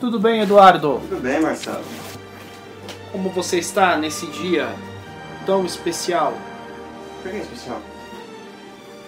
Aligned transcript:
Tudo 0.00 0.18
bem, 0.18 0.40
Eduardo? 0.40 1.00
Tudo 1.08 1.20
bem, 1.20 1.40
Marcelo? 1.40 1.84
Como 3.12 3.28
você 3.30 3.58
está 3.58 3.96
nesse 3.96 4.26
dia 4.26 4.68
tão 5.44 5.64
especial? 5.66 6.32
Por 7.22 7.30
que 7.30 7.36
é 7.36 7.40
especial? 7.40 7.80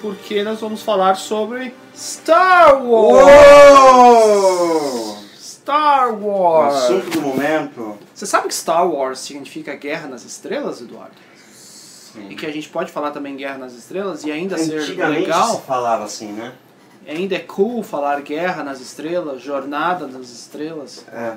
Porque 0.00 0.42
nós 0.42 0.60
vamos 0.60 0.82
falar 0.82 1.14
sobre 1.14 1.74
Star 1.96 2.84
Wars! 2.84 3.78
Uou! 3.78 5.16
Star 5.38 6.12
O 6.12 6.26
Wars! 6.26 6.74
assunto 6.74 7.10
do 7.10 7.20
momento. 7.22 7.96
Você 8.12 8.26
sabe 8.26 8.48
que 8.48 8.54
Star 8.54 8.86
Wars 8.86 9.20
significa 9.20 9.74
Guerra 9.76 10.08
nas 10.08 10.24
Estrelas, 10.24 10.80
Eduardo? 10.80 11.14
Sim. 11.54 12.28
E 12.28 12.34
que 12.34 12.44
a 12.44 12.50
gente 12.52 12.68
pode 12.68 12.90
falar 12.92 13.12
também 13.12 13.36
Guerra 13.36 13.58
nas 13.58 13.72
Estrelas 13.72 14.24
e 14.24 14.30
ainda 14.32 14.58
ser 14.58 14.80
legal? 15.08 15.56
se 15.56 15.62
falava 15.62 16.04
assim, 16.04 16.32
né? 16.32 16.52
Ainda 17.06 17.34
é 17.34 17.40
cool 17.40 17.82
falar 17.82 18.20
Guerra 18.22 18.62
nas 18.62 18.80
Estrelas, 18.80 19.42
Jornada 19.42 20.06
nas 20.06 20.30
Estrelas? 20.30 21.06
É. 21.08 21.36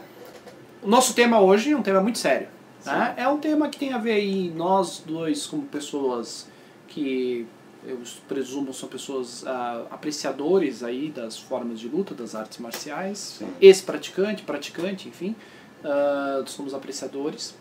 O 0.83 0.87
nosso 0.87 1.13
tema 1.13 1.39
hoje 1.39 1.71
é 1.71 1.77
um 1.77 1.81
tema 1.81 2.01
muito 2.01 2.19
sério. 2.19 2.47
Né? 2.85 3.15
É 3.17 3.27
um 3.27 3.39
tema 3.39 3.67
que 3.69 3.79
tem 3.79 3.93
a 3.93 3.97
ver 3.97 4.13
aí, 4.13 4.51
nós 4.55 5.03
dois 5.05 5.47
como 5.47 5.63
pessoas 5.63 6.47
que 6.87 7.47
eu 7.83 7.99
presumo 8.27 8.73
são 8.73 8.89
pessoas 8.89 9.45
ah, 9.45 9.85
apreciadores 9.91 10.83
aí 10.83 11.09
das 11.09 11.37
formas 11.37 11.79
de 11.79 11.87
luta, 11.87 12.13
das 12.13 12.35
artes 12.35 12.57
marciais, 12.57 13.41
ex-praticante, 13.61 14.43
praticante, 14.43 15.07
enfim, 15.07 15.35
ah, 15.83 16.43
somos 16.45 16.73
apreciadores. 16.73 17.55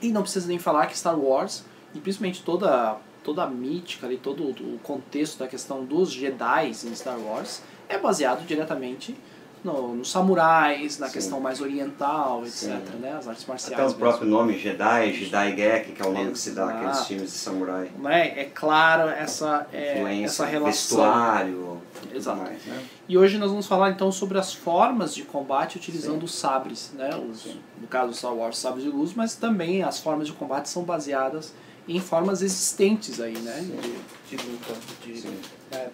E 0.00 0.10
não 0.10 0.22
precisa 0.22 0.46
nem 0.46 0.58
falar 0.58 0.86
que 0.86 0.98
Star 0.98 1.18
Wars, 1.18 1.64
e 1.94 2.00
principalmente 2.00 2.42
toda, 2.42 2.98
toda 3.26 3.42
a 3.42 3.46
mítica 3.48 4.06
ali, 4.06 4.16
todo 4.16 4.44
o 4.44 4.78
contexto 4.84 5.40
da 5.40 5.48
questão 5.48 5.84
dos 5.84 6.12
Jedi 6.12 6.68
em 6.68 6.94
Star 6.94 7.18
Wars, 7.18 7.60
é 7.88 7.98
baseado 7.98 8.46
diretamente 8.46 9.18
no, 9.64 9.96
nos 9.96 10.12
samurais, 10.12 11.00
na 11.00 11.08
Sim. 11.08 11.12
questão 11.14 11.40
mais 11.40 11.60
oriental, 11.60 12.44
etc. 12.44 12.60
Sim. 12.60 12.98
Né? 13.00 13.16
As 13.18 13.26
artes 13.26 13.44
marciais. 13.44 13.72
Até 13.72 13.82
o 13.82 13.86
mesmo. 13.86 13.98
próprio 13.98 14.28
nome, 14.28 14.56
Jedi, 14.56 15.12
Jedi 15.12 15.56
Gek, 15.56 15.92
que 15.92 16.02
é 16.02 16.06
o 16.06 16.12
nome 16.12 16.30
que 16.30 16.38
se 16.38 16.52
dá 16.52 16.66
Exato. 16.66 16.78
àqueles 16.78 17.06
filmes 17.08 17.32
de 17.32 17.38
samurai. 17.38 17.90
Né? 17.98 18.40
É 18.40 18.44
claro 18.44 19.08
essa, 19.08 19.66
é, 19.72 20.22
essa 20.22 20.46
relação. 20.46 20.98
vestuário, 20.98 21.82
Exato. 22.14 22.42
mais, 22.42 22.64
né? 22.64 22.80
E 23.08 23.18
hoje 23.18 23.38
nós 23.38 23.50
vamos 23.50 23.66
falar 23.66 23.90
então 23.90 24.12
sobre 24.12 24.38
as 24.38 24.54
formas 24.54 25.12
de 25.12 25.24
combate 25.24 25.78
utilizando 25.78 26.22
os 26.22 26.32
sabres, 26.32 26.92
né? 26.94 27.10
Os, 27.28 27.42
Sim. 27.42 27.58
no 27.80 27.88
caso 27.88 28.10
do 28.10 28.16
Star 28.16 28.32
Wars, 28.32 28.56
sabres 28.56 28.84
de 28.84 28.90
luz, 28.90 29.14
mas 29.14 29.34
também 29.34 29.82
as 29.82 29.98
formas 29.98 30.28
de 30.28 30.32
combate 30.32 30.68
são 30.68 30.84
baseadas 30.84 31.52
em 31.88 32.00
formas 32.00 32.42
existentes 32.42 33.20
aí, 33.20 33.36
né? 33.38 33.60
De, 33.60 34.36
de 34.36 34.44
luta, 34.46 34.74
de 35.04 35.28
né? 35.70 35.88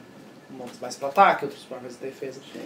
umas 0.51 0.71
mais 0.81 0.97
para 0.97 1.09
ataque, 1.09 1.45
outras 1.47 1.63
formas 1.65 1.95
de 1.95 1.99
defesa. 2.07 2.41
Sim. 2.53 2.61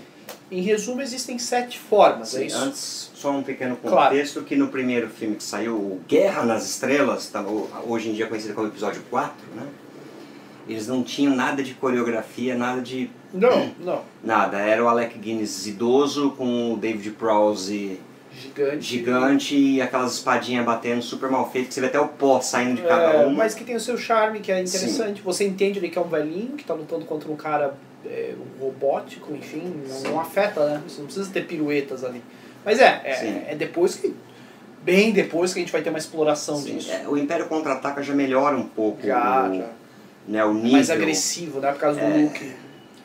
Em 0.50 0.60
resumo, 0.60 1.00
existem 1.00 1.38
sete 1.38 1.78
formas, 1.78 2.34
é 2.34 2.40
Sim, 2.40 2.46
isso? 2.46 2.56
Antes, 2.58 3.10
só 3.14 3.30
um 3.30 3.42
pequeno 3.42 3.76
Claro. 3.76 4.10
contexto, 4.10 4.42
que 4.42 4.56
no 4.56 4.68
primeiro 4.68 5.08
filme 5.08 5.36
que 5.36 5.44
saiu, 5.44 6.00
Guerra 6.08 6.44
nas 6.44 6.68
Estrelas, 6.68 7.28
tá, 7.28 7.44
hoje 7.86 8.10
em 8.10 8.12
dia 8.12 8.26
conhecido 8.26 8.54
como 8.54 8.66
episódio 8.68 9.02
4, 9.10 9.34
né? 9.54 9.66
Eles 10.68 10.88
não 10.88 11.04
tinham 11.04 11.34
nada 11.34 11.62
de 11.62 11.74
coreografia, 11.74 12.56
nada 12.56 12.80
de 12.80 13.08
Não, 13.32 13.72
não. 13.78 14.02
nada. 14.22 14.58
Era 14.58 14.82
o 14.84 14.88
Alec 14.88 15.16
Guinness 15.16 15.64
idoso 15.66 16.32
com 16.32 16.74
o 16.74 16.76
David 16.76 17.10
Prowse 17.12 18.00
Gigante. 18.40 18.84
gigante 18.84 19.56
e 19.56 19.80
aquelas 19.82 20.14
espadinhas 20.14 20.64
batendo 20.64 21.00
super 21.02 21.30
mal 21.30 21.50
feitas, 21.50 21.68
que 21.68 21.74
você 21.74 21.80
vê 21.80 21.86
até 21.86 21.98
o 22.00 22.08
pó 22.08 22.40
saindo 22.40 22.76
de 22.76 22.82
cada 22.82 23.12
É, 23.14 23.26
uma. 23.26 23.36
mas 23.38 23.54
que 23.54 23.64
tem 23.64 23.74
o 23.76 23.80
seu 23.80 23.96
charme, 23.96 24.40
que 24.40 24.52
é 24.52 24.60
interessante. 24.60 25.22
Você 25.22 25.44
entende 25.46 25.78
ali 25.78 25.88
que 25.88 25.98
é 25.98 26.00
um 26.00 26.08
velhinho 26.08 26.52
que 26.56 26.62
está 26.62 26.74
lutando 26.74 27.04
contra 27.04 27.30
um 27.30 27.36
cara 27.36 27.74
é, 28.04 28.34
um 28.38 28.62
robótico, 28.64 29.34
enfim, 29.34 29.82
não, 29.88 29.94
Sim. 29.94 30.08
não 30.08 30.20
afeta, 30.20 30.64
né? 30.68 30.82
Você 30.86 30.98
não 30.98 31.06
precisa 31.06 31.30
ter 31.32 31.46
piruetas 31.46 32.04
ali. 32.04 32.22
Mas 32.64 32.78
é, 32.78 33.00
Sim. 33.14 33.26
é, 33.26 33.46
é 33.52 33.54
depois 33.54 33.96
que. 33.96 34.14
Bem 34.82 35.12
depois 35.12 35.52
que 35.52 35.58
a 35.58 35.62
gente 35.62 35.72
vai 35.72 35.82
ter 35.82 35.88
uma 35.90 35.98
exploração 35.98 36.56
Sim, 36.58 36.76
disso. 36.76 36.92
é, 36.92 37.08
o 37.08 37.16
Império 37.16 37.46
Contra-Ataca 37.46 38.00
já 38.04 38.14
melhora 38.14 38.56
um 38.56 38.62
pouco 38.68 39.04
Já, 39.04 39.48
o, 39.50 39.56
já. 39.56 39.66
Né, 40.28 40.44
o 40.44 40.54
nível. 40.54 40.72
Mais 40.72 40.90
agressivo, 40.90 41.58
né? 41.58 41.72
Por 41.72 41.80
causa 41.80 41.98
do 41.98 42.06
É. 42.06 42.18
look. 42.18 42.52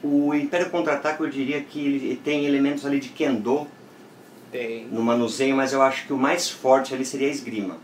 O 0.04 0.34
Império 0.36 0.70
Contra-Ataque 0.70 1.22
eu 1.22 1.28
diria 1.30 1.62
que 1.62 1.80
ele 1.84 2.22
tem 2.24 2.46
elementos 2.46 2.86
ali 2.86 3.00
de 3.00 3.10
Kendo 3.10 3.66
Tem. 4.52 4.86
no 4.92 5.02
manuseio, 5.02 5.56
mas 5.56 5.72
eu 5.74 5.82
acho 5.82 6.06
que 6.08 6.14
o 6.14 6.18
mais 6.18 6.50
forte 6.50 6.94
ali 6.94 7.06
seria 7.06 7.28
a 7.28 7.32
esgrima. 7.32 7.78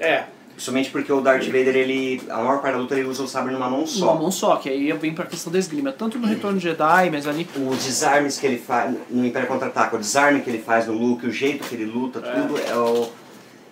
É, 0.00 0.24
Principalmente 0.54 0.90
porque 0.90 1.12
o 1.12 1.20
Darth 1.20 1.46
Vader, 1.46 1.74
ele, 1.74 2.22
a 2.30 2.36
maior 2.36 2.62
parte 2.62 2.74
da 2.74 2.80
luta, 2.80 2.94
ele 2.94 3.08
usa 3.08 3.24
o 3.24 3.26
sabre 3.28 3.52
numa 3.52 3.68
mão 3.68 3.84
só. 3.84 4.12
uma 4.12 4.20
mão 4.22 4.30
só, 4.30 4.54
que 4.54 4.68
aí 4.68 4.92
vem 4.92 5.12
pra 5.12 5.26
questão 5.26 5.52
da 5.52 5.58
esgrima. 5.58 5.90
Tanto 5.90 6.16
no 6.16 6.28
Retorno 6.28 6.58
de 6.58 6.62
Jedi, 6.62 7.10
mas 7.10 7.26
ali. 7.26 7.44
Os 7.56 7.84
desarmes 7.84 8.38
que 8.38 8.46
ele 8.46 8.58
faz 8.58 8.94
no 9.10 9.26
Império 9.26 9.48
Contra-Ataca, 9.48 9.96
o 9.96 9.98
desarme 9.98 10.42
que 10.42 10.50
ele 10.50 10.60
faz 10.60 10.86
no 10.86 10.92
Luke, 10.92 11.26
o 11.26 11.32
jeito 11.32 11.64
que 11.68 11.74
ele 11.74 11.86
luta, 11.86 12.20
É. 12.24 12.40
tudo 12.40 12.56
é 12.58 12.76
o... 12.76 13.08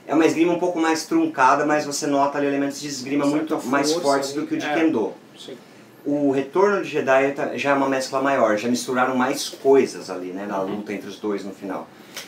É 0.09 0.15
uma 0.15 0.27
esgrima 0.27 0.53
um 0.53 0.59
pouco 0.59 0.81
mais 0.81 1.07
truncada, 1.07 1.65
mas 1.65 1.87
você 1.87 2.09
nota 2.09 2.37
ali 2.37 2.49
elementos 2.49 2.81
de 2.81 2.89
esgrima 2.89 3.25
muito 3.27 3.65
mais 3.69 3.93
fortes 3.93 4.31
ali. 4.33 4.41
do 4.41 4.47
que 4.49 4.55
o 4.57 4.59
de 4.59 4.67
É. 4.67 4.75
Kendo. 4.75 5.13
Sim. 5.39 5.57
O 6.05 6.33
Retorno 6.33 6.83
de 6.83 6.89
Jedi 6.89 7.33
tá- 7.33 7.57
já 7.57 7.71
é 7.71 7.75
uma 7.75 7.89
mescla 7.89 8.21
maior, 8.21 8.57
já 8.57 8.69
misturaram 8.69 9.15
mais 9.17 9.49
coisas 9.49 10.11
ali, 10.11 10.29
né, 10.33 10.47
na 10.47 10.61
Uhum. 10.61 10.77
luta 10.77 10.93
entre 10.93 11.09
os 11.09 11.19
dois 11.21 11.45
no 11.45 11.53
final. 11.53 11.87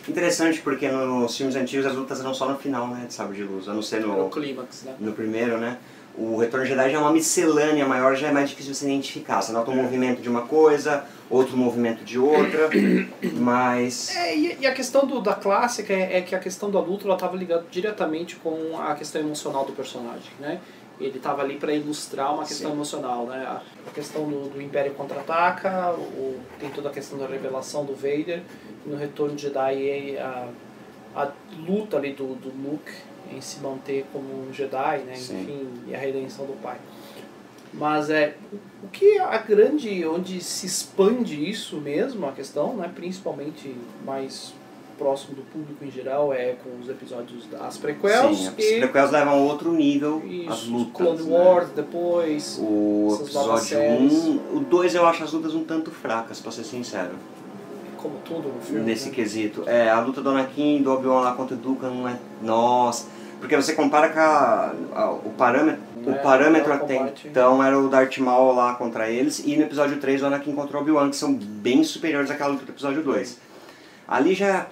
Interessante 0.09 0.61
porque 0.61 0.89
nos 0.89 1.37
filmes 1.37 1.57
antigos 1.57 1.85
as 1.85 1.95
lutas 1.95 2.21
eram 2.21 2.33
só 2.33 2.49
no 2.49 2.57
final, 2.57 2.87
né, 2.87 3.07
de 3.09 3.15
sabre 3.15 3.37
de 3.37 3.43
luz, 3.43 3.69
a 3.69 3.75
não 3.75 3.83
ser 3.83 4.01
No 4.01 4.17
no, 4.17 4.31
clímax, 4.31 4.85
né? 4.85 4.95
no 5.01 5.13
primeiro, 5.13 5.59
né. 5.59 5.79
O 6.17 6.37
Retorno 6.37 6.65
de 6.65 6.71
Jedi 6.71 6.91
já 6.91 6.99
é 6.99 7.01
uma 7.01 7.11
miscelânea 7.13 7.85
maior, 7.85 8.15
já 8.15 8.29
é 8.29 8.33
mais 8.33 8.49
difícil 8.49 8.73
você 8.73 8.85
identificar. 8.85 9.43
Você 9.43 9.51
nota 9.51 9.73
um 9.73 9.75
movimento 9.75 10.23
de 10.23 10.29
uma 10.29 10.43
coisa, 10.43 11.05
outro 11.29 11.57
movimento 11.57 12.05
de 12.05 12.17
outra, 12.21 12.71
mas... 13.35 14.15
É, 14.15 14.37
e, 14.37 14.59
e 14.61 14.67
a 14.67 14.73
questão 14.73 15.05
do, 15.07 15.21
da 15.21 15.35
clássica 15.35 15.93
é, 15.93 16.19
é 16.19 16.21
que 16.21 16.35
a 16.35 16.39
questão 16.39 16.71
da 16.71 16.79
luta 16.79 17.05
ela 17.05 17.15
estava 17.15 17.37
ligada 17.37 17.65
diretamente 17.69 18.37
com 18.37 18.79
a 18.81 18.95
questão 18.95 19.21
emocional 19.21 19.65
do 19.65 19.73
personagem, 19.73 20.31
né? 20.39 20.61
Ele 21.01 21.17
estava 21.17 21.43
ali 21.43 21.57
para 21.57 21.73
ilustrar 21.73 22.33
uma 22.35 22.45
questão 22.45 22.71
Sim. 22.71 22.77
emocional, 22.77 23.27
né? 23.27 23.45
A, 23.47 23.91
questão 23.91 24.29
do, 24.29 24.49
do 24.51 24.63
Império 24.63 24.95
contra-ataca, 24.95 25.93
o- 25.93 26.41
tem 26.61 26.71
toda 26.71 26.89
a 26.89 26.93
questão 26.93 27.19
da 27.19 27.27
revelação 27.27 27.85
do 27.85 27.95
Vader, 27.95 28.43
no 28.87 28.97
Retorno 28.97 29.35
de 29.35 29.43
Jedi 29.43 30.17
a, 30.19 30.49
a 31.17 31.33
luta 31.59 31.97
ali 31.97 32.13
do, 32.13 32.35
do 32.37 32.49
Luke 32.49 32.93
em 33.33 33.41
se 33.41 33.61
manter 33.61 34.05
como 34.13 34.27
um 34.49 34.53
Jedi, 34.53 34.99
né? 34.99 35.15
Sim. 35.17 35.43
Enfim, 35.43 35.69
e 35.89 35.95
a 35.95 35.99
redenção 35.99 36.47
do 36.47 36.53
pai. 36.63 36.77
Mas 37.73 38.09
é 38.09 38.37
o 38.83 38.87
que 38.89 39.19
a 39.19 39.37
grande 39.39 40.07
onde 40.07 40.41
se 40.41 40.65
expande 40.67 41.49
isso 41.51 41.77
mesmo 41.79 42.25
a 42.27 42.33
questão, 42.33 42.75
né, 42.77 42.91
principalmente 42.95 43.75
mais 44.05 44.55
próximo 44.99 45.35
do 45.37 45.43
público 45.43 45.85
em 45.85 45.91
geral 45.91 46.33
é 46.33 46.55
com 46.63 46.71
os 46.81 46.89
episódios 46.89 47.47
das 47.47 47.77
prequels 47.79 48.39
Sim, 48.39 48.49
as 48.49 48.59
e 48.59 48.79
prequels 48.81 49.11
levam 49.11 49.35
a 49.35 49.37
outro 49.37 49.73
nível 49.73 50.23
isso, 50.27 50.53
as 50.53 50.65
lutas. 50.67 50.93
Clone 50.95 51.23
né? 51.23 51.39
Wars 51.39 51.69
depois. 51.71 52.59
O 52.61 53.19
episódio 53.21 53.65
séries. 53.65 54.13
1, 54.13 54.41
o 54.57 54.61
2 54.61 54.95
eu 54.95 55.07
acho 55.07 55.25
as 55.25 55.33
lutas 55.33 55.55
um 55.55 55.65
tanto 55.65 55.91
fracas, 55.91 56.41
pra 56.41 56.51
ser 56.53 56.65
sincero. 56.65 57.13
como 57.97 58.17
tudo 58.25 58.49
no 58.49 58.61
filme. 58.61 58.85
nesse 58.85 59.09
né? 59.09 59.15
quesito. 59.15 59.63
É, 59.67 59.89
a 59.91 60.01
luta 60.01 60.21
do 60.21 60.31
Anakin 60.31 60.77
e 60.77 60.83
do 60.83 60.93
Obi-Wan 60.93 61.21
lá 61.23 61.33
contra 61.35 61.55
o 61.55 61.59
Dukan 61.59 61.91
não 61.91 62.09
é. 62.09 62.17
Nossa! 62.43 63.07
Porque 63.41 63.57
você 63.57 63.75
compara 63.75 64.09
com 64.09 64.21
a, 64.21 64.73
a- 64.95 65.11
o 65.11 65.31
parâmetro. 65.37 65.83
É, 66.07 66.11
o 66.11 66.23
parâmetro 66.23 66.71
é 66.73 66.77
o 66.77 66.79
até 66.79 67.13
então 67.27 67.63
era 67.63 67.79
o 67.79 67.89
Darth 67.89 68.19
Maul 68.19 68.55
lá 68.55 68.75
contra 68.75 69.11
eles, 69.11 69.39
e 69.45 69.57
no 69.57 69.63
episódio 69.63 69.99
3 69.99 70.23
o 70.23 70.27
Anakin 70.27 70.55
contra 70.55 70.77
o 70.79 70.81
Obi-Wan, 70.81 71.11
que 71.11 71.17
são 71.17 71.35
bem 71.35 71.83
superiores 71.85 72.31
àquela 72.31 72.51
luta 72.53 72.65
do 72.65 72.73
episódio 72.73 73.03
2. 73.03 73.39
Ali 74.07 74.35
já 74.35 74.67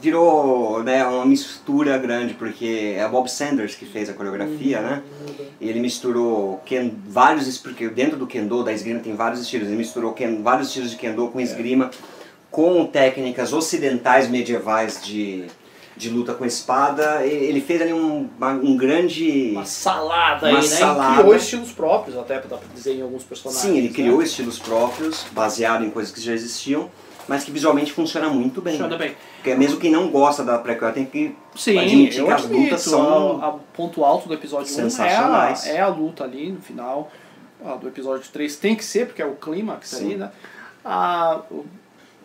virou 0.00 0.82
né, 0.82 1.04
uma 1.06 1.24
mistura 1.24 1.96
grande, 1.98 2.34
porque 2.34 2.94
é 2.96 3.06
o 3.06 3.10
Bob 3.10 3.28
Sanders 3.30 3.74
que 3.74 3.86
fez 3.86 4.08
a 4.10 4.12
coreografia, 4.12 4.80
né? 4.80 5.02
Muda. 5.20 5.44
E 5.60 5.68
ele 5.68 5.80
misturou 5.80 6.60
ken, 6.66 6.92
vários, 7.06 7.56
porque 7.58 7.88
dentro 7.88 8.16
do 8.18 8.26
Kendo, 8.26 8.62
da 8.62 8.72
esgrima, 8.72 9.00
tem 9.00 9.14
vários 9.14 9.40
estilos. 9.40 9.68
Ele 9.68 9.76
misturou 9.76 10.12
ken, 10.12 10.42
vários 10.42 10.68
estilos 10.68 10.90
de 10.90 10.96
Kendo 10.96 11.28
com 11.28 11.40
esgrima, 11.40 11.90
com 12.50 12.84
técnicas 12.86 13.52
ocidentais 13.52 14.28
medievais 14.28 15.00
de, 15.02 15.46
de 15.96 16.10
luta 16.10 16.34
com 16.34 16.44
espada. 16.44 17.24
Ele 17.24 17.60
fez 17.60 17.80
ali 17.80 17.92
um, 17.92 18.28
uma- 18.36 18.52
um 18.52 18.76
grande... 18.76 19.50
Uma 19.52 19.64
salada 19.64 20.48
Uma 20.48 20.58
aí, 20.58 20.68
né? 20.68 20.76
salada. 20.76 21.14
E 21.14 21.18
criou 21.22 21.36
estilos 21.36 21.72
próprios, 21.72 22.18
até 22.18 22.34
dá 22.40 22.56
pra 22.56 22.68
dizer 22.74 22.94
em 22.94 23.02
alguns 23.02 23.22
personagens. 23.24 23.62
Sim, 23.64 23.78
ele 23.78 23.88
né? 23.88 23.94
criou 23.94 24.22
estilos 24.22 24.58
próprios, 24.58 25.24
baseado 25.32 25.84
em 25.84 25.90
coisas 25.90 26.12
que 26.12 26.20
já 26.20 26.32
existiam, 26.32 26.90
mas 27.28 27.44
que 27.44 27.50
visualmente 27.50 27.92
funciona 27.92 28.28
muito 28.28 28.60
bem. 28.60 28.74
Funciona 28.74 28.96
bem. 28.96 29.16
Porque 29.36 29.54
mesmo 29.54 29.78
quem 29.80 29.90
não 29.90 30.08
gosta 30.10 30.42
da 30.44 30.58
prequel 30.58 30.92
tem 30.92 31.06
que 31.06 31.34
Sim, 31.54 31.78
admitir 31.78 32.24
que 32.24 32.30
as 32.30 32.44
lutas 32.48 32.80
são... 32.82 33.42
a 33.44 33.52
ponto 33.52 34.04
alto 34.04 34.28
do 34.28 34.34
episódio 34.34 34.66
1 34.74 34.78
é 34.78 34.80
a, 34.86 34.90
sensacionais. 34.90 35.66
é 35.66 35.80
a 35.80 35.88
luta 35.88 36.24
ali 36.24 36.52
no 36.52 36.60
final. 36.60 37.10
A 37.64 37.76
do 37.76 37.88
episódio 37.88 38.28
3 38.30 38.56
tem 38.56 38.74
que 38.76 38.84
ser, 38.84 39.06
porque 39.06 39.22
é 39.22 39.26
o 39.26 39.36
clímax 39.36 39.94
aí, 39.94 40.16
né? 40.16 40.30
O- 41.50 41.64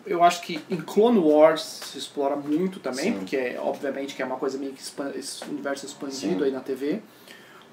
eu 0.06 0.24
acho 0.24 0.40
que 0.42 0.58
em 0.70 0.76
Clone 0.78 1.18
Wars 1.18 1.60
se 1.62 1.98
explora 1.98 2.34
muito 2.34 2.80
também, 2.80 3.04
Sim. 3.04 3.12
porque 3.12 3.36
é, 3.36 3.60
obviamente 3.62 4.14
que 4.14 4.22
é 4.22 4.24
uma 4.24 4.36
coisa 4.36 4.56
meio 4.58 4.72
que 4.72 4.80
esse 5.18 5.44
universo 5.44 5.84
expandido 5.86 6.38
Sim. 6.38 6.44
aí 6.44 6.50
na 6.50 6.60
TV. 6.60 7.00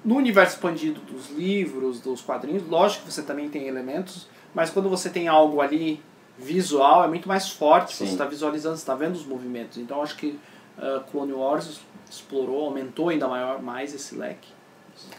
No 0.04 0.16
universo 0.16 0.54
expandido 0.56 1.00
dos 1.00 1.30
livros, 1.30 2.00
dos 2.00 2.20
quadrinhos, 2.20 2.62
lógico 2.68 3.06
que 3.06 3.12
você 3.12 3.22
também 3.22 3.48
tem 3.48 3.66
elementos, 3.66 4.28
mas 4.54 4.70
quando 4.70 4.88
você 4.88 5.10
tem 5.10 5.26
algo 5.26 5.60
ali 5.60 6.00
visual 6.38 7.04
é 7.04 7.08
muito 7.08 7.26
mais 7.28 7.48
forte, 7.48 7.94
Sim. 7.94 8.06
você 8.06 8.12
está 8.12 8.24
visualizando, 8.24 8.76
você 8.76 8.82
está 8.82 8.94
vendo 8.94 9.16
os 9.16 9.26
movimentos. 9.26 9.78
Então 9.78 10.02
acho 10.02 10.16
que 10.16 10.38
uh, 10.78 11.00
Clone 11.10 11.32
Wars 11.32 11.80
explorou, 12.10 12.66
aumentou 12.66 13.08
ainda 13.08 13.26
maior, 13.28 13.60
mais 13.62 13.94
esse 13.94 14.14
leque. 14.14 14.48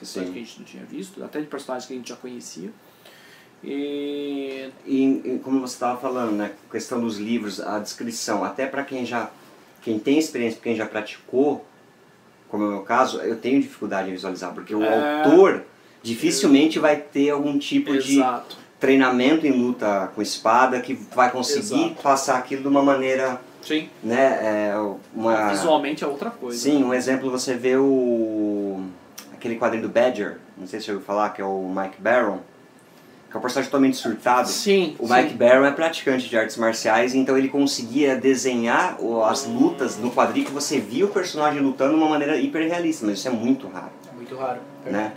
Sim. 0.01 0.25
que 0.25 0.29
a 0.31 0.33
gente 0.33 0.59
não 0.59 0.65
tinha 0.65 0.83
visto, 0.83 1.23
até 1.23 1.39
de 1.39 1.47
personagens 1.47 1.87
que 1.87 1.93
a 1.93 1.95
gente 1.95 2.09
já 2.09 2.15
conhecia. 2.15 2.69
E 3.63 4.69
E, 4.85 5.03
e 5.25 5.41
como 5.43 5.59
você 5.61 5.73
estava 5.75 5.99
falando, 5.99 6.31
né, 6.31 6.51
questão 6.71 6.99
dos 6.99 7.17
livros, 7.17 7.59
a 7.61 7.79
descrição, 7.79 8.43
até 8.43 8.65
para 8.65 8.83
quem 8.83 9.05
já 9.05 9.29
quem 9.81 9.97
tem 9.97 10.17
experiência, 10.19 10.59
quem 10.61 10.75
já 10.75 10.85
praticou, 10.85 11.65
como 12.49 12.63
é 12.65 12.67
o 12.67 12.71
meu 12.71 12.81
caso, 12.81 13.19
eu 13.21 13.37
tenho 13.37 13.61
dificuldade 13.61 14.09
em 14.09 14.11
visualizar, 14.11 14.53
porque 14.53 14.75
o 14.75 14.83
É. 14.83 15.23
autor 15.23 15.63
dificilmente 16.03 16.79
vai 16.79 16.97
ter 16.97 17.29
algum 17.29 17.57
tipo 17.57 17.97
de 17.97 18.17
exato. 18.17 18.57
Treinamento 18.79 19.45
em 19.45 19.51
luta 19.51 20.09
com 20.15 20.21
espada 20.21 20.79
que 20.79 20.93
vai 20.93 21.29
conseguir 21.31 21.85
Exato. 21.85 22.01
passar 22.01 22.37
aquilo 22.37 22.61
de 22.61 22.67
uma 22.67 22.81
maneira, 22.81 23.39
Sim. 23.61 23.89
né, 24.01 24.39
é, 24.71 24.73
uma 25.13 25.49
Visualmente 25.49 26.03
é 26.03 26.07
outra 26.07 26.29
coisa. 26.29 26.57
Sim, 26.57 26.83
um 26.83 26.93
exemplo 26.93 27.29
você 27.29 27.55
vê 27.55 27.75
o 27.75 28.81
aquele 29.33 29.57
quadrinho 29.57 29.83
do 29.83 29.89
Badger, 29.89 30.37
não 30.57 30.67
sei 30.67 30.79
se 30.79 30.85
você 30.87 30.91
ouviu 30.91 31.05
falar, 31.05 31.29
que 31.29 31.41
é 31.41 31.45
o 31.45 31.71
Mike 31.73 32.01
Barron, 32.01 32.39
que 33.29 33.35
é 33.35 33.37
um 33.37 33.41
personagem 33.41 33.69
totalmente 33.69 33.95
surtado. 33.95 34.49
Sim. 34.49 34.95
O 34.99 35.07
sim. 35.07 35.13
Mike 35.13 35.33
Barron 35.35 35.65
é 35.65 35.71
praticante 35.71 36.27
de 36.27 36.37
artes 36.37 36.57
marciais, 36.57 37.13
então 37.15 37.37
ele 37.37 37.47
conseguia 37.47 38.15
desenhar 38.17 38.97
as 39.29 39.45
lutas 39.45 39.97
no 39.97 40.11
quadrinho 40.11 40.45
que 40.47 40.51
você 40.51 40.79
via 40.79 41.05
o 41.05 41.09
personagem 41.09 41.61
lutando 41.61 41.93
de 41.93 41.99
uma 41.99 42.09
maneira 42.09 42.37
hiper 42.37 42.67
realista, 42.67 43.05
mas 43.05 43.19
isso 43.19 43.27
é 43.27 43.31
muito 43.31 43.67
raro, 43.67 43.91
Muito 44.15 44.35
raro. 44.35 44.59
né? 44.85 45.13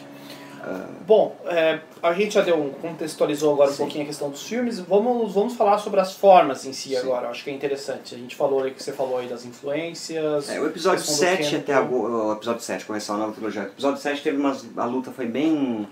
Bom, 1.07 1.37
é, 1.47 1.81
a 2.03 2.13
gente 2.13 2.35
já 2.35 2.43
deu 2.43 2.57
um, 2.57 2.71
contextualizou 2.71 3.53
agora 3.55 3.71
um 3.71 3.73
Sim. 3.73 3.79
pouquinho 3.83 4.05
a 4.05 4.07
questão 4.07 4.31
dos 4.31 4.43
filmes. 4.45 4.79
Vamos, 4.79 5.33
vamos 5.35 5.55
falar 5.55 5.79
sobre 5.79 6.01
as 6.01 6.13
formas 6.15 6.65
em 6.65 6.73
si 6.73 6.91
Sim. 6.91 6.97
agora. 6.97 7.29
Acho 7.29 7.43
que 7.45 7.51
é 7.51 7.53
interessante. 7.53 8.15
A 8.15 8.19
gente 8.19 8.37
falou 8.37 8.63
aí 8.63 8.71
que 8.71 8.83
você 8.83 8.93
falou 8.93 9.19
aí 9.19 9.27
das 9.29 9.45
influências. 9.45 10.49
É, 10.49 10.61
o 10.61 10.67
episódio 10.67 11.05
questão 11.05 11.15
do 11.31 11.37
7 11.37 11.51
Ken, 11.51 11.57
até 11.59 11.75
agora, 11.75 12.13
o 12.13 12.33
episódio 12.33 12.61
7, 12.63 12.85
correção, 12.85 13.17
a 13.17 13.19
nova 13.19 13.33
trilogia. 13.33 13.63
O 13.63 13.67
episódio 13.67 14.01
7 14.01 14.23
teve 14.23 14.37
umas, 14.37 14.65
a 14.77 14.85
luta 14.85 15.11
foi 15.11 15.27
bem 15.27 15.89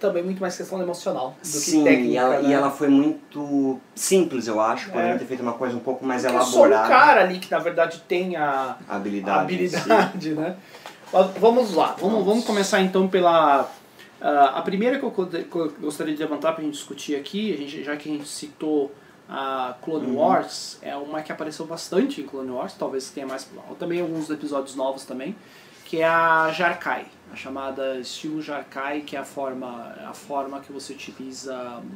Também 0.00 0.22
muito 0.22 0.40
mais 0.40 0.56
questão 0.56 0.80
emocional 0.82 1.30
do 1.30 1.40
que 1.40 1.46
Sim, 1.46 1.84
técnica. 1.84 2.08
e 2.08 2.16
ela, 2.16 2.40
né? 2.40 2.48
e 2.48 2.52
ela 2.52 2.70
foi 2.70 2.88
muito 2.88 3.78
simples, 3.94 4.46
eu 4.46 4.60
acho. 4.60 4.90
É. 4.96 5.16
ter 5.18 5.24
feito 5.24 5.42
uma 5.42 5.52
coisa 5.54 5.76
um 5.76 5.80
pouco 5.80 6.04
mais 6.04 6.22
Porque 6.22 6.36
é 6.36 6.40
só 6.40 6.62
um 6.62 6.66
elaborada. 6.66 6.88
cara 6.88 7.20
ali 7.22 7.38
que 7.38 7.50
na 7.50 7.58
verdade 7.58 8.02
tem 8.08 8.36
a 8.36 8.76
A 8.88 8.96
habilidade. 8.96 9.38
a 9.38 9.42
habilidade, 9.42 10.30
né? 10.34 10.56
Mas 11.12 11.26
vamos 11.38 11.74
lá. 11.74 11.96
Vamos, 11.98 12.24
vamos 12.24 12.44
começar 12.44 12.80
então 12.80 13.08
pela. 13.08 13.68
Ah, 14.20 14.54
a 14.58 14.62
primeira 14.62 14.98
que 14.98 15.04
eu, 15.04 15.10
gostaria 15.80 16.14
de 16.14 16.20
levantar 16.22 16.52
para 16.52 16.62
a 16.62 16.64
gente 16.64 16.74
discutir 16.74 17.16
aqui, 17.16 17.52
a 17.52 17.56
gente, 17.56 17.82
já 17.84 17.96
que 17.96 18.08
a 18.08 18.12
gente 18.12 18.28
citou 18.28 18.92
a 19.28 19.74
Clone 19.82 20.06
Uhum. 20.06 20.16
Wars, 20.16 20.78
é 20.80 20.96
uma 20.96 21.20
que 21.22 21.30
apareceu 21.30 21.66
bastante 21.66 22.20
em 22.20 22.26
Clone 22.26 22.50
Wars, 22.50 22.72
talvez 22.78 23.10
tenha 23.10 23.26
mais. 23.26 23.46
ou 23.68 23.74
Também 23.76 24.00
alguns 24.00 24.30
episódios 24.30 24.74
novos 24.74 25.04
também, 25.04 25.36
que 25.84 26.00
é 26.00 26.08
a 26.08 26.50
Jarkai, 26.50 27.06
a 27.32 27.36
chamada 27.36 27.96
estilo 27.98 28.40
Jarkai, 28.40 29.02
que 29.02 29.16
é 29.16 29.18
a 29.18 29.24
forma, 29.24 29.94
a 30.08 30.14
forma 30.14 30.60
que 30.60 30.72
você 30.72 30.94
utiliza 30.94 31.54
hum, 31.82 31.90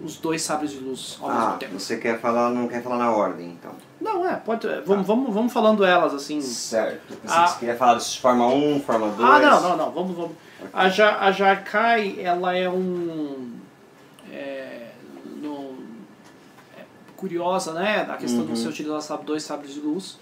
os 0.00 0.16
dois 0.16 0.40
sabres 0.42 0.70
de 0.70 0.78
luz 0.78 1.18
ao 1.20 1.28
mesmo 1.28 1.42
Ah, 1.48 1.56
tempo. 1.58 1.78
você 1.78 1.96
quer 1.98 2.18
falar, 2.20 2.48
não 2.50 2.66
quer 2.68 2.82
falar 2.82 2.96
na 2.98 3.10
ordem, 3.12 3.48
então. 3.50 3.72
Não, 4.00 4.26
é, 4.26 4.36
pode. 4.36 4.66
Vamos, 4.86 5.06
vamos, 5.06 5.34
vamos 5.34 5.52
falando 5.52 5.84
elas 5.84 6.14
assim. 6.14 6.40
Certo. 6.40 7.08
Você 7.24 7.34
Ah. 7.34 7.46
você 7.46 7.58
queria 7.58 7.76
falar 7.76 7.98
de 7.98 8.20
Forma 8.20 8.46
1, 8.46 8.80
Forma 8.80 9.08
2? 9.08 9.20
Ah, 9.20 9.38
não, 9.38 9.60
não, 9.60 9.76
não, 9.76 9.90
vamos, 9.90 10.16
vamos. 10.16 10.32
A, 10.72 10.88
ja, 10.88 11.18
a 11.20 11.30
Jarkai, 11.32 12.16
ela 12.20 12.54
é 12.56 12.68
um. 12.68 13.52
É, 14.32 14.88
no- 15.40 15.74
é 16.76 16.82
curiosa, 17.16 17.72
né? 17.72 18.06
A 18.10 18.16
questão 18.16 18.40
Uhum. 18.40 18.52
de 18.52 18.58
você 18.60 18.68
utilizar 18.68 19.00
sabe, 19.02 19.24
dois 19.24 19.42
sabres 19.42 19.74
de 19.74 19.80
luz. 19.80 20.18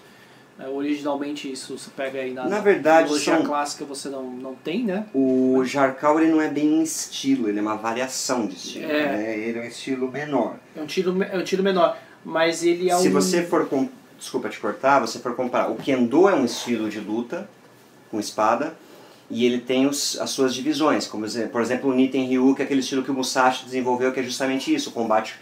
É, 0.59 0.67
originalmente, 0.67 1.51
isso 1.51 1.77
você 1.77 1.91
pega 1.95 2.19
aí 2.19 2.33
na, 2.33 2.47
Na 2.49 2.59
verdade, 2.59 3.15
são- 3.19 3.43
clássica, 3.43 3.85
você 3.85 4.09
não, 4.09 4.23
não 4.23 4.55
tem, 4.55 4.83
né? 4.83 5.05
O 5.13 5.63
Jarkal 5.63 6.19
ele 6.19 6.31
não 6.31 6.41
é 6.41 6.47
bem 6.49 6.73
um 6.79 6.81
estilo, 6.81 7.47
ele 7.47 7.59
é 7.59 7.61
uma 7.61 7.75
variação 7.75 8.47
de 8.47 8.55
estilo. 8.55 8.85
É. 8.91 9.05
né? 9.17 9.37
Ele 9.37 9.59
é 9.59 9.61
um 9.61 9.65
estilo 9.65 10.11
menor. 10.11 10.55
É 10.75 10.81
um 10.81 10.87
tiro, 10.87 11.21
é 11.23 11.37
um 11.37 11.43
tiro 11.43 11.61
menor. 11.61 11.95
Mas 12.25 12.63
ele 12.63 12.89
é 12.89 12.95
Se 12.95 13.07
um. 13.09 13.11
você 13.11 13.43
for. 13.43 13.67
Com... 13.69 13.87
Desculpa 14.17 14.49
te 14.49 14.59
cortar, 14.59 14.99
você 14.99 15.19
for 15.19 15.35
comparar. 15.35 15.69
O 15.69 15.75
Kendo 15.75 16.27
é 16.27 16.33
um 16.33 16.43
estilo 16.45 16.89
de 16.89 16.99
luta 16.99 17.47
com 18.09 18.19
espada. 18.19 18.75
E 19.29 19.45
ele 19.45 19.59
tem 19.59 19.85
os, 19.85 20.17
as 20.19 20.29
suas 20.29 20.53
divisões, 20.53 21.05
como 21.05 21.25
por 21.51 21.61
exemplo 21.61 21.89
o 21.89 21.93
Niten 21.93 22.25
Ryu, 22.27 22.55
que 22.55 22.61
é 22.61 22.65
aquele 22.65 22.79
estilo 22.79 23.03
que 23.03 23.11
o 23.11 23.13
Musashi 23.13 23.65
desenvolveu, 23.65 24.13
que 24.13 24.21
é 24.21 24.23
justamente 24.23 24.73
isso, 24.73 24.89
o 24.89 24.93
combate 24.93 25.35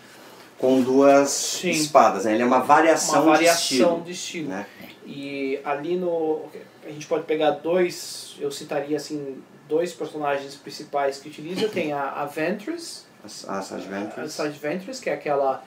com 0.57 0.81
duas 0.81 1.29
Sim. 1.29 1.69
espadas. 1.69 2.25
Né? 2.25 2.33
Ele 2.33 2.43
é 2.43 2.45
uma 2.45 2.59
variação, 2.59 3.23
uma 3.23 3.37
de 3.37 3.45
variação 3.45 3.61
estilo. 3.61 4.01
de 4.01 4.11
estilo. 4.11 4.49
Né? 4.49 4.65
E 5.05 5.59
ali 5.63 5.95
no. 5.95 6.45
A 6.83 6.89
gente 6.89 7.05
pode 7.05 7.25
pegar 7.25 7.51
dois. 7.51 8.35
Eu 8.39 8.51
citaria 8.51 8.97
assim. 8.97 9.41
Dois 9.67 9.93
personagens 9.93 10.55
principais 10.55 11.17
que 11.17 11.27
utiliza. 11.27 11.67
Tem 11.67 11.91
a, 11.91 12.11
a 12.11 12.25
Ventress. 12.25 13.05
A. 13.47 13.61
Sage 13.61 14.59
Ventress, 14.59 15.01
que 15.01 15.09
é 15.09 15.13
aquela. 15.13 15.63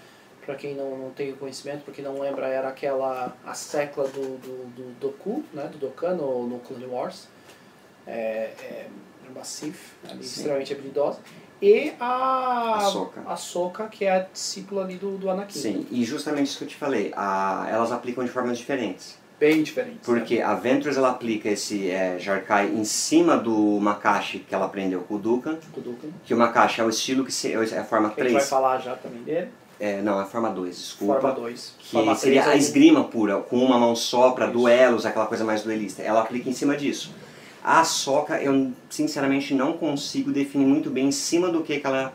Pra 0.47 0.55
quem 0.55 0.75
não, 0.75 0.97
não 0.97 1.11
tem 1.11 1.33
conhecimento, 1.33 1.85
pra 1.85 1.93
quem 1.93 2.03
não 2.03 2.21
lembra, 2.21 2.47
era 2.47 2.69
aquela. 2.69 3.37
A 3.45 3.55
secla 3.55 4.07
do, 4.09 4.39
do, 4.39 4.67
do 4.69 5.01
Doku, 5.01 5.45
né? 5.53 5.69
Do 5.71 5.79
Dokkan 5.79 6.15
no, 6.15 6.47
no 6.47 6.59
Clone 6.61 6.87
Wars. 6.87 7.29
É, 8.09 8.51
é 8.63 8.87
uma 9.31 9.45
Sith, 9.45 9.77
ali, 10.05 10.25
Sim. 10.25 10.41
extremamente 10.41 10.73
habilidosa. 10.73 11.21
E 11.61 11.93
a. 12.01 12.77
Ahsoka. 12.77 13.23
A 13.27 13.37
Soka, 13.37 13.89
que 13.89 14.05
é 14.05 14.13
a 14.13 14.19
discípula 14.21 14.85
ali 14.85 14.97
do, 14.97 15.19
do 15.19 15.29
Anakin. 15.29 15.59
Sim, 15.59 15.87
e 15.91 16.05
justamente 16.05 16.47
isso 16.47 16.59
que 16.59 16.65
eu 16.65 16.69
te 16.69 16.77
falei, 16.77 17.13
a, 17.17 17.67
elas 17.71 17.93
aplicam 17.93 18.25
de 18.25 18.31
formas 18.31 18.57
diferentes. 18.57 19.19
Bem 19.39 19.63
diferente. 19.63 20.01
Porque 20.05 20.41
a 20.41 20.55
Ventress 20.55 20.99
ela 20.99 21.11
aplica 21.11 21.49
esse 21.49 21.89
é, 21.91 22.19
Jarkai 22.19 22.67
em 22.67 22.85
cima 22.85 23.37
do 23.37 23.79
Makashi 23.81 24.41
que 24.41 24.53
ela 24.53 24.67
aprendeu 24.67 25.01
com 25.03 25.15
o 25.15 25.19
Dukan, 25.19 25.59
que 26.25 26.35
o 26.35 26.37
Makashi 26.37 26.81
é 26.81 26.85
o 26.85 26.89
estilo 26.89 27.25
que 27.25 27.33
se, 27.33 27.53
é 27.53 27.79
a 27.79 27.85
forma 27.85 28.09
A 28.09 28.11
gente 28.11 28.33
vai 28.33 28.33
3. 28.33 28.49
falar 28.49 28.79
já 28.79 28.97
também 28.97 29.23
dele. 29.23 29.49
É, 29.79 30.03
não, 30.03 30.19
é 30.19 30.23
a 30.25 30.27
forma 30.27 30.51
2, 30.51 30.77
desculpa. 30.77 31.21
Forma 31.21 31.33
2. 31.37 31.75
que 31.79 32.15
seria 32.17 32.49
a 32.49 32.57
esgrima 32.57 33.05
pura, 33.05 33.37
com 33.37 33.59
uma 33.59 33.79
mão 33.79 33.95
só 33.95 34.33
para 34.33 34.47
duelos, 34.47 35.07
aquela 35.07 35.27
coisa 35.27 35.45
mais 35.45 35.63
duelista. 35.63 36.03
Ela 36.03 36.21
aplica 36.21 36.51
em 36.51 36.53
cima 36.53 36.77
disso. 36.77 37.15
A 37.63 37.85
Soca, 37.85 38.41
eu 38.41 38.71
sinceramente 38.89 39.53
não 39.55 39.73
consigo 39.75 40.31
definir 40.33 40.65
muito 40.67 40.91
bem 40.91 41.09
em 41.09 41.13
cima 41.13 41.49
do 41.49 41.63
que, 41.63 41.79
que 41.81 41.87
ela 41.87 42.13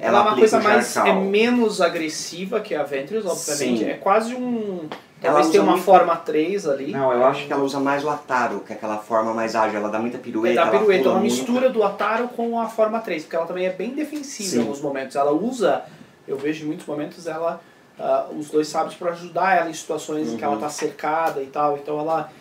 Ela, 0.00 0.18
é 0.18 0.22
uma 0.22 0.34
coisa 0.36 0.60
mais. 0.60 0.96
É 0.96 1.12
menos 1.12 1.80
agressiva 1.80 2.60
que 2.60 2.74
a 2.74 2.82
Ventress, 2.82 3.26
obviamente. 3.26 3.80
Sim. 3.80 3.90
É 3.90 3.94
quase 3.94 4.34
um. 4.34 4.88
Ela 5.22 5.34
Talvez 5.34 5.50
tenha 5.50 5.62
uma 5.62 5.72
muito- 5.72 5.84
forma 5.84 6.16
3 6.16 6.66
ali. 6.66 6.92
Não, 6.92 7.12
eu 7.12 7.22
acho 7.26 7.46
que 7.46 7.52
ela 7.52 7.62
usa 7.62 7.78
mais 7.78 8.02
o 8.02 8.08
Ataro, 8.08 8.60
que 8.60 8.72
é 8.72 8.76
aquela 8.76 8.96
forma 8.96 9.34
mais 9.34 9.54
ágil, 9.54 9.78
ela 9.78 9.90
dá 9.90 9.98
muita 9.98 10.16
É 10.16 10.20
pirueta, 10.20 10.54
da 10.54 10.62
ela 10.62 10.70
pirueta, 10.78 11.02
pula 11.02 11.14
uma 11.16 11.20
muito. 11.20 11.34
mistura 11.34 11.68
do 11.68 11.82
Ataro 11.84 12.28
com 12.28 12.58
a 12.58 12.66
forma 12.70 12.98
3, 13.00 13.24
porque 13.24 13.36
ela 13.36 13.44
também 13.44 13.66
é 13.66 13.70
bem 13.70 13.90
defensiva 13.90 14.48
Sim. 14.48 14.56
em 14.56 14.60
alguns 14.62 14.80
momentos. 14.80 15.14
Ela 15.16 15.30
usa, 15.32 15.82
eu 16.26 16.38
vejo 16.38 16.64
em 16.64 16.68
muitos 16.68 16.86
momentos, 16.86 17.26
ela 17.26 17.60
ah, 17.98 18.28
os 18.34 18.48
dois 18.48 18.66
sabres 18.68 18.94
para 18.96 19.10
ajudar 19.10 19.58
ela 19.58 19.68
em 19.68 19.74
situações 19.74 20.32
em 20.32 20.38
que 20.38 20.42
ela 20.42 20.54
Uhum. 20.54 20.58
está 20.60 20.70
cercada 20.70 21.42
e 21.42 21.46
tal. 21.46 21.76
Então 21.76 22.00
ela. 22.00 22.32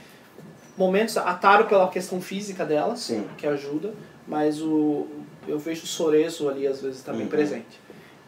Momentos, 0.80 1.18
Ataro 1.18 1.66
pela 1.66 1.90
questão 1.90 2.22
física 2.22 2.66
dela, 2.66 2.96
Sim. 2.96 3.26
que 3.38 3.46
ajuda, 3.46 3.94
mas 4.26 4.62
o, 4.62 5.06
eu 5.46 5.60
vejo 5.60 5.84
o 5.84 5.88
Sorezo 5.88 6.48
ali 6.48 6.66
às 6.66 6.82
vezes 6.82 7.02
também 7.02 7.24
Uhum. 7.24 7.28
presente. 7.28 7.78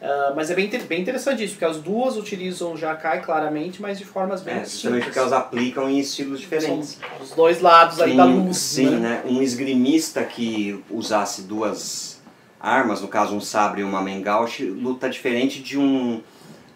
Ah, 0.01 0.33
mas 0.35 0.49
é 0.51 0.55
bem, 0.55 0.67
bem 0.67 0.99
interessante 1.01 1.43
isso, 1.43 1.53
porque 1.53 1.63
as 1.63 1.77
duas 1.77 2.17
utilizam 2.17 2.75
Jakai 2.75 3.21
claramente, 3.21 3.81
mas 3.81 3.97
de 3.97 4.03
formas 4.03 4.41
bem 4.41 4.55
É, 4.55 4.65
justamente 4.65 5.03
porque 5.05 5.17
elas 5.19 5.31
aplicam 5.31 5.89
em 5.89 5.99
estilos 5.99 6.41
diferentes. 6.41 6.99
São 6.99 7.21
os 7.21 7.31
dois 7.31 7.61
lados 7.61 8.01
aí 8.01 8.17
da 8.17 8.25
Sim, 8.25 8.33
luz. 8.45 8.57
Sim, 8.57 8.89
né? 8.89 9.21
né? 9.23 9.23
Um 9.25 9.41
esgrimista 9.41 10.23
que 10.25 10.83
usasse 10.89 11.43
duas 11.43 12.19
armas, 12.59 12.99
no 12.99 13.07
caso 13.07 13.33
um 13.33 13.39
sabre 13.39 13.79
e 13.79 13.83
uma 13.85 14.01
mengaushi, 14.01 14.65
luta 14.65 15.09
diferente 15.09 15.61
de 15.61 15.77
um 15.77 16.21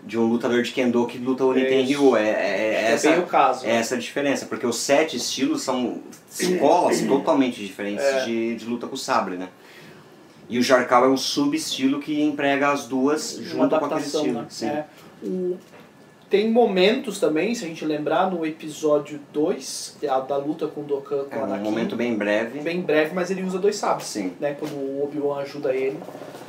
de 0.06 0.18
um 0.20 0.26
lutador 0.28 0.62
de 0.62 0.72
kendo 0.72 1.06
que 1.08 1.18
luta 1.18 1.44
o 1.46 1.54
Niten. 1.54 1.84
Ryu. 1.84 2.16
É, 2.16 2.30
é, 2.30 2.34
é 2.34 2.74
É 2.74 2.92
essa, 2.92 3.10
bem 3.10 3.20
o 3.20 3.24
caso. 3.26 3.66
é 3.66 3.72
essa 3.72 3.96
a 3.96 3.98
diferença, 3.98 4.46
porque 4.46 4.66
os 4.68 4.78
sete 4.78 5.18
estilos 5.18 5.64
são 5.64 6.00
escolas 6.30 7.02
totalmente 7.02 7.60
diferentes 7.66 8.06
É. 8.06 8.26
de, 8.26 8.56
de 8.56 8.66
luta 8.66 8.86
com 8.88 8.96
sabre, 8.96 9.36
né? 9.36 9.50
E 10.48 10.60
o 10.60 10.64
Jarkal 10.64 11.06
é 11.06 11.08
um 11.08 11.18
subestilo 11.18 12.00
que 12.00 12.22
emprega 12.22 12.70
as 12.72 12.86
duas 12.86 13.40
junto 13.42 13.78
com 13.80 13.86
aquele 13.86 14.02
estilo. 14.02 14.34
né? 14.42 14.46
Sim. 14.50 14.68
É. 14.68 14.86
O- 15.24 15.58
tem 16.30 16.50
momentos 16.52 17.20
também, 17.20 17.54
se 17.54 17.64
a 17.64 17.68
gente 17.68 17.86
lembrar, 17.86 18.32
no 18.32 18.46
episódio 18.46 19.20
2, 19.32 19.98
da, 20.02 20.20
da 20.22 20.38
luta 20.38 20.68
com 20.68 20.82
o 20.82 20.84
Dokkan 20.84 21.26
com 21.26 21.36
É 21.36 21.40
um 21.40 21.44
Anakin, 21.46 21.64
momento 21.64 21.96
bem 21.96 22.16
breve. 22.16 22.60
bem 22.62 22.82
breve, 22.82 23.14
mas 23.14 23.30
ele 23.30 23.44
usa 23.44 23.60
dois 23.60 23.76
sabres. 23.76 24.08
Sim. 24.08 24.34
Né? 24.40 24.56
Quando 24.60 24.74
o 24.74 25.04
Obi-Wan 25.04 25.40
ajuda 25.42 25.74
ele, 25.74 26.00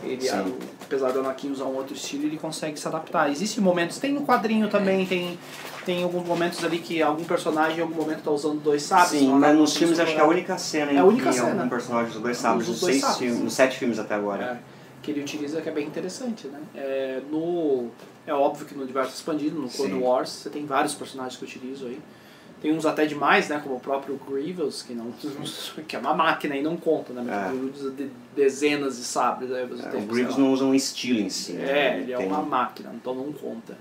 ele 0.02 0.28
ah, 0.28 0.44
apesar 0.82 1.12
do 1.12 1.20
Anakin 1.20 1.50
usar 1.50 1.64
um 1.64 1.76
outro 1.76 1.94
estilo, 1.94 2.24
ele 2.24 2.38
consegue 2.38 2.78
se 2.78 2.88
adaptar. 2.88 3.30
Existem 3.30 3.62
momentos, 3.62 3.98
tem 3.98 4.12
no 4.12 4.22
quadrinho 4.22 4.68
também, 4.68 5.04
tem, 5.04 5.38
tem 5.84 6.02
alguns 6.02 6.26
momentos 6.26 6.64
ali 6.64 6.78
que 6.78 7.02
algum 7.02 7.24
personagem 7.24 7.78
em 7.78 7.82
algum 7.82 7.94
momento 7.96 8.22
tá 8.22 8.30
usando 8.30 8.60
dois 8.60 8.82
sabres. 8.82 9.20
Sim, 9.20 9.28
mas 9.34 9.56
nos 9.56 9.76
filmes 9.76 9.98
acho 10.00 10.12
que 10.14 10.18
é 10.20 10.22
a 10.22 10.26
única 10.26 10.56
cena 10.58 10.90
É 10.90 10.94
em 10.94 10.98
a 10.98 11.04
única 11.04 11.28
que 11.30 11.34
cena. 11.36 11.50
algum 11.52 11.68
personagem 11.68 12.10
usa 12.10 12.20
dois 12.20 12.36
sabres, 12.38 12.68
nos, 12.68 12.80
seis 12.80 13.00
sabres. 13.00 13.18
filmes, 13.18 13.40
nos 13.40 13.52
sete 13.52 13.78
filmes 13.78 13.98
até 13.98 14.14
agora. 14.14 14.44
É. 14.44 14.76
que 15.02 15.10
ele 15.12 15.20
utiliza 15.20 15.60
que 15.60 15.68
é 15.68 15.72
bem 15.72 15.86
interessante, 15.86 16.48
né? 16.48 16.58
É, 16.74 17.20
no, 17.30 17.88
é 18.26 18.34
óbvio 18.34 18.66
que 18.66 18.74
no 18.74 18.82
universo 18.82 19.14
expandido, 19.14 19.60
no 19.60 19.68
Clone 19.68 19.92
Sim. 19.94 20.00
Wars, 20.02 20.28
você 20.30 20.50
tem 20.50 20.66
vários 20.66 20.94
personagens 20.94 21.36
que 21.38 21.44
utilizam 21.44 21.88
aí. 21.88 22.00
Tem 22.60 22.72
uns 22.74 22.86
até 22.86 23.04
demais, 23.06 23.48
né? 23.48 23.60
Como 23.62 23.76
o 23.76 23.80
próprio 23.80 24.18
Grievous, 24.28 24.82
que, 24.82 24.94
não, 24.94 25.12
que 25.86 25.94
é 25.94 25.98
uma 25.98 26.14
máquina 26.14 26.56
e 26.56 26.62
não 26.62 26.76
conta, 26.76 27.12
né? 27.12 27.22
Mas 27.24 27.52
É. 27.52 27.54
ele 27.54 27.70
usa 27.70 27.90
de- 27.90 28.10
dezenas 28.34 28.96
de 28.96 29.04
sabres 29.04 29.52
aí 29.52 29.66
mesmo 29.66 29.86
É, 29.86 29.96
o 29.96 30.00
Grievous 30.02 30.36
não 30.38 30.52
usa 30.52 30.64
um 30.64 30.74
estilo 30.74 31.20
em 31.20 31.28
si. 31.28 31.52
né? 31.52 31.64
É, 31.96 31.98
ele 32.00 32.12
é 32.12 32.16
Tem- 32.16 32.26
uma 32.26 32.42
máquina, 32.42 32.90
então 32.94 33.14
não 33.14 33.30
conta. 33.32 33.76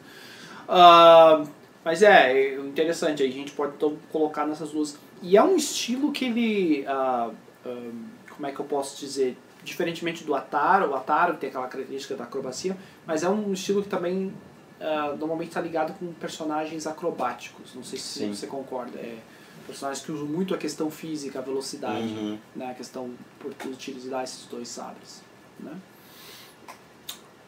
Ah, 0.67 1.43
mas 1.83 2.01
é, 2.01 2.31
é 2.33 2.55
interessante, 2.59 3.23
aí 3.23 3.29
a 3.29 3.31
gente 3.31 3.51
pode 3.53 3.73
então 3.77 3.95
colocar 4.11 4.45
nessas 4.45 4.71
duas. 4.71 4.97
E 5.21 5.37
é 5.37 5.43
um 5.43 5.55
estilo 5.55 6.11
que 6.11 6.25
ele. 6.25 6.85
ah, 6.87 7.29
ah, 7.65 7.89
como 8.29 8.45
é 8.47 8.51
que 8.51 8.59
eu 8.59 8.65
posso 8.65 8.99
dizer? 8.99 9.37
Diferentemente 9.65 10.23
do 10.23 10.35
Ataro, 10.35 10.91
o 10.91 10.95
Ataro 10.95 11.35
tem 11.37 11.49
aquela 11.49 11.67
característica 11.67 12.15
da 12.15 12.23
acrobacia, 12.23 12.77
mas 13.05 13.23
é 13.23 13.29
um 13.29 13.51
estilo 13.51 13.81
que 13.81 13.89
também 13.89 14.31
ah, 14.79 15.15
normalmente 15.17 15.49
está 15.49 15.59
ligado 15.59 15.93
com 15.97 16.13
personagens 16.13 16.85
acrobáticos. 16.85 17.73
Não 17.73 17.83
sei 17.83 17.97
se 17.97 18.19
Sim. 18.19 18.33
você 18.33 18.45
concorda. 18.47 18.97
É, 18.99 19.17
personagens 19.65 20.05
que 20.05 20.11
usam 20.11 20.27
muito 20.27 20.53
a 20.53 20.57
questão 20.57 20.91
física, 20.91 21.39
a 21.39 21.41
velocidade 21.41 22.03
Uhum. 22.03 22.37
né, 22.55 22.69
a 22.69 22.73
questão 22.75 23.09
por 23.39 23.51
utilizar 23.67 24.23
esses 24.23 24.45
dois 24.45 24.67
sabres. 24.67 25.23
Né? 25.59 25.73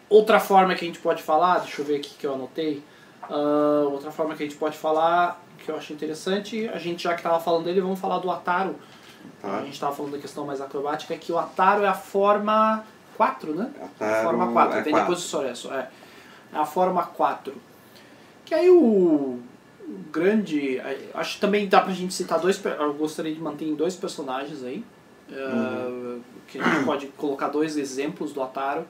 Outra 0.10 0.40
forma 0.40 0.74
que 0.74 0.84
a 0.84 0.88
gente 0.88 1.00
pode 1.00 1.22
falar, 1.22 1.60
deixa 1.60 1.82
eu 1.82 1.86
ver 1.86 1.98
aqui 1.98 2.16
que 2.18 2.26
eu 2.26 2.34
anotei, 2.34 2.82
ah, 3.24 3.88
outra 3.92 4.12
forma 4.12 4.36
que 4.36 4.44
a 4.44 4.46
gente 4.48 4.58
pode 4.58 4.78
falar, 4.78 5.44
que 5.64 5.70
eu 5.70 5.76
acho 5.76 5.94
interessante, 5.94 6.68
a 6.70 6.80
gente 6.80 7.04
já 7.04 7.14
que 7.14 7.20
estava 7.20 7.40
falando 7.40 7.66
dele, 7.66 7.82
vamos 7.82 8.00
falar 8.00 8.20
do 8.20 8.32
Ataro. 8.32 8.76
Tá. 9.42 9.58
A 9.58 9.62
gente 9.64 9.74
estava 9.74 9.96
falando 9.96 10.14
da 10.14 10.18
questão 10.20 10.46
mais 10.46 10.60
acrobática, 10.62 11.16
que 11.18 11.32
o 11.32 11.38
Ataro 11.38 11.84
é 11.84 11.88
a 11.88 11.94
forma 11.94 12.84
4, 13.16 13.54
né? 13.56 13.72
Ataro 13.82 14.24
forma 14.24 14.52
4, 14.54 14.78
é 14.78 14.82
vem 14.82 14.94
depois 14.94 15.18
do 15.20 15.24
Soresso. 15.24 15.72
É. 15.74 15.90
é 16.54 16.58
a 16.58 16.66
forma 16.66 17.04
4. 17.04 17.54
Que 18.46 18.54
aí 18.54 18.70
o, 18.70 18.76
o 18.78 19.40
grande. 20.12 20.78
eh, 20.78 21.10
Acho 21.14 21.36
que 21.36 21.42
também 21.42 21.68
dá 21.68 21.82
pra 21.82 21.94
gente 21.94 22.14
citar 22.14 22.40
dois. 22.40 22.64
Eu 22.64 22.94
gostaria 22.94 23.34
de 23.34 23.42
manter 23.42 23.66
em 23.66 23.76
dois 23.76 23.96
personagens 23.96 24.64
aí. 24.64 24.84
eh, 25.32 26.18
que 26.48 26.60
a 26.60 26.64
gente 26.64 26.86
pode 26.86 27.08
colocar 27.18 27.50
dois 27.50 27.76
exemplos 27.78 28.32
do 28.34 28.42
Ataro. 28.42 28.86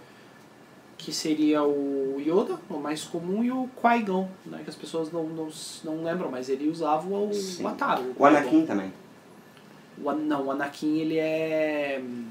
Que 0.99 1.13
seria 1.13 1.61
o 1.63 2.17
Yoda, 2.19 2.57
o 2.67 2.77
mais 2.79 3.03
comum, 3.03 3.43
e 3.43 3.51
o 3.51 3.69
Qui-Gon, 3.79 4.27
né? 4.47 4.61
Que 4.63 4.69
as 4.71 4.75
pessoas 4.75 5.11
não, 5.11 5.25
não, 5.25 5.47
não 5.83 6.03
lembram, 6.03 6.31
mas 6.31 6.49
ele 6.49 6.67
usava 6.67 7.07
o, 7.07 7.31
Sim. 7.31 7.63
o 7.63 7.67
Ataro. 7.67 8.01
O 8.01 8.05
Qui-Gon. 8.13 8.25
Anakin 8.25 8.65
também. 8.65 8.91
O 10.03 10.11
não, 10.11 10.45
o 10.47 10.51
Anakin 10.51 10.97
ele 10.99 11.17
é 11.17 11.99
hum, 12.01 12.25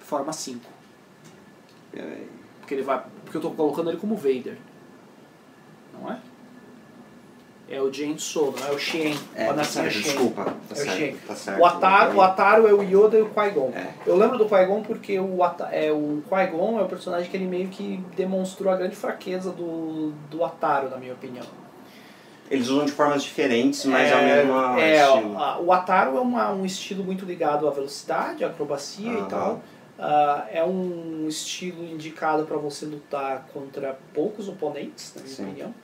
forma 0.00 0.32
5. 0.32 0.60
É, 1.94 2.24
Porque 2.60 2.74
ele 2.74 2.82
vai. 2.82 3.02
Porque 3.24 3.36
eu 3.36 3.40
tô 3.40 3.50
colocando 3.50 3.90
ele 3.90 3.98
como 3.98 4.16
Vader. 4.16 4.56
Não 5.92 6.10
é? 6.10 6.18
É 7.68 7.80
o 7.80 7.90
Jane 7.92 8.18
Solo, 8.18 8.54
não 8.60 8.66
é 8.66 8.70
o 8.72 8.78
Shen. 8.78 9.16
É, 9.34 9.44
o 9.44 9.46
tá 9.46 9.52
Anakin 9.52 9.60
é 9.60 9.62
o 9.62 9.64
certo, 9.64 9.90
Shen. 9.92 10.02
desculpa. 10.02 10.44
Tá 10.44 10.50
É 10.70 10.72
o 10.72 10.76
certo, 10.76 10.96
Shen. 10.98 11.16
tá 11.26 11.34
certo. 11.34 11.60
O 11.60 11.64
Ataro, 11.66 12.16
o 12.16 12.20
Ataro 12.20 12.66
é 12.66 12.72
o 12.74 12.82
Yoda 12.82 13.18
e 13.18 13.22
o 13.22 13.30
Qui-Gon. 13.30 13.72
É. 13.74 13.94
Eu 14.04 14.16
lembro 14.16 14.36
do 14.36 14.44
Qui-Gon 14.46 14.82
porque 14.82 15.18
o, 15.18 15.42
Ata- 15.42 15.68
é, 15.70 15.90
o 15.92 16.22
Qui-Gon 16.28 16.78
é 16.80 16.82
o 16.82 16.88
personagem 16.88 17.30
que 17.30 17.36
ele 17.36 17.46
meio 17.46 17.68
que 17.68 17.96
demonstrou 18.16 18.70
a 18.72 18.76
grande 18.76 18.96
fraqueza 18.96 19.52
do, 19.52 20.10
do 20.30 20.44
Ataro, 20.44 20.90
na 20.90 20.96
minha 20.98 21.14
opinião. 21.14 21.46
Eles 22.50 22.68
usam 22.68 22.84
de 22.84 22.92
formas 22.92 23.22
diferentes, 23.22 23.84
mas 23.86 24.10
é, 24.10 24.14
o 24.14 24.22
mesmo 24.24 24.78
é, 24.78 25.02
estilo. 25.08 25.38
a- 25.38 25.58
o 25.58 25.72
Ataro 25.72 26.16
é 26.18 26.20
uma, 26.20 26.50
um 26.52 26.66
estilo 26.66 27.02
muito 27.02 27.24
ligado 27.24 27.66
à 27.66 27.70
velocidade, 27.70 28.44
à 28.44 28.48
acrobacia 28.48 29.10
e 29.20 29.24
tal. 29.24 29.62
Ah, 29.98 30.46
é 30.50 30.62
um 30.64 31.26
estilo 31.28 31.84
indicado 31.84 32.44
para 32.44 32.56
você 32.56 32.84
lutar 32.84 33.46
contra 33.54 33.98
poucos 34.12 34.48
oponentes, 34.48 35.12
na 35.14 35.22
minha 35.22 35.34
Sim. 35.34 35.42
opinião. 35.44 35.74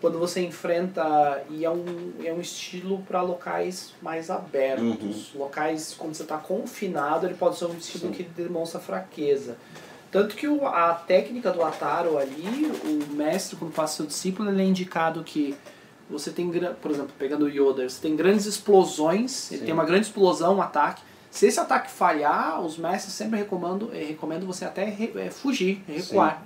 Quando 0.00 0.18
você 0.18 0.42
enfrenta. 0.44 1.42
E 1.48 1.64
é 1.64 1.70
um, 1.70 2.12
é 2.22 2.32
um 2.32 2.40
estilo 2.40 2.98
para 3.08 3.22
locais 3.22 3.94
mais 4.02 4.28
abertos. 4.30 5.32
Locais, 5.34 5.94
quando 5.96 6.14
você 6.14 6.24
está 6.24 6.36
confinado, 6.36 7.24
ele 7.26 7.34
pode 7.34 7.56
ser 7.56 7.64
um 7.66 7.76
estilo 7.76 8.08
Sim. 8.08 8.12
que 8.12 8.22
demonstra 8.24 8.78
fraqueza. 8.80 9.56
Tanto 10.10 10.36
que 10.36 10.46
a 10.46 10.92
técnica 10.94 11.50
do 11.50 11.62
Ataro 11.62 12.18
ali, 12.18 12.70
o 12.84 13.12
mestre, 13.14 13.56
quando 13.56 13.72
faz 13.72 13.92
seu 13.92 14.04
discípulo, 14.06 14.50
ele 14.50 14.62
é 14.62 14.64
indicado 14.66 15.24
que 15.24 15.56
você 16.10 16.30
tem, 16.30 16.50
por 16.80 16.90
exemplo, 16.90 17.10
pegando 17.18 17.46
o 17.46 17.48
Yoda, 17.48 17.88
você 17.88 18.00
tem 18.00 18.14
grandes 18.16 18.46
explosões, 18.46 19.50
ele 19.50 19.60
Sim. 19.60 19.64
tem 19.66 19.74
uma 19.74 19.84
grande 19.84 20.06
explosão, 20.06 20.56
um 20.56 20.62
ataque. 20.62 21.02
Se 21.30 21.46
esse 21.46 21.58
ataque 21.58 21.90
falhar, 21.90 22.60
os 22.60 22.76
mestres 22.78 23.12
sempre 23.14 23.38
recomendam, 23.38 23.88
eh, 23.92 24.04
recomendam 24.08 24.46
você 24.46 24.64
até 24.64 24.84
re- 24.84 25.12
eh, 25.16 25.30
fugir, 25.30 25.82
recuar. 25.88 26.42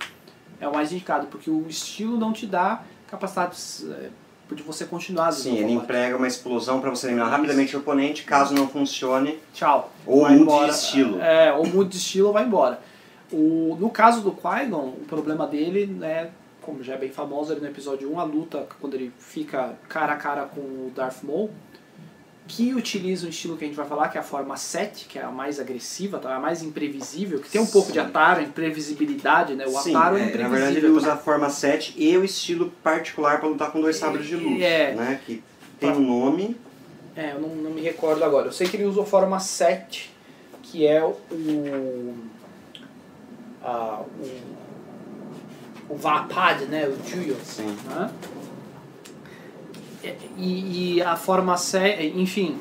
É 0.60 0.66
o 0.66 0.72
mais 0.72 0.90
indicado, 0.92 1.26
porque 1.26 1.50
o 1.50 1.66
estilo 1.68 2.16
não 2.16 2.32
te 2.32 2.46
dá 2.46 2.82
capacidade 3.06 3.56
eh, 3.90 4.08
de 4.54 4.62
você 4.62 4.86
continuar. 4.86 5.30
Sim, 5.32 5.56
ele 5.56 5.64
combate. 5.68 5.84
emprega 5.84 6.16
uma 6.16 6.26
explosão 6.26 6.80
para 6.80 6.88
você 6.88 7.08
eliminar 7.08 7.28
rapidamente 7.30 7.76
o 7.76 7.80
oponente, 7.80 8.22
caso 8.22 8.54
não 8.54 8.66
funcione, 8.66 9.38
Tchau. 9.52 9.92
ou 10.06 10.22
Vai 10.22 10.30
mude 10.32 10.42
embora. 10.42 10.68
de 10.68 10.74
estilo. 10.74 11.20
É, 11.20 11.52
ou 11.52 11.66
mude 11.66 11.90
de 11.90 11.96
estilo 11.98 12.28
ou 12.28 12.32
vai 12.32 12.44
embora. 12.44 12.80
O, 13.30 13.76
no 13.78 13.90
caso 13.90 14.22
do 14.22 14.32
Qui-Gon, 14.32 14.94
o 15.02 15.04
problema 15.06 15.46
dele, 15.46 15.84
né, 15.86 16.30
como 16.68 16.84
já 16.84 16.94
é 16.94 16.98
bem 16.98 17.08
famoso 17.10 17.50
ali 17.50 17.62
no 17.62 17.66
episódio 17.66 18.12
1, 18.12 18.20
a 18.20 18.24
luta, 18.24 18.66
quando 18.78 18.92
ele 18.92 19.10
fica 19.18 19.72
cara 19.88 20.12
a 20.12 20.16
cara 20.16 20.42
com 20.44 20.60
o 20.60 20.92
Darth 20.94 21.22
Maul, 21.22 21.50
que 22.46 22.74
utiliza 22.74 23.26
um 23.26 23.30
estilo 23.30 23.56
que 23.56 23.64
a 23.64 23.66
gente 23.68 23.76
vai 23.76 23.86
falar, 23.86 24.08
que 24.08 24.18
é 24.18 24.20
a 24.20 24.24
forma 24.24 24.54
7, 24.54 25.06
que 25.06 25.18
é 25.18 25.22
a 25.22 25.30
mais 25.30 25.58
agressiva, 25.58 26.18
tá? 26.18 26.34
a 26.36 26.38
mais 26.38 26.62
imprevisível, 26.62 27.40
que 27.40 27.48
tem 27.50 27.58
um 27.60 27.66
pouco 27.66 27.88
de 27.90 27.94
Sim. 27.98 28.04
Ataro, 28.06 28.42
imprevisibilidade, 28.42 29.54
né? 29.54 29.64
O 29.66 29.70
Sim, 29.80 29.94
Ataro 29.96 30.16
é, 30.16 30.20
é, 30.20 30.22
na 30.24 30.28
imprevisível. 30.28 30.50
verdade 30.58 30.76
ele 30.78 30.88
usa 30.88 31.06
a 31.06 31.10
também. 31.12 31.24
forma 31.24 31.48
7 31.50 31.94
e 31.96 32.16
o 32.18 32.24
estilo 32.24 32.70
particular 32.82 33.40
para 33.40 33.48
lutar 33.48 33.72
com 33.72 33.80
dois 33.80 33.96
sabres 33.96 34.26
de 34.26 34.36
luz, 34.36 34.60
É. 34.62 34.94
né? 34.94 35.20
Que 35.24 35.42
tem 35.80 35.90
um 35.90 36.00
nome, 36.00 36.54
É, 37.16 37.32
eu 37.32 37.40
não, 37.40 37.48
não 37.48 37.70
me 37.70 37.80
recordo 37.80 38.22
agora. 38.22 38.48
Eu 38.48 38.52
sei 38.52 38.68
que 38.68 38.76
ele 38.76 38.84
usa 38.84 39.02
a 39.02 39.06
forma 39.06 39.40
7, 39.40 40.10
que 40.62 40.86
é 40.86 41.02
o. 41.02 41.16
a- 43.62 44.02
o, 45.88 45.96
Vapad, 45.96 46.64
né? 46.66 46.86
O 46.86 47.08
Juyo. 47.08 47.36
Sim. 47.44 47.76
Né? 47.86 48.10
E, 50.36 50.96
e 50.96 51.02
a 51.02 51.16
forma 51.16 51.56
7, 51.56 52.14
enfim. 52.16 52.58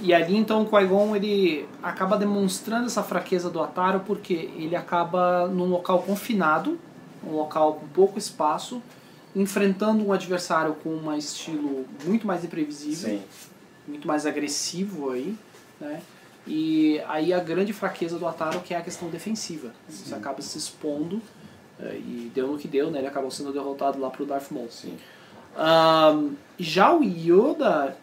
E 0.00 0.12
ali 0.12 0.36
então 0.36 0.62
o 0.62 0.66
Qui-Gon 0.66 1.16
ele 1.16 1.66
acaba 1.82 2.16
demonstrando 2.16 2.86
essa 2.86 3.02
fraqueza 3.02 3.48
do 3.48 3.62
Ataro 3.62 4.00
porque 4.00 4.34
ele 4.34 4.76
acaba 4.76 5.46
num 5.48 5.66
local 5.66 6.02
confinado, 6.02 6.78
um 7.26 7.32
local 7.32 7.74
com 7.74 7.86
pouco 7.88 8.18
espaço, 8.18 8.82
enfrentando 9.34 10.06
um 10.06 10.12
adversário 10.12 10.74
com 10.74 10.90
um 10.90 11.16
estilo 11.16 11.86
muito 12.04 12.26
mais 12.26 12.44
imprevisível 12.44 13.18
Sim. 13.18 13.22
muito 13.88 14.06
mais 14.06 14.26
agressivo 14.26 15.10
aí, 15.10 15.34
né? 15.80 16.02
E 16.46 17.00
aí 17.08 17.32
a 17.32 17.40
grande 17.40 17.72
fraqueza 17.72 18.18
do 18.18 18.26
Ataro 18.26 18.60
que 18.60 18.72
é 18.72 18.76
a 18.76 18.82
questão 18.82 19.08
defensiva. 19.08 19.72
Você 19.88 20.14
acaba 20.14 20.40
se 20.42 20.56
expondo 20.56 21.20
e 21.80 22.30
deu 22.34 22.46
no 22.48 22.58
que 22.58 22.66
deu, 22.68 22.90
né? 22.90 22.98
Ele 22.98 23.06
acabou 23.08 23.30
sendo 23.30 23.52
derrotado 23.52 24.00
lá 24.00 24.10
pro 24.10 24.24
Darth 24.24 24.50
Maul. 24.50 24.68
Sim. 24.70 24.96
Ahn, 25.56 26.30
já 26.58 26.92
o 26.94 27.02
Yoda 27.02 27.96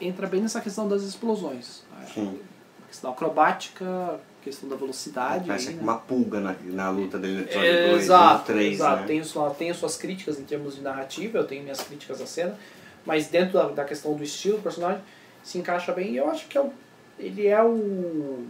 entra 0.00 0.26
bem 0.26 0.40
nessa 0.40 0.60
questão 0.60 0.88
das 0.88 1.02
explosões. 1.02 1.82
né? 1.98 2.06
Sim. 2.12 2.38
A 2.84 2.88
questão 2.88 3.10
acrobática, 3.12 4.18
questão 4.42 4.68
da 4.68 4.76
velocidade. 4.76 5.46
Parece 5.46 5.68
aí, 5.68 5.74
né? 5.74 5.82
uma 5.82 5.96
pulga 5.98 6.40
na, 6.40 6.54
na 6.64 6.90
luta 6.90 7.18
dele 7.18 7.34
no 7.34 7.40
episódio 7.42 7.68
É, 7.68 7.90
2 7.90 8.02
exato, 8.02 8.42
e 8.42 8.54
3, 8.54 8.72
exato. 8.74 9.00
né? 9.02 9.06
Tem, 9.06 9.22
sua, 9.24 9.54
suas 9.74 9.96
críticas 9.96 10.38
em 10.40 10.44
termos 10.44 10.74
de 10.76 10.80
narrativa, 10.82 11.38
eu 11.38 11.46
tenho 11.46 11.62
minhas 11.62 11.80
críticas 11.80 12.20
à 12.20 12.26
cena, 12.26 12.56
mas 13.04 13.28
dentro 13.28 13.52
da, 13.54 13.68
da 13.68 13.84
questão 13.84 14.14
do 14.14 14.22
estilo 14.24 14.56
do 14.56 14.62
personagem 14.62 15.02
se 15.42 15.58
encaixa 15.58 15.92
bem. 15.92 16.12
E 16.12 16.16
eu 16.16 16.28
acho 16.30 16.46
que 16.48 16.56
é 16.58 16.60
o, 16.60 16.72
ele 17.18 17.46
é 17.46 17.62
o. 17.62 18.44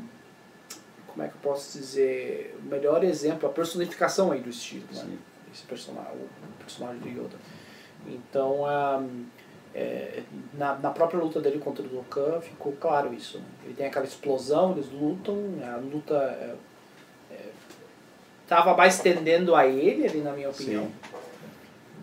Como 1.13 1.23
é 1.25 1.29
que 1.29 1.35
eu 1.35 1.41
posso 1.43 1.79
dizer? 1.79 2.57
O 2.65 2.69
melhor 2.69 3.03
exemplo, 3.05 3.49
a 3.49 3.53
personificação 3.53 4.33
aí 4.33 4.41
do 4.41 4.51
estilo, 4.51 4.87
né? 4.93 5.19
Esse 5.53 5.65
personagem, 5.65 6.13
o 6.15 6.63
personagem 6.65 7.01
do 7.01 7.09
Yoda. 7.09 7.37
Então, 8.07 8.65
ah, 8.65 9.03
é, 9.75 10.23
na, 10.55 10.75
na 10.77 10.91
própria 10.91 11.21
luta 11.21 11.41
dele 11.41 11.59
contra 11.59 11.85
o 11.85 11.89
Dokkan 11.89 12.41
ficou 12.41 12.73
claro 12.73 13.13
isso. 13.15 13.39
né? 13.39 13.45
Ele 13.65 13.75
tem 13.75 13.87
aquela 13.87 14.05
explosão, 14.05 14.73
eles 14.73 14.91
lutam, 14.91 15.37
a 15.63 15.77
luta 15.77 16.15
é, 16.15 16.55
é, 17.35 17.51
tava 18.47 18.77
mais 18.77 18.99
tendendo 19.01 19.55
a 19.55 19.67
ele, 19.67 20.07
ali, 20.07 20.21
na 20.21 20.33
minha 20.33 20.51
opinião. 20.51 20.85
Sim. 20.85 20.93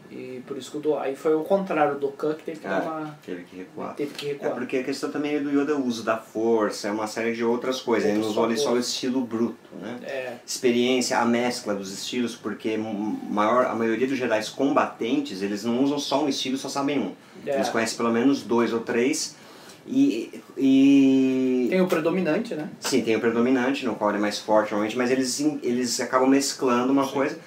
E 0.09 0.41
por 0.47 0.57
isso 0.57 0.71
que 0.71 0.77
o 0.77 0.79
Do, 0.79 0.97
aí 0.97 1.15
foi 1.17 1.35
o 1.35 1.41
contrário, 1.41 1.95
o 1.95 1.99
Dokkan 1.99 2.33
que 2.35 2.43
teve 2.43 2.59
que 2.61 2.67
dar 2.67 2.81
É, 2.81 2.87
uma. 2.87 3.19
teve 3.25 3.43
que 3.43 3.57
recuar. 3.57 3.93
Teve 3.95 4.13
que 4.13 4.25
É 4.29 4.31
recuar. 4.33 4.53
porque 4.53 4.77
a 4.77 4.83
questão 4.83 5.11
também 5.11 5.35
é 5.35 5.39
do 5.41 5.49
Yoda 5.49 5.75
o 5.75 5.85
uso 5.85 6.01
da 6.03 6.15
força, 6.17 6.87
é 6.87 6.91
uma 6.91 7.07
série 7.07 7.33
de 7.33 7.43
outras 7.43 7.81
coisas. 7.81 8.09
Ele 8.09 8.19
usou 8.19 8.45
ali 8.45 8.57
só 8.57 8.71
o 8.73 8.79
estilo 8.79 9.19
bruto, 9.21 9.57
né? 9.81 9.97
É, 10.03 10.33
Experiência, 10.45 11.19
a 11.19 11.25
mescla 11.25 11.75
dos 11.75 11.91
estilos, 11.91 12.35
porque 12.35 12.77
maior, 12.77 13.65
a 13.65 13.75
maioria 13.75 14.07
dos 14.07 14.17
Jedi 14.17 14.39
combatentes, 14.51 15.41
eles 15.41 15.65
não 15.65 15.83
usam 15.83 15.99
só 15.99 16.23
um 16.23 16.29
estilo, 16.29 16.57
só 16.57 16.69
sabem 16.69 16.99
um. 16.99 17.11
é, 17.45 17.55
Eles 17.55 17.67
conhecem 17.69 17.97
pelo 17.97 18.11
menos 18.11 18.43
dois 18.43 18.71
ou 18.71 18.79
três. 18.79 19.35
E, 19.89 20.41
e 20.57 21.67
Tem 21.69 21.79
o 21.81 21.87
predominante, 21.87 22.53
né? 22.55 22.69
sim, 22.79 23.01
tem 23.01 23.15
o 23.15 23.19
predominante, 23.21 23.85
no 23.85 23.95
qual 23.95 24.09
ele 24.09 24.17
é 24.17 24.21
mais 24.21 24.37
forte 24.37 24.71
normalmente, 24.71 24.97
mas 24.97 25.11
eles, 25.11 25.39
eles 25.63 25.99
acabam 26.01 26.29
mesclando 26.29 26.91
uma 26.91 27.07
coisa 27.07 27.37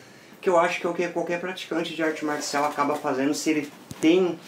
que 0.41 0.49
eu 0.49 0.59
acho 0.59 0.81
que 0.81 0.87
é 0.87 0.91
o 0.91 0.95
que 0.95 1.07
qualquer 1.09 1.41
praticante 1.41 1.95
de 1.95 2.03
arte 2.03 2.25
marcial 2.25 2.65
acaba 2.65 2.95
fazendo 2.95 3.35
se 3.35 3.51
ele 3.51 3.73
tem 4.01 4.39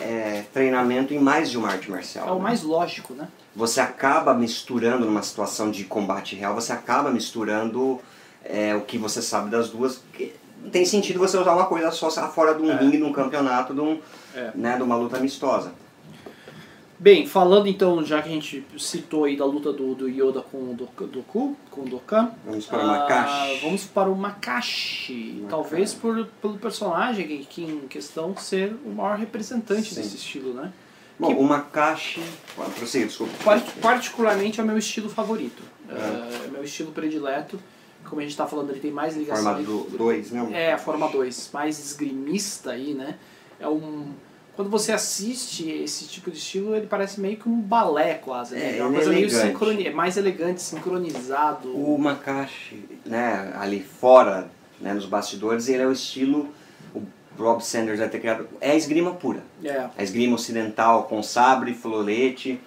é, 0.00 0.44
treinamento 0.52 1.14
em 1.14 1.18
mais 1.18 1.50
de 1.50 1.56
uma 1.56 1.68
arte 1.68 1.90
marcial. 1.90 2.28
É 2.28 2.32
o 2.32 2.36
né? 2.36 2.42
mais 2.42 2.62
lógico, 2.62 3.14
né? 3.14 3.28
Você 3.56 3.80
acaba 3.80 4.34
misturando 4.34 5.06
numa 5.06 5.22
situação 5.22 5.70
de 5.70 5.84
combate 5.84 6.36
real, 6.36 6.54
você 6.54 6.72
acaba 6.72 7.10
misturando 7.10 8.00
é, 8.44 8.74
o 8.74 8.82
que 8.82 8.98
você 8.98 9.22
sabe 9.22 9.50
das 9.50 9.70
duas. 9.70 10.00
Não 10.62 10.70
tem 10.70 10.84
sentido 10.84 11.18
você 11.18 11.36
usar 11.36 11.54
uma 11.54 11.66
coisa 11.66 11.90
só 11.90 12.10
fora 12.28 12.54
de 12.54 12.62
um 12.62 12.70
É. 12.70 12.76
ringue, 12.76 12.98
de 12.98 13.02
um 13.02 13.12
campeonato, 13.12 13.72
de, 13.74 13.80
um, 13.80 14.00
É. 14.34 14.50
né, 14.54 14.76
de 14.76 14.82
uma 14.82 14.96
luta 14.96 15.16
amistosa. 15.16 15.72
Bem, 17.00 17.26
falando 17.28 17.68
então, 17.68 18.04
já 18.04 18.20
que 18.20 18.28
a 18.28 18.32
gente 18.32 18.64
citou 18.76 19.22
aí 19.24 19.36
da 19.36 19.44
luta 19.44 19.72
do, 19.72 19.94
do 19.94 20.08
Yoda 20.08 20.42
com 20.42 20.72
o 20.72 20.74
Doku, 20.74 21.06
Doku 21.06 21.56
com 21.70 21.82
o 21.82 21.88
Dokkan, 21.88 22.32
Vamos 22.44 22.66
para 22.66 22.78
o 22.78 22.80
ah, 22.80 22.86
Makashi. 22.86 23.60
vamos 23.62 23.84
para 23.84 24.10
o 24.10 24.16
Makashi. 24.16 25.44
Talvez 25.48 25.94
por, 25.94 26.26
pelo 26.42 26.58
personagem 26.58 27.26
que, 27.28 27.38
que 27.44 27.62
em 27.62 27.86
questão 27.86 28.36
ser 28.36 28.74
o 28.84 28.90
maior 28.90 29.16
representante 29.16 29.94
Sim. 29.94 30.00
desse 30.00 30.16
estilo, 30.16 30.52
né? 30.52 30.72
Bom, 31.16 31.28
que- 31.28 31.34
o 31.34 31.44
Makashi. 31.44 32.20
Ah, 32.58 32.64
Prossiga, 32.76 33.06
desculpa. 33.06 33.32
Part- 33.44 33.72
Particularmente 33.80 34.58
é 34.60 34.64
o 34.64 34.66
meu 34.66 34.78
estilo 34.78 35.08
favorito. 35.08 35.62
É, 35.88 36.46
é 36.46 36.50
meu 36.50 36.64
estilo 36.64 36.90
predileto. 36.90 37.60
Como 38.04 38.20
a 38.20 38.24
gente 38.24 38.32
está 38.32 38.46
falando, 38.46 38.70
ele 38.70 38.80
tem 38.80 38.90
mais 38.90 39.16
ligação. 39.16 39.54
Forma 39.54 39.86
2, 39.96 40.30
né? 40.32 40.48
É, 40.52 40.72
a 40.72 40.78
forma 40.78 41.08
2, 41.08 41.50
mais 41.52 41.78
esgrimista 41.78 42.72
aí, 42.72 42.92
né? 42.94 43.16
É 43.60 43.68
um. 43.68 44.12
Quando 44.58 44.70
você 44.70 44.90
assiste 44.90 45.70
esse 45.70 46.06
tipo 46.06 46.32
de 46.32 46.36
estilo, 46.36 46.74
ele 46.74 46.88
parece 46.88 47.20
meio 47.20 47.36
que 47.36 47.48
um 47.48 47.60
balé 47.60 48.14
quase, 48.14 48.56
né? 48.56 48.72
É, 48.72 48.78
É 48.78 48.82
uma 48.82 48.90
é 48.90 48.96
coisa 48.96 49.10
meio 49.12 49.30
sincroni... 49.30 49.86
é 49.86 49.92
mais 49.92 50.16
elegante, 50.16 50.60
sincronizado. 50.60 51.76
O 51.76 51.96
Makashi, 51.96 52.84
né, 53.06 53.52
ali 53.54 53.80
fora, 53.80 54.50
né, 54.80 54.92
nos 54.92 55.06
bastidores, 55.06 55.68
ele 55.68 55.84
é 55.84 55.86
o 55.86 55.92
estilo. 55.92 56.48
O 56.92 57.00
Rob 57.38 57.64
Sanders 57.64 58.00
vai 58.00 58.08
ter 58.08 58.18
criado. 58.18 58.48
É 58.60 58.72
a 58.72 58.74
esgrima 58.74 59.12
pura. 59.12 59.44
É, 59.62 59.90
a 59.96 60.02
esgrima 60.02 60.34
ocidental 60.34 61.04
com 61.04 61.22
sabre, 61.22 61.72
florete, 61.72 62.60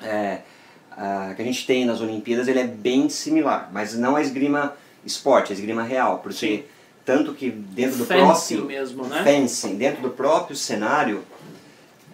é, 0.00 0.38
a, 0.90 1.34
que 1.34 1.42
a 1.42 1.44
gente 1.44 1.66
tem 1.66 1.84
nas 1.84 2.00
Olimpíadas, 2.00 2.48
ele 2.48 2.60
é 2.60 2.66
bem 2.66 3.10
similar, 3.10 3.68
mas 3.70 3.94
não 3.94 4.16
a 4.16 4.22
esgrima 4.22 4.74
esporte, 5.04 5.52
a 5.52 5.54
esgrima 5.54 5.82
real, 5.82 6.20
porque 6.20 6.38
Sim. 6.38 6.64
Tanto 7.16 7.34
que 7.34 7.50
dentro 7.50 7.98
do 7.98 8.04
fencing 8.06 8.56
próprio 8.56 8.64
mesmo, 8.78 9.04
né? 9.06 9.22
fencing, 9.24 9.76
dentro 9.76 10.02
do 10.02 10.10
próprio 10.10 10.56
cenário, 10.56 11.22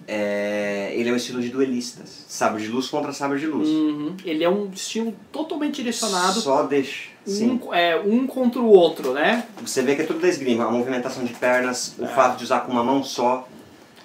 é, 0.09 0.93
ele 0.95 1.09
é 1.09 1.13
um 1.13 1.17
estilo 1.17 1.41
de 1.41 1.49
duelistas, 1.49 2.25
sabre 2.29 2.63
de 2.63 2.69
luz 2.69 2.89
contra 2.89 3.13
sabre 3.13 3.39
de 3.41 3.47
luz. 3.47 3.69
Uhum. 3.69 4.17
Ele 4.25 4.45
é 4.45 4.49
um 4.49 4.71
estilo 4.73 5.13
totalmente 5.33 5.77
direcionado 5.83 6.41
Só 6.41 6.63
deixa, 6.63 7.09
sim. 7.27 7.61
um, 7.63 7.75
é, 7.75 7.99
um 7.99 8.27
contra 8.27 8.61
o 8.61 8.69
outro, 8.69 9.13
né? 9.13 9.47
Você 9.65 9.83
vê 9.83 9.97
que 9.97 10.03
é 10.03 10.05
tudo 10.05 10.21
da 10.21 10.29
esgrima, 10.29 10.65
a 10.67 10.71
movimentação 10.71 11.25
de 11.25 11.33
pernas, 11.35 11.95
o 11.99 12.05
É. 12.05 12.09
fato 12.09 12.39
de 12.39 12.45
usar 12.45 12.61
com 12.61 12.71
uma 12.73 12.85
mão 12.85 13.03
só, 13.03 13.49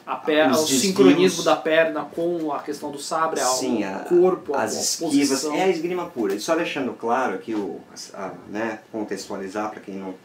A 0.07 0.15
perna, 0.15 0.53
o 0.53 0.65
sincronismo 0.65 1.43
da 1.43 1.55
perna 1.55 2.03
com 2.03 2.51
a 2.51 2.59
questão 2.59 2.89
do 2.89 2.97
sabre, 2.99 3.39
a- 3.39 3.45
Sim, 3.45 3.83
o 3.83 3.87
a- 3.87 3.99
corpo, 3.99 4.55
as 4.55 4.75
a 4.75 4.79
esquivas, 4.81 5.29
posição. 5.29 5.53
é 5.55 5.63
a 5.65 5.69
esgrima 5.69 6.05
pura. 6.07 6.33
E 6.33 6.39
só 6.39 6.55
deixando 6.55 6.93
claro 6.93 7.35
aqui, 7.35 7.53
o, 7.53 7.79
a, 8.15 8.31
né, 8.49 8.79
contextualizar 8.91 9.69
para 9.69 9.79
quem 9.79 9.95
não... 9.95 10.15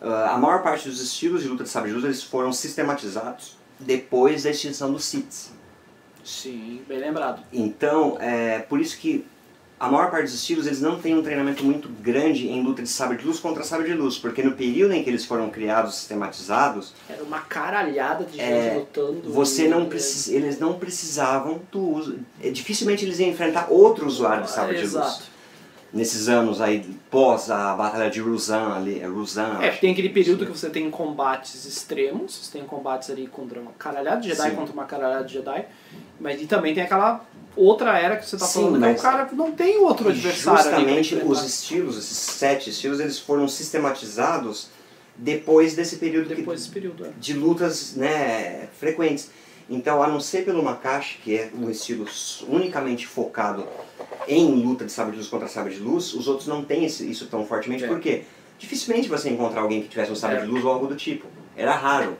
Ah, 0.00 0.34
a 0.34 0.38
maior 0.38 0.62
parte 0.62 0.88
dos 0.88 1.00
estilos 1.00 1.42
de 1.42 1.48
luta 1.48 1.64
de 1.64 1.70
sabre 1.70 1.88
de 1.90 1.94
luz 1.94 2.04
eles 2.04 2.22
foram 2.22 2.52
sistematizados 2.52 3.56
depois 3.80 4.42
da 4.44 4.50
extinção 4.50 4.92
dos 4.92 5.04
Siths. 5.04 5.50
Sim, 6.24 6.82
bem 6.88 6.98
lembrado. 6.98 7.42
Então, 7.52 8.16
é 8.20 8.58
por 8.58 8.80
isso 8.80 8.98
que 8.98 9.24
a 9.78 9.88
maior 9.88 10.10
parte 10.10 10.24
dos 10.24 10.34
estilos 10.34 10.66
eles 10.66 10.80
não 10.80 10.98
têm 10.98 11.14
um 11.14 11.22
treinamento 11.22 11.62
muito 11.64 11.88
grande 11.88 12.48
em 12.48 12.62
luta 12.62 12.82
de 12.82 12.88
sabre 12.88 13.18
de 13.18 13.24
luz 13.26 13.38
contra 13.38 13.62
sabre 13.62 13.86
de 13.88 13.94
luz, 13.94 14.16
porque 14.18 14.42
no 14.42 14.52
período 14.52 14.92
em 14.94 15.04
que 15.04 15.10
eles 15.10 15.24
foram 15.24 15.50
criados, 15.50 15.94
sistematizados, 15.96 16.92
Era 17.08 17.22
uma 17.22 17.40
caralhada 17.40 18.24
de 18.24 18.32
gente 18.38 18.42
É, 18.42 18.74
lutando. 18.78 19.22
você 19.30 19.68
não 19.68 19.84
precisa, 19.86 20.34
eles 20.34 20.58
não 20.58 20.78
precisavam 20.78 21.60
do 21.70 21.80
uso. 21.80 22.18
é, 22.42 22.50
Dificilmente 22.50 23.04
eles 23.04 23.18
iam 23.20 23.28
enfrentar 23.30 23.66
outro 23.70 24.06
usuário 24.06 24.44
de 24.44 24.50
sabre 24.50 24.76
de 24.76 24.82
luz. 24.82 24.94
Exato. 24.94 25.35
Nesses 25.96 26.28
anos 26.28 26.60
aí 26.60 26.84
pós 27.10 27.50
a 27.50 27.74
batalha 27.74 28.10
de 28.10 28.20
Ruzan 28.20 28.74
ali, 28.74 29.00
é 29.00 29.06
Ruzan, 29.06 29.58
É, 29.62 29.70
tem 29.70 29.90
aquele 29.92 30.10
período 30.10 30.44
que 30.44 30.52
você 30.52 30.68
tem 30.70 30.90
combates 30.90 31.64
extremos, 31.64 32.34
você 32.36 32.58
tem 32.58 32.66
combates 32.66 33.10
ali 33.10 33.26
contra 33.26 33.58
uma 33.58 33.72
caralhada 33.72 34.20
de 34.20 34.28
Jedi 34.28 34.50
Sim. 34.50 34.56
contra 34.56 34.72
uma 34.72 34.84
caralhada 34.84 35.24
de 35.24 35.32
Jedi, 35.34 35.64
mas 36.20 36.40
e 36.40 36.46
também 36.46 36.74
tem 36.74 36.82
aquela 36.84 37.24
outra 37.56 37.98
era 37.98 38.16
que 38.16 38.28
você 38.28 38.36
tá 38.36 38.44
Sim, 38.44 38.60
falando 38.64 38.78
que 38.78 38.84
é 38.84 38.88
o 38.88 38.92
mas- 38.92 39.00
cara 39.02 39.24
que 39.24 39.34
não 39.34 39.50
tem 39.52 39.78
outro 39.78 40.10
adversário 40.10 40.62
justamente 40.62 41.14
os 41.24 41.42
estilos, 41.42 41.96
esses 41.96 42.18
sete 42.18 42.68
estilos, 42.70 43.00
eles 43.00 43.18
foram 43.18 43.48
sistematizados 43.48 44.68
depois 45.16 45.74
desse 45.74 45.96
período 45.96 46.28
que- 46.28 46.34
depois 46.34 46.60
desse 46.60 46.70
período. 46.72 47.06
é. 47.06 47.10
de 47.18 47.32
lutas 47.32 47.94
né, 47.96 48.68
frequentes. 48.78 49.30
Então, 49.68 50.00
a 50.02 50.06
não 50.06 50.20
ser 50.20 50.44
pelo 50.44 50.62
Makashi, 50.62 51.18
que 51.24 51.36
é 51.36 51.50
um 51.52 51.68
estilo 51.68 52.06
unicamente 52.48 53.06
focado 53.06 53.66
em 54.28 54.46
luta 54.62 54.84
de 54.84 54.92
sabre 54.92 55.12
de 55.12 55.18
luz 55.18 55.28
contra 55.28 55.48
sabre 55.48 55.74
de 55.74 55.80
luz, 55.80 56.14
os 56.14 56.28
outros 56.28 56.46
não 56.46 56.64
têm 56.64 56.84
isso 56.84 57.26
tão 57.26 57.44
fortemente, 57.44 57.84
É. 57.84 57.88
porque 57.88 58.22
dificilmente 58.58 59.08
você 59.08 59.28
encontrar 59.28 59.62
alguém 59.62 59.82
que 59.82 59.88
tivesse 59.88 60.12
um 60.12 60.16
sabre 60.16 60.36
É. 60.36 60.40
de 60.42 60.46
luz 60.46 60.64
ou 60.64 60.70
algo 60.70 60.86
do 60.86 60.94
tipo. 60.94 61.26
Era 61.56 61.74
raro. 61.74 62.16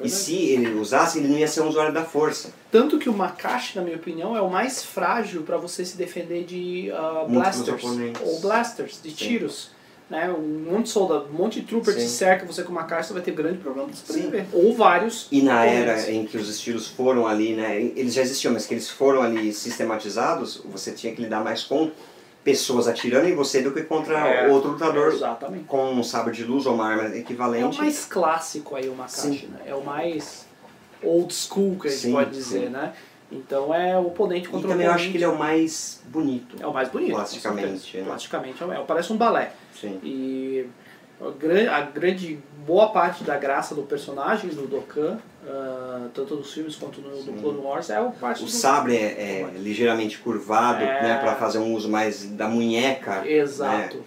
É 0.00 0.06
E 0.06 0.08
se 0.08 0.34
ele 0.34 0.74
usasse, 0.74 1.18
ele 1.18 1.28
não 1.28 1.38
ia 1.38 1.46
ser 1.48 1.60
um 1.60 1.68
usuário 1.68 1.92
da 1.92 2.04
força. 2.04 2.52
Tanto 2.70 2.98
que 2.98 3.08
o 3.08 3.12
Makashi, 3.12 3.76
na 3.76 3.82
minha 3.82 3.96
opinião, 3.96 4.34
é 4.36 4.40
o 4.40 4.50
mais 4.50 4.82
frágil 4.82 5.42
para 5.42 5.56
você 5.58 5.84
se 5.84 5.96
defender 5.96 6.44
de 6.44 6.90
Múltiplos 7.28 7.62
blasters. 7.62 7.84
Ou 8.22 8.40
blasters, 8.40 9.00
de 9.02 9.10
Sim. 9.10 9.16
tiros. 9.16 9.70
Né? 10.08 10.30
Um 10.32 10.70
monte 10.72 10.84
de 10.84 10.88
soldado, 10.90 11.26
um 11.30 11.36
monte 11.36 11.60
de 11.60 11.66
trooper 11.66 11.94
te 11.94 12.00
Sim. 12.00 12.08
cerca 12.08 12.46
você 12.46 12.62
com 12.62 12.72
uma 12.72 12.84
caixa, 12.84 13.08
você 13.08 13.14
vai 13.14 13.22
ter 13.22 13.32
grande 13.32 13.58
problema 13.58 13.90
de 13.90 13.96
se 13.96 14.06
Sim. 14.06 14.22
sobreviver. 14.22 14.46
Ou 14.54 14.74
vários. 14.74 15.28
E 15.30 15.42
na 15.42 15.66
era 15.66 16.10
em 16.10 16.24
que 16.24 16.38
os 16.38 16.48
estilos 16.48 16.88
foram 16.88 17.26
ali, 17.26 17.54
né, 17.54 17.76
eles 17.94 18.14
já 18.14 18.22
existiam, 18.22 18.54
mas 18.54 18.64
que 18.66 18.72
eles 18.72 18.88
foram 18.88 19.20
ali 19.20 19.52
sistematizados, 19.52 20.62
você 20.64 20.92
tinha 20.92 21.14
que 21.14 21.20
lidar 21.20 21.44
mais 21.44 21.62
com 21.62 21.90
pessoas 22.42 22.88
atirando 22.88 23.28
em 23.28 23.34
você 23.34 23.60
do 23.60 23.70
que 23.72 23.82
contra 23.82 24.18
É, 24.26 24.48
outro 24.48 24.70
lutador 24.70 25.12
Exatamente. 25.12 25.64
com 25.64 25.92
um 25.92 26.02
sabre 26.02 26.32
de 26.34 26.44
luz 26.44 26.64
ou 26.64 26.74
uma 26.74 26.86
arma 26.88 27.02
É 27.02 27.08
o 27.10 27.14
equivalente. 27.16 27.76
mais 27.78 28.06
clássico 28.06 28.76
aí 28.76 28.88
o 28.88 28.94
Makashi, 28.94 29.40
Sim. 29.40 29.48
né? 29.48 29.60
É 29.66 29.74
o 29.74 29.84
mais 29.84 30.46
old 31.02 31.34
school 31.34 31.76
que 31.78 31.88
a 31.88 31.90
gente 31.90 32.00
Sim, 32.00 32.12
pode 32.12 32.30
dizer, 32.30 32.60
sim. 32.64 32.68
né? 32.70 32.94
Então 33.30 33.74
é 33.74 33.96
o 33.98 34.06
oponente 34.06 34.46
E 34.46 34.50
contra 34.50 34.66
o 34.68 34.70
também 34.70 34.86
eu 34.86 34.90
oponente. 34.92 35.02
acho 35.04 35.10
que 35.12 35.16
ele 35.18 35.24
é 35.24 35.28
o 35.28 35.38
mais 35.38 36.02
bonito. 36.06 36.56
É 36.60 36.66
o 36.66 36.72
mais 36.72 36.88
bonito. 36.88 37.12
Plasticamente, 37.14 37.96
né? 37.98 38.04
Plasticamente, 38.04 38.64
é, 38.64 38.84
parece 38.86 39.12
um 39.12 39.16
balé. 39.16 39.52
Sim. 39.78 40.00
E 40.02 40.66
a 41.20 41.30
gran- 41.30 41.70
a 41.70 41.80
grande, 41.82 42.38
boa 42.66 42.88
parte 42.90 43.24
da 43.24 43.36
graça 43.36 43.74
do 43.74 43.82
personagem 43.82 44.48
do 44.50 44.66
Dokkan, 44.66 45.18
ah, 45.46 46.06
tanto 46.14 46.36
nos 46.36 46.52
filmes 46.54 46.76
quanto 46.76 47.00
no, 47.02 47.22
no 47.22 47.32
Clone 47.40 47.58
Wars, 47.58 47.90
é 47.90 48.00
o 48.00 48.12
parte 48.12 48.42
O 48.42 48.46
do... 48.46 48.50
sabre 48.50 48.96
é, 48.96 49.42
é 49.42 49.50
ligeiramente 49.58 50.18
curvado, 50.18 50.82
É. 50.82 51.02
né, 51.02 51.18
para 51.20 51.34
fazer 51.34 51.58
um 51.58 51.74
uso 51.74 51.88
mais 51.90 52.24
da 52.30 52.48
munheca, 52.48 53.26
Exato. 53.28 54.02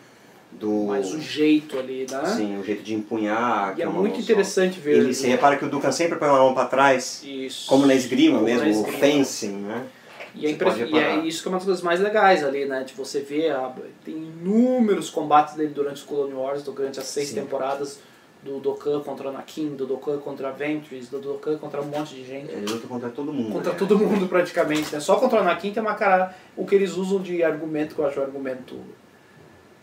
Do 0.62 0.86
Mas 0.88 1.13
o 1.13 1.19
jeito 1.19 1.78
ali, 1.78 2.06
né? 2.10 2.24
sim, 2.38 2.58
o 2.58 2.63
jeito 2.63 2.84
de 2.84 2.93
empunhar. 2.93 3.74
E 3.74 3.76
que 3.76 3.82
é 3.82 3.88
uma 3.88 4.00
muito 4.00 4.13
mão 4.13 4.21
só. 4.21 4.32
interessante 4.32 4.80
ver. 4.80 4.97
Ele, 5.00 5.13
você 5.13 5.28
repara 5.28 5.58
que 5.58 5.65
o 5.65 5.69
Dukan 5.69 5.91
sempre 5.91 6.17
põe 6.17 6.30
uma 6.30 6.38
mão 6.39 6.54
para 6.54 6.67
trás, 6.67 7.21
Isso. 7.26 7.67
como 7.67 7.86
na 7.86 7.95
esgrima 7.95 8.39
Como 8.39 8.47
na 8.47 8.56
mesmo, 8.63 8.67
o 8.67 8.86
esgrima. 8.86 8.97
fencing, 9.00 9.56
né? 9.58 9.88
E 10.34 10.45
é, 10.45 10.52
e 10.52 10.97
é 10.97 11.17
isso 11.26 11.41
que 11.41 11.50
é 11.50 11.52
uma 11.52 11.58
das 11.58 11.65
coisas 11.65 11.84
mais 11.84 12.00
legais 12.00 12.41
ali, 12.41 12.63
né? 12.65 12.86
De 12.86 12.93
você 12.93 13.19
ver, 13.19 13.52
a- 13.52 13.74
tem 14.06 14.15
inúmeros 14.15 15.10
combates 15.10 15.56
dele 15.56 15.74
durante 15.74 15.97
os 15.97 16.04
Clone 16.04 16.34
Wars, 16.34 16.63
durante 16.63 17.00
as 17.02 17.06
seis 17.08 17.28
Sim. 17.30 17.36
temporadas, 17.36 18.00
do 18.41 18.58
Dokkan 18.60 19.02
contra 19.02 19.28
Anakin, 19.30 19.76
do 19.76 19.86
Dokkan 19.86 20.19
contra 20.19 20.52
Ventress, 20.52 21.12
do 21.12 21.19
Dokkan 21.19 21.58
contra 21.58 21.82
um 21.82 21.86
monte 21.86 22.15
de 22.15 22.26
gente. 22.26 22.50
Ele 22.52 22.65
luta 22.65 22.88
contra 22.88 23.10
todo 23.10 23.34
mundo. 23.34 23.52
Contra 23.52 23.74
né? 23.74 23.78
todo 23.78 24.00
mundo 24.00 24.28
praticamente, 24.28 24.91
né? 24.93 25.00
Só 25.02 25.17
contra 25.17 25.39
o 25.39 25.41
Anakin 25.41 25.74
tem 25.74 25.84
uma 25.84 25.95
cara... 25.95 26.34
O 26.56 26.65
que 26.65 26.74
eles 26.76 26.95
usam 26.95 27.21
de 27.21 27.43
argumento, 27.43 27.93
que 27.93 28.00
eu 28.02 28.06
acho 28.08 28.19
um 28.19 28.24
argumento... 28.24 28.80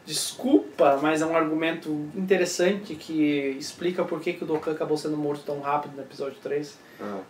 Desculpa, 0.08 0.98
mas 1.02 1.20
é 1.20 1.26
um 1.26 1.36
argumento 1.36 1.90
interessante 2.14 2.94
que 2.94 3.54
explica 3.58 4.02
por 4.04 4.20
que, 4.20 4.32
que 4.32 4.42
o 4.42 4.46
Dokkan 4.46 4.72
acabou 4.72 4.96
sendo 4.96 5.18
morto 5.18 5.42
tão 5.44 5.60
rápido 5.60 5.96
no 5.96 6.02
episódio 6.02 6.38
3 6.42 6.78
Ah, 6.98 7.20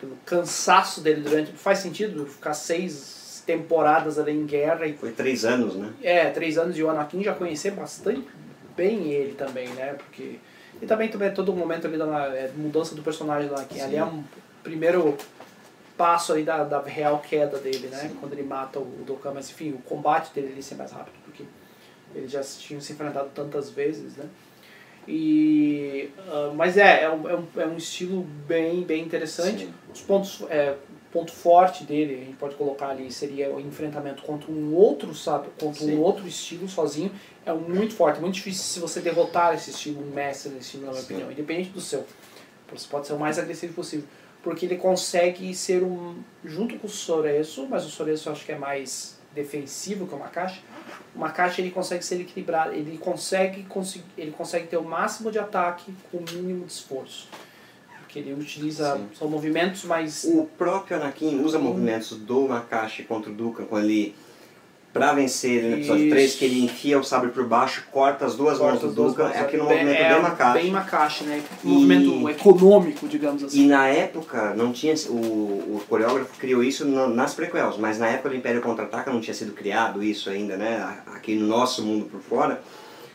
pelo 0.00 0.16
cansaço 0.24 1.02
dele 1.02 1.20
durante. 1.20 1.52
Faz 1.52 1.80
sentido 1.80 2.24
ficar 2.26 2.54
seis 2.54 3.42
temporadas 3.46 4.18
ali 4.18 4.32
em 4.32 4.46
guerra 4.46 4.86
e. 4.86 4.94
foi 4.94 5.12
três 5.12 5.44
anos, 5.44 5.76
né? 5.76 5.92
É, 6.02 6.30
três 6.30 6.56
anos 6.56 6.74
de 6.74 6.82
o 6.82 6.88
Anakin 6.88 7.22
já 7.22 7.34
conhecer 7.34 7.72
bastante 7.72 8.26
bem 8.74 9.12
ele 9.12 9.34
também, 9.34 9.68
né? 9.68 9.94
Porque. 9.94 10.38
E 10.80 10.86
também, 10.86 11.08
também 11.08 11.32
todo 11.32 11.52
momento 11.52 11.86
ali 11.86 11.96
da 11.96 12.34
é, 12.34 12.50
mudança 12.56 12.94
do 12.94 13.02
personagem 13.02 13.48
do 13.48 13.54
Anakin. 13.54 13.76
Sim. 13.76 13.82
Ali 13.82 13.96
é 13.96 14.04
um 14.04 14.24
primeiro 14.62 15.16
passo 15.96 16.32
aí 16.32 16.42
da, 16.42 16.64
da 16.64 16.82
real 16.82 17.18
queda 17.20 17.58
dele, 17.58 17.88
né? 17.88 17.98
Sim. 17.98 18.16
Quando 18.18 18.32
ele 18.32 18.42
mata 18.42 18.78
o 18.78 19.04
Dokkan, 19.06 19.32
mas 19.34 19.50
enfim, 19.50 19.70
o 19.72 19.78
combate 19.78 20.32
dele 20.34 20.52
ali 20.52 20.62
ser 20.62 20.74
mais 20.74 20.90
rápido, 20.90 21.14
porque 21.24 21.44
eles 22.14 22.30
já 22.30 22.42
tinham 22.42 22.80
se 22.80 22.92
enfrentado 22.92 23.30
tantas 23.34 23.70
vezes, 23.70 24.16
né? 24.16 24.26
E, 25.06 26.10
ah, 26.28 26.52
mas 26.54 26.76
é, 26.76 27.02
é 27.02 27.10
um, 27.10 27.28
é, 27.28 27.36
um, 27.36 27.46
é 27.56 27.66
um 27.66 27.76
estilo 27.76 28.22
bem, 28.46 28.82
bem 28.82 29.04
interessante. 29.04 29.66
Sim. 29.66 29.74
Os 29.92 30.00
pontos 30.00 30.42
é, 30.48 30.76
ponto 31.14 31.30
forte 31.30 31.84
dele, 31.84 32.14
a 32.14 32.24
gente 32.24 32.36
pode 32.36 32.56
colocar 32.56 32.88
ali, 32.88 33.10
seria 33.12 33.48
o 33.54 33.60
enfrentamento 33.60 34.24
contra 34.24 34.50
um 34.50 34.74
outro, 34.74 35.14
sabe, 35.14 35.46
contra 35.60 35.84
Sim. 35.84 35.96
um 35.96 36.00
outro 36.00 36.26
estilo 36.26 36.68
sozinho, 36.68 37.12
é 37.46 37.52
muito 37.52 37.94
forte, 37.94 38.20
muito 38.20 38.34
difícil 38.34 38.64
se 38.64 38.80
você 38.80 39.00
derrotar 39.00 39.54
esse 39.54 39.70
estilo, 39.70 40.02
um 40.02 40.10
mestre 40.10 40.50
nesse 40.50 40.66
estilo, 40.66 40.86
na 40.86 40.90
minha 40.90 41.00
Sim. 41.00 41.06
opinião, 41.06 41.30
independente 41.30 41.70
do 41.70 41.80
seu. 41.80 42.04
Você 42.72 42.88
pode 42.90 43.06
ser 43.06 43.12
o 43.12 43.18
mais 43.18 43.38
agressivo 43.38 43.74
possível, 43.74 44.08
porque 44.42 44.66
ele 44.66 44.76
consegue 44.76 45.54
ser 45.54 45.84
um, 45.84 46.16
junto 46.44 46.76
com 46.80 46.88
o 46.88 46.90
Soreso, 46.90 47.64
mas 47.70 47.86
o 47.86 47.90
Soreso 47.90 48.28
eu 48.28 48.32
acho 48.32 48.44
que 48.44 48.50
é 48.50 48.58
mais 48.58 49.16
defensivo 49.34 50.06
que 50.06 50.14
o 50.14 50.18
Makashi, 50.18 50.62
o 51.14 51.18
Makashi 51.18 51.60
ele 51.60 51.70
consegue 51.70 52.04
ser 52.04 52.20
equilibrado, 52.20 52.72
ele 52.72 52.98
consegue, 52.98 53.66
ele 54.16 54.30
consegue 54.30 54.66
ter 54.66 54.76
o 54.76 54.84
máximo 54.84 55.30
de 55.30 55.38
ataque 55.38 55.92
com 56.10 56.18
o 56.18 56.24
mínimo 56.32 56.64
de 56.64 56.72
esforço. 56.72 57.28
Porque 58.00 58.18
ele 58.18 58.32
utiliza, 58.32 58.96
Sim. 58.96 59.08
são 59.18 59.28
movimentos 59.28 59.84
mais 59.84 60.24
O 60.24 60.44
próprio 60.56 60.96
Anakin 60.96 61.40
usa 61.40 61.58
movimentos 61.58 62.16
do 62.16 62.48
Makashi 62.48 63.02
contra 63.02 63.30
o 63.30 63.34
Dukan 63.34 63.64
quando 63.64 63.84
ele. 63.84 64.14
Pra 64.94 65.12
vencer 65.12 65.50
ele 65.50 65.68
no 65.70 65.74
episódio 65.78 66.04
Isso. 66.04 66.14
3, 66.14 66.34
que 66.36 66.44
ele 66.44 66.64
enfia 66.64 66.98
o 67.00 67.02
sabre 67.02 67.30
por 67.30 67.44
baixo, 67.46 67.84
corta 67.90 68.24
as 68.26 68.36
duas 68.36 68.60
mãos 68.60 68.70
Corta 68.78 68.86
do 68.86 68.88
as 68.90 68.94
duas 68.94 69.16
mãos, 69.16 69.34
é 69.34 69.40
aquele 69.40 69.62
bem- 69.64 69.72
movimento 69.84 70.00
é 70.00 70.08
bem 70.12 70.22
Makashi. 70.22 70.58
Bem 70.62 70.70
Makashi, 70.70 71.24
né? 71.24 71.42
E- 71.64 71.66
Movimento 71.66 72.30
econômico, 72.30 73.08
digamos 73.08 73.42
assim. 73.42 73.64
E 73.64 73.66
na 73.66 73.88
época, 73.88 74.54
não 74.54 74.72
tinha 74.72 74.94
o, 75.08 75.12
o 75.14 75.82
coreógrafo 75.88 76.38
criou 76.38 76.62
isso 76.62 76.86
na- 76.86 77.08
nas 77.08 77.34
prequels, 77.34 77.76
mas 77.76 77.98
na 77.98 78.06
época 78.06 78.28
do 78.28 78.36
Império 78.36 78.62
Contra-Ataca 78.62 79.10
não 79.12 79.20
tinha 79.20 79.34
sido 79.34 79.50
criado 79.52 80.00
isso 80.00 80.30
ainda, 80.30 80.56
né? 80.56 80.76
a- 80.78 81.14
Aqui 81.16 81.34
no 81.34 81.48
nosso 81.48 81.82
mundo 81.82 82.04
por 82.06 82.20
fora. 82.20 82.62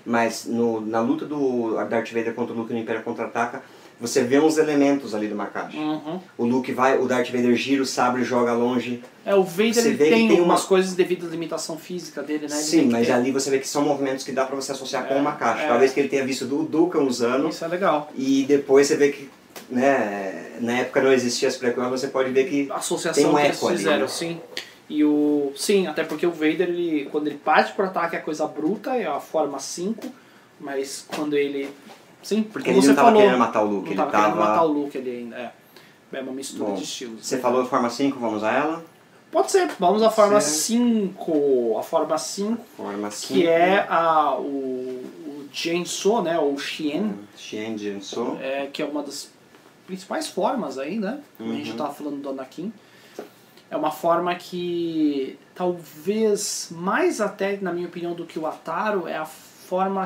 Mas 0.06 0.46
no, 0.46 0.82
na 0.82 1.00
luta 1.00 1.26
do 1.26 1.76
Darth 1.89 2.12
Vader 2.12 2.34
contra 2.34 2.54
o 2.54 2.58
Luke 2.58 2.74
no 2.74 2.80
Império 2.80 3.04
Contra-Ataca, 3.04 3.62
você 3.99 4.23
vê 4.23 4.39
uns 4.39 4.57
elementos 4.57 5.13
ali 5.13 5.27
do 5.27 5.35
Makashi. 5.35 5.77
Uhum. 5.77 6.19
O 6.38 6.45
Luke 6.45 6.71
vai, 6.71 6.97
o 6.97 7.05
Darth 7.05 7.29
Vader 7.31 7.53
gira 7.55 7.81
o 7.83 7.85
sabre 7.85 8.21
e 8.21 8.23
joga 8.25 8.53
longe. 8.53 9.03
É, 9.25 9.35
o 9.35 9.43
Vader 9.43 9.77
ele 9.85 9.93
vê 9.95 10.09
tem, 10.09 10.27
tem 10.29 10.41
umas 10.41 10.62
uma- 10.62 10.67
coisas 10.67 10.93
devido 10.93 11.25
à 11.27 11.29
limitação 11.29 11.77
física 11.77 12.23
dele, 12.23 12.47
né? 12.47 12.55
Ele 12.55 12.63
Sim, 12.63 12.89
mas 12.89 13.07
ter- 13.07 13.13
ali 13.13 13.31
você 13.31 13.49
vê 13.49 13.59
que 13.59 13.67
são 13.67 13.81
movimentos 13.83 14.23
que 14.23 14.31
dá 14.31 14.45
pra 14.45 14.55
você 14.55 14.71
associar 14.71 15.05
com 15.07 15.13
É, 15.15 15.17
o 15.17 15.23
Makashi. 15.23 15.63
é. 15.63 15.67
Talvez 15.67 15.91
que 15.93 15.99
ele 15.99 16.09
tenha 16.09 16.25
visto 16.25 16.45
do 16.45 16.63
Dukan 16.63 17.01
usando 17.01 17.49
Isso 17.49 17.63
é 17.65 17.67
legal. 17.67 18.09
e 18.15 18.45
depois 18.47 18.88
você 18.88 18.95
vê 18.95 19.09
que, 19.09 19.29
né, 19.69 20.53
na 20.62 20.79
época 20.79 21.01
não 21.01 21.12
existia 21.13 21.47
as 21.47 21.55
prequels, 21.57 21.89
você 21.89 22.07
pode 22.07 22.31
ver 22.31 22.45
que 22.49 22.71
associação 22.71 23.23
Tem 23.23 23.33
um 23.33 23.38
eco 23.38 23.67
ali, 23.67 23.77
fizeram, 23.77 24.01
né? 24.01 24.07
sim. 24.07 24.39
E 24.89 25.03
o. 25.03 25.51
Sim, 25.55 25.85
até 25.85 26.03
porque 26.03 26.25
o 26.25 26.31
Vader, 26.31 26.62
ele, 26.69 27.07
quando 27.12 27.27
ele 27.27 27.38
parte 27.38 27.73
pro 27.73 27.85
ataque 27.85 28.15
é 28.15 28.19
coisa 28.19 28.47
bruta, 28.47 28.95
é 28.95 29.05
a 29.05 29.19
forma 29.19 29.59
5, 29.59 30.07
mas 30.59 31.05
quando 31.15 31.35
ele. 31.38 31.69
Sim, 32.21 32.43
Porque 32.43 32.69
ele 32.69 32.77
não 32.86 32.95
tava 32.95 33.08
falou, 33.08 33.21
querendo 33.21 33.39
matar 33.39 33.62
o 33.63 33.65
Luke, 33.65 33.82
não 33.86 33.88
ele 33.91 33.95
tava 33.95 34.12
tava... 34.12 34.23
querendo 34.25 34.39
matar 34.47 34.63
o 34.63 34.67
Luke 34.67 34.97
ali 34.97 35.10
ainda. 35.12 35.36
É, 35.38 35.51
é 36.13 36.21
uma 36.21 36.32
mistura 36.34 36.69
Bom, 36.71 36.75
de 36.75 36.84
estilos. 36.84 37.25
Você 37.25 37.36
né? 37.38 37.41
falou 37.41 37.65
forma 37.65 37.89
5, 37.89 38.19
vamos 38.19 38.43
a 38.43 38.51
ela? 38.51 38.86
Pode 39.32 39.51
ser, 39.51 39.69
vamos 39.79 40.01
à 40.01 40.10
forma 40.10 40.41
Certo. 40.41 40.55
5. 40.55 41.77
A 41.79 41.84
forma 41.84 42.17
5, 42.17 42.58
Forma 42.75 43.12
5. 43.12 43.34
que 43.34 43.47
é 43.47 43.86
a, 43.89 44.36
o, 44.36 44.43
o 44.43 45.49
Jenso, 45.53 46.21
né? 46.23 46.39
Ou 46.39 46.58
Xien, 46.58 47.13
Xian 47.38 47.77
Jinso. 47.77 48.38
é, 48.41 48.67
que 48.73 48.82
é 48.82 48.86
uma 48.86 49.03
das 49.03 49.29
principais 49.86 50.27
formas 50.27 50.77
aí, 50.79 50.97
né? 50.99 51.19
Como 51.38 51.51
a 51.51 51.55
gente 51.55 51.65
Uhum. 51.71 51.77
já 51.77 51.84
tava 51.84 51.93
falando 51.93 52.21
do 52.21 52.29
Anakin. 52.29 52.73
É 53.71 53.77
uma 53.77 53.91
forma 53.91 54.34
que 54.34 55.38
talvez 55.53 56.69
mais 56.71 57.21
até, 57.21 57.58
na 57.62 57.71
minha 57.71 57.88
opinião, 57.88 58.13
do 58.15 58.25
que 58.25 58.39
o 58.39 58.47
Ataro, 58.47 59.08
é 59.08 59.15
a 59.15 59.25
forma 59.25 59.48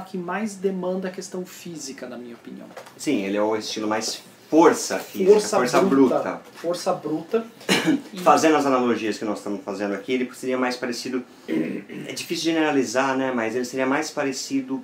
que 0.02 0.18
mais 0.18 0.56
demanda 0.56 1.08
a 1.08 1.12
questão 1.12 1.46
física, 1.46 2.08
na 2.08 2.18
minha 2.18 2.36
opinião. 2.36 2.68
Sim, 2.98 3.24
ele 3.24 3.38
é 3.38 3.42
o 3.42 3.56
estilo 3.56 3.88
mais 3.88 4.22
força 4.50 5.00
física, 5.00 5.40
força, 5.40 5.82
bruta. 5.82 6.42
Força 6.56 6.94
bruta. 6.94 7.46
E- 8.14 8.20
Fazendo 8.22 8.56
as 8.58 8.66
analogias 8.66 9.18
que 9.18 9.26
nós 9.26 9.40
estamos 9.40 9.62
fazendo 9.64 9.94
aqui, 9.96 10.14
ele 10.14 10.30
seria 10.34 10.58
mais 10.58 10.76
parecido. 10.76 11.24
É 11.48 12.12
difícil 12.14 12.46
generalizar, 12.52 13.18
né? 13.18 13.32
Mas 13.34 13.56
ele 13.56 13.66
seria 13.66 13.86
mais 13.86 14.12
parecido, 14.12 14.84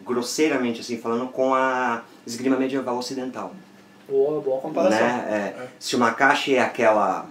grosseiramente 0.00 0.80
assim 0.80 0.96
falando, 0.96 1.28
com 1.28 1.54
a 1.54 2.02
esgrima 2.26 2.56
medieval 2.56 2.96
ocidental. 2.96 3.52
Boa, 4.08 4.40
boa 4.40 4.60
comparação. 4.60 4.98
Né? 4.98 5.54
É, 5.56 5.68
Se 5.78 5.94
o 5.96 5.98
Makashi 5.98 6.54
é 6.54 6.62
aquela. 6.62 7.26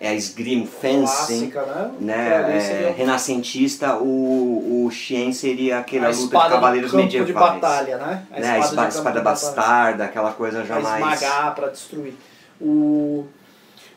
É 0.00 0.08
a 0.10 0.14
esgrima, 0.14 0.64
fencing, 0.64 1.50
Clássica, 1.50 1.62
né? 1.62 1.90
né? 1.98 2.28
Pra 2.38 2.48
mim 2.48 2.54
é, 2.54 2.60
seria 2.60 2.92
renascentista, 2.92 3.96
o, 3.96 4.84
o 4.86 4.90
Xien 4.92 5.32
seria 5.32 5.80
aquela 5.80 6.08
luta 6.08 6.38
de 6.38 6.48
cavaleiros 6.48 6.92
medievais. 6.92 7.26
de 7.26 7.32
batalha, 7.32 7.96
né? 7.96 8.26
né? 8.30 8.50
A 8.56 8.58
de 8.58 8.64
espada, 8.66 8.88
espada 8.88 9.20
bastarda, 9.20 10.04
aquela 10.04 10.32
coisa 10.32 10.62
Pra 10.62 10.80
jamais. 10.80 11.20
esmagar, 11.20 11.54
pra 11.54 11.68
destruir. 11.68 12.14
O, 12.60 13.26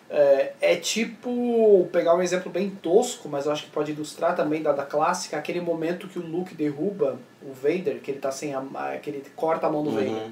é, 0.10 0.54
é 0.60 0.76
tipo, 0.76 1.88
pegar 1.92 2.16
um 2.16 2.22
exemplo 2.22 2.52
bem 2.52 2.70
tosco, 2.70 3.30
mas 3.30 3.46
eu 3.46 3.52
acho 3.52 3.64
que 3.66 3.70
pode 3.72 3.92
ilustrar 3.92 4.36
também 4.36 4.62
da, 4.62 4.74
da 4.74 4.84
clássica, 4.84 5.38
aquele 5.38 5.62
momento 5.62 6.08
que 6.08 6.20
o 6.20 6.26
Luke 6.26 6.54
derruba 6.54 7.18
o 7.42 7.54
Vader, 7.54 8.02
que 8.02 8.12
ele 8.12 8.20
tá 8.20 8.30
sem 8.30 8.54
a, 8.54 8.62
que 9.02 9.10
ele 9.10 9.24
corta 9.36 9.68
a 9.68 9.70
mão 9.70 9.84
do 9.84 9.92
Vader. 9.92 10.30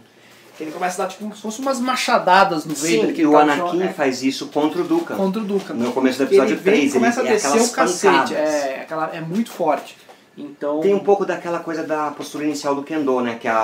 Que 0.59 0.65
ele 0.65 0.71
começa 0.73 1.01
a 1.01 1.05
dar 1.05 1.09
tipo 1.11 1.23
como 1.23 1.33
se 1.33 1.41
fossem 1.41 1.61
umas 1.63 1.79
machadadas 1.79 2.65
no 2.65 2.75
Vader. 2.75 2.89
Sim, 3.07 3.13
que 3.13 3.21
e 3.21 3.23
ele 3.23 3.27
o 3.27 3.31
tá 3.31 3.39
Anakin 3.43 3.81
é, 3.81 3.87
faz 3.93 4.21
isso 4.21 4.47
contra 4.47 4.81
o 4.81 4.83
Dukan. 4.83 5.15
contra 5.15 5.41
o 5.41 5.45
Dukan. 5.45 5.73
No 5.73 5.93
começo 5.93 6.17
do 6.17 6.23
ele 6.25 6.29
episódio 6.31 6.57
vem 6.57 6.73
3, 6.73 6.89
e 6.89 6.93
começa 6.93 7.19
ele, 7.21 7.29
a 7.29 7.31
é 7.31 7.33
descer 7.35 7.47
aquelas 7.47 7.69
o 7.69 7.73
cacete. 7.73 8.35
É, 8.35 8.81
aquela, 8.81 9.09
é 9.15 9.21
muito 9.21 9.49
forte. 9.51 9.95
Então, 10.37 10.81
Tem 10.81 10.93
um 10.93 10.99
pouco 10.99 11.25
daquela 11.25 11.59
coisa 11.59 11.83
da 11.83 12.11
postura 12.11 12.43
inicial 12.43 12.75
do 12.75 12.83
Kendo, 12.83 13.21
né? 13.21 13.37
Que 13.39 13.47
a, 13.47 13.57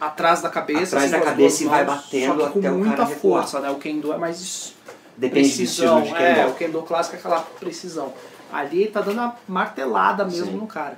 a- 0.00 0.06
atrás 0.06 0.40
da 0.40 0.48
cabeça, 0.48 0.96
Atrás 0.96 1.12
assim, 1.12 1.12
da 1.12 1.20
cabeça 1.20 1.64
e 1.64 1.66
vai 1.66 1.84
batendo 1.84 2.40
só 2.40 2.46
que 2.46 2.52
com 2.52 2.58
até 2.60 2.70
o 2.70 2.74
muita 2.74 2.96
cara 2.96 3.08
recuar. 3.08 3.42
força, 3.42 3.58
né? 3.60 3.70
O 3.70 3.74
Kendo 3.76 4.12
é 4.12 4.16
mais 4.16 4.72
depende 5.16 5.48
do 5.50 5.56
precisão. 5.56 5.98
estilo 6.02 6.16
de 6.16 6.22
É, 6.24 6.34
Kendo. 6.34 6.48
o 6.50 6.54
Kendo 6.54 6.82
clássico 6.82 7.16
é 7.16 7.18
aquela 7.18 7.40
precisão. 7.40 8.12
Ali 8.52 8.82
ele 8.82 8.90
tá 8.92 9.00
dando 9.00 9.18
uma 9.18 9.34
martelada 9.48 10.24
mesmo 10.24 10.46
Sim. 10.46 10.56
no 10.58 10.66
cara. 10.68 10.94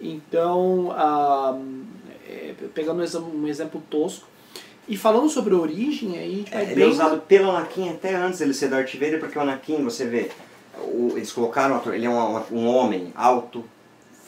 Então, 0.00 0.94
ah, 0.96 1.54
é, 2.28 2.54
pegando 2.74 3.02
um 3.22 3.46
exemplo 3.46 3.82
tosco, 3.90 4.26
e 4.90 4.96
falando 4.96 5.28
sobre 5.30 5.54
a 5.54 5.58
origem, 5.58 6.18
aí 6.18 6.32
a 6.32 6.36
gente 6.36 6.50
vai 6.50 6.60
É, 6.60 6.64
ele 6.66 6.74
bem... 6.74 6.84
é 6.84 6.88
usado 6.88 7.20
pelo 7.22 7.50
Anakin 7.50 7.88
até 7.90 8.14
antes 8.14 8.38
dele 8.40 8.52
ser 8.52 8.68
Darth 8.68 8.92
Vader, 8.94 9.18
porque 9.20 9.38
o 9.38 9.42
Anakin, 9.42 9.82
você 9.84 10.04
vê, 10.04 10.30
o- 10.78 11.12
eles 11.16 11.32
colocaram, 11.32 11.80
ele 11.92 12.06
é 12.06 12.10
um, 12.10 12.42
um 12.52 12.66
homem 12.66 13.12
alto, 13.14 13.64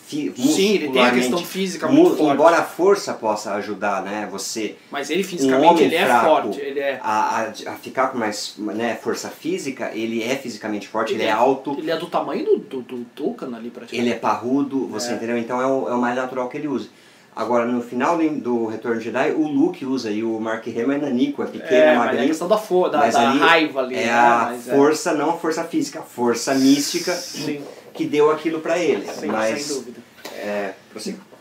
fi, 0.07 0.31
Sim, 0.37 0.75
ele 0.75 0.88
tem 0.90 1.03
a 1.03 1.11
questão 1.11 1.38
física 1.38 1.88
mu- 1.88 1.94
muito 2.03 2.16
forte. 2.18 2.33
Embora 2.35 2.59
a 2.59 2.62
força 2.62 3.14
possa 3.14 3.55
ajudar, 3.55 4.03
né, 4.03 4.29
você 4.31 4.77
Mas 4.90 5.09
ele 5.09 5.22
um 5.22 5.27
fisicamente 5.27 5.66
homem 5.70 5.85
ele 5.85 5.94
é 5.94 6.05
fraco 6.05 6.27
forte. 6.27 6.61
Ele 6.61 6.81
é, 6.81 7.01
a, 7.03 7.40
a, 7.40 7.42
a 7.72 7.75
ficar 7.77 8.09
com 8.09 8.18
mais 8.18 8.55
né, 8.59 8.94
força 9.03 9.31
física, 9.31 9.90
ele 9.94 10.22
é 10.22 10.37
fisicamente 10.37 10.87
forte, 10.87 11.12
ele, 11.14 11.22
Ele 11.22 11.29
é 11.29 11.33
é- 11.33 11.35
alto, 11.35 11.75
ele 11.79 11.90
é 11.90 11.96
do 11.96 12.07
tamanho 12.07 12.44
do, 12.44 12.57
do, 12.59 12.83
do 12.83 13.05
Tucan 13.16 13.57
ali 13.57 13.70
praticamente. 13.70 13.96
ele 13.96 14.11
é 14.14 14.18
parrudo, 14.18 14.87
você 14.87 15.12
É. 15.12 15.14
entendeu? 15.14 15.38
Então 15.38 15.61
é 15.61 15.66
o, 15.66 15.88
é 15.88 15.94
o 15.94 15.98
mais 16.01 16.14
natural 16.14 16.48
que 16.48 16.59
ele 16.59 16.68
usa. 16.68 16.88
Agora, 17.35 17.64
no 17.64 17.81
final 17.83 18.18
do- 18.18 18.66
Retorno 18.66 18.99
de 18.99 19.05
Jedi, 19.07 19.31
o 19.33 19.47
Luke 19.49 19.87
usa 19.87 20.11
e 20.11 20.23
o 20.23 20.38
Mark 20.38 20.66
Hamill 20.68 20.92
é 20.92 20.99
nanico, 20.99 21.42
é 21.42 21.47
pequeno, 21.47 21.71
é, 21.75 21.79
É, 21.79 21.87
mas 21.87 21.95
é 21.97 21.97
a 22.01 22.05
magrinho. 22.05 22.29
questão 22.29 22.47
da, 22.49 22.57
da, 22.57 23.09
da 23.09 23.31
ali 23.31 23.38
raiva 23.38 23.81
ali. 23.81 23.95
é 23.95 24.05
né? 24.05 24.12
a 24.12 24.49
Mas 24.51 24.68
força, 24.68 25.14
não 25.14 25.31
a 25.31 25.33
força 25.38 25.64
física, 25.64 26.01
a 26.01 26.03
força 26.03 26.55
mística 26.55 27.12
Sim, 27.14 27.62
que 27.95 28.05
deu 28.07 28.31
aquilo 28.31 28.61
pra 28.61 28.79
ele. 28.79 29.07
sem, 29.07 29.31
Mas, 29.31 29.62
sem 29.62 29.77
dúvida. 29.77 30.01
é. 30.37 30.75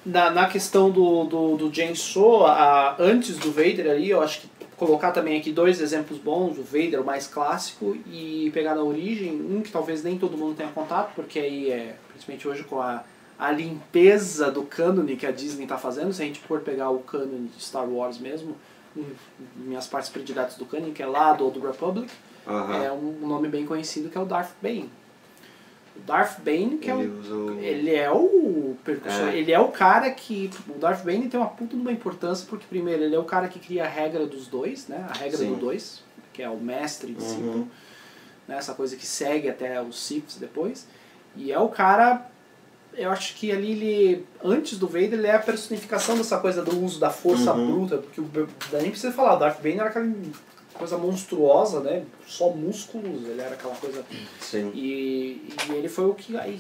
Na, 0.06 0.32
na 0.32 0.48
questão 0.48 0.90
do, 0.90 1.26
do, 1.26 1.58
do 1.58 1.74
Jenso, 1.74 2.46
a, 2.46 2.96
antes 2.98 3.38
do 3.38 3.52
Vader 3.52 3.92
ali, 3.92 4.10
eu 4.10 4.22
acho 4.22 4.42
que 4.42 4.50
colocar 4.78 5.12
também 5.12 5.38
aqui 5.38 5.52
dois 5.52 5.80
exemplos 5.80 6.18
bons, 6.18 6.58
o 6.58 6.64
Vader, 6.64 7.02
o 7.02 7.06
mais 7.06 7.28
clássico, 7.28 7.96
e 8.08 8.50
pegar 8.54 8.74
na 8.76 8.82
origem, 8.82 9.32
um 9.34 9.62
que 9.62 9.70
talvez 9.72 10.04
nem 10.04 10.18
todo 10.18 10.36
mundo 10.38 10.56
tenha 10.56 10.70
contato, 10.70 11.12
porque 11.16 11.38
aí 11.38 11.70
é, 11.70 11.96
principalmente 12.10 12.48
hoje 12.48 12.64
com 12.64 12.82
a, 12.82 13.04
a 13.42 13.52
limpeza 13.52 14.52
do 14.52 14.62
cânone 14.62 15.16
que 15.16 15.26
a 15.26 15.32
Disney 15.32 15.64
está 15.64 15.76
fazendo, 15.76 16.14
se 16.14 16.22
a 16.22 16.26
gente 16.26 16.40
for 16.42 16.60
pegar 16.62 16.92
o 16.92 17.00
cânone 17.00 17.48
de 17.50 17.64
Star 17.64 17.90
Wars 17.90 18.20
mesmo, 18.20 18.56
minhas 19.56 19.88
partes 19.88 20.12
prediletas 20.12 20.56
do 20.58 20.66
cânone, 20.66 20.92
que 20.92 21.02
é 21.02 21.08
lá 21.08 21.34
do 21.34 21.46
Old 21.46 21.60
Republic, 21.60 22.08
é 22.86 22.92
um 22.92 23.28
nome 23.28 23.48
bem 23.48 23.66
conhecido 23.66 24.10
que 24.10 24.18
é 24.18 24.22
o 24.22 24.26
Darth 24.26 24.52
Bane. 24.62 24.90
O 25.98 26.00
Darth 26.02 26.40
Bane, 26.42 26.78
que 26.78 26.90
é 26.92 26.94
ele 26.94 27.08
o 27.08 27.20
usa 27.20 27.36
o... 27.36 27.60
ele 27.60 27.96
é 27.96 28.12
o 28.12 28.76
percussor, 28.86 29.30
É. 29.30 29.36
ele 29.38 29.52
é 29.52 29.60
o 29.60 29.70
cara 29.70 30.10
que. 30.12 30.50
O 30.70 30.78
Darth 30.80 31.04
Bane 31.04 31.28
tem 31.28 31.40
uma 31.40 31.50
puta 31.50 31.76
de 31.76 31.82
uma 31.82 31.92
importância, 31.92 32.46
porque 32.50 32.66
primeiro 32.70 33.04
ele 33.04 33.16
é 33.16 33.20
o 33.20 33.24
cara 33.26 33.48
que 33.48 33.60
cria 33.60 33.84
a 33.86 33.88
regra 33.88 34.26
dos 34.26 34.48
dois, 34.48 34.88
né? 34.88 35.06
A 35.10 35.14
regra 35.18 35.38
Sim. 35.38 35.50
do 35.54 35.56
dois, 35.58 36.02
que 36.32 36.42
é 36.42 36.50
o 36.50 36.58
mestre 36.58 37.12
e 37.12 37.16
discípulo, 37.16 37.52
Uhum. 37.54 37.68
né? 38.48 38.56
Essa 38.58 38.74
coisa 38.74 38.96
que 38.96 39.06
segue 39.06 39.50
até 39.50 39.82
os 39.82 40.00
Siths 40.00 40.38
depois. 40.38 40.88
E 41.36 41.52
é 41.52 41.60
o 41.60 41.68
cara. 41.70 42.26
Eu 42.94 43.10
acho 43.12 43.36
que 43.36 43.52
ali 43.52 43.72
ele. 43.72 44.26
Antes 44.44 44.78
do 44.78 44.88
Vader, 44.88 45.14
ele 45.14 45.28
é 45.28 45.36
a 45.36 45.40
personificação 45.40 46.18
dessa 46.18 46.38
coisa 46.40 46.62
do 46.62 46.84
uso 46.84 47.00
da 47.00 47.10
força 47.10 47.54
Uhum. 47.54 47.72
bruta, 47.72 47.98
porque 47.98 48.20
o, 48.22 48.30
nem 48.74 48.90
precisa 48.92 49.14
falar, 49.14 49.36
o 49.36 49.40
Darth 49.40 49.62
Bane 49.62 49.80
era 49.80 49.90
aquela 49.90 50.12
coisa 50.74 50.98
monstruosa, 50.98 51.80
né? 51.80 52.04
Só 52.28 52.50
músculos, 52.50 53.26
ele 53.28 53.42
era 53.42 53.54
aquela 53.54 53.76
coisa. 53.76 54.04
Sim. 54.40 54.72
E, 54.74 55.54
e 55.70 55.72
ele 55.74 55.88
foi 55.88 56.06
o 56.06 56.14
que 56.14 56.36
aí 56.38 56.60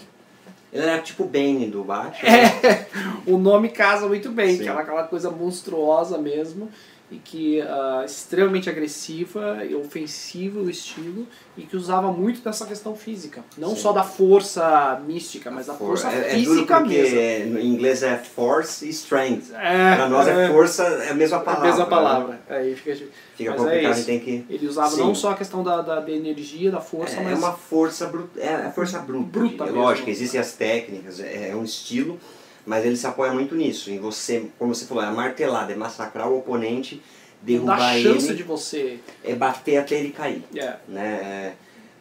Ele 0.72 0.84
era 0.84 1.02
tipo 1.02 1.24
o 1.24 1.28
Bane 1.28 1.68
do 1.68 1.84
Batman. 1.84 2.30
É, 2.30 2.86
o 3.28 3.38
nome 3.38 3.70
casa 3.70 4.08
muito 4.08 4.30
bem, 4.30 4.56
Sim. 4.58 4.64
que 4.64 4.70
era 4.70 4.80
aquela 4.80 5.04
coisa 5.04 5.30
monstruosa 5.30 6.18
mesmo. 6.18 6.70
E 7.12 7.18
que 7.18 7.60
uh, 7.60 8.06
extremamente 8.06 8.70
agressiva 8.70 9.66
e 9.66 9.76
ofensiva 9.76 10.60
o 10.62 10.70
estilo 10.70 11.28
e 11.58 11.64
que 11.64 11.76
usava 11.76 12.10
muito 12.12 12.42
dessa 12.42 12.66
questão 12.66 12.96
física 12.96 13.44
não 13.58 13.72
Sim. 13.72 13.82
só 13.82 13.92
da 13.92 14.02
força 14.04 15.02
mística 15.06 15.52
mas 15.52 15.66
da 15.68 15.74
For- 15.74 15.88
força 15.88 16.10
é, 16.10 16.20
é 16.20 16.30
física 16.36 16.78
porque 16.80 16.94
mesmo 16.96 17.60
em 17.60 17.66
inglês 17.68 18.02
é 18.02 18.18
force 18.18 18.86
e 18.86 18.90
strength. 18.90 19.52
é, 19.54 19.96
Pra 19.96 20.08
nós 20.08 20.28
é, 20.28 20.48
força, 20.50 20.84
é 20.84 21.10
a 21.10 21.14
mesma 21.14 21.38
a 21.38 21.40
palavra. 21.42 21.68
mesma 21.68 21.84
né? 21.84 21.90
palavra 21.90 22.42
aí 22.50 22.76
fica, 22.76 22.96
Fica 23.36 23.54
complicado, 23.54 23.98
é 23.98 24.02
a 24.02 24.06
tem 24.06 24.20
que. 24.20 24.46
ele 24.50 24.68
usava 24.68 24.92
Sim. 24.92 25.02
não 25.02 25.14
só 25.14 25.32
a 25.32 25.36
questão 25.36 25.64
da, 25.64 25.82
da, 25.82 26.00
da 26.00 26.12
energia 26.12 26.72
da 26.72 26.80
força 26.80 27.18
É, 27.18 27.24
mas 27.24 27.34
é 27.34 27.36
uma 27.36 27.54
força 27.54 28.06
bruta. 28.08 28.40
É, 28.40 28.68
é 28.68 28.72
força 28.72 29.00
bruta. 29.00 29.28
Bruta 29.40 29.64
é 29.66 29.70
lógico, 29.72 30.10
existem 30.10 30.40
as 30.40 30.54
técnicas, 30.54 31.20
é, 31.20 31.50
é 31.50 31.56
um 31.56 31.64
estilo, 31.64 32.18
mas 32.66 32.86
ele 32.86 32.96
se 32.96 33.06
apoia 33.08 33.34
muito 33.34 33.56
nisso. 33.56 33.90
Em 33.92 34.00
você, 34.00 34.48
como 34.60 34.74
você 34.74 34.86
falou, 34.86 35.04
é 35.04 35.10
martelada, 35.12 35.72
é 35.74 35.76
massacrar 35.76 36.30
o 36.30 36.38
oponente, 36.40 37.02
derrubar 37.42 37.78
dá 37.78 38.00
chance 38.00 38.28
ele, 38.28 38.36
de 38.38 38.44
você 38.44 39.00
é 39.24 39.36
bater 39.36 39.78
até 39.78 39.96
ele 40.00 40.12
cair. 40.12 40.44
é, 40.56 40.76
Né? 40.88 41.56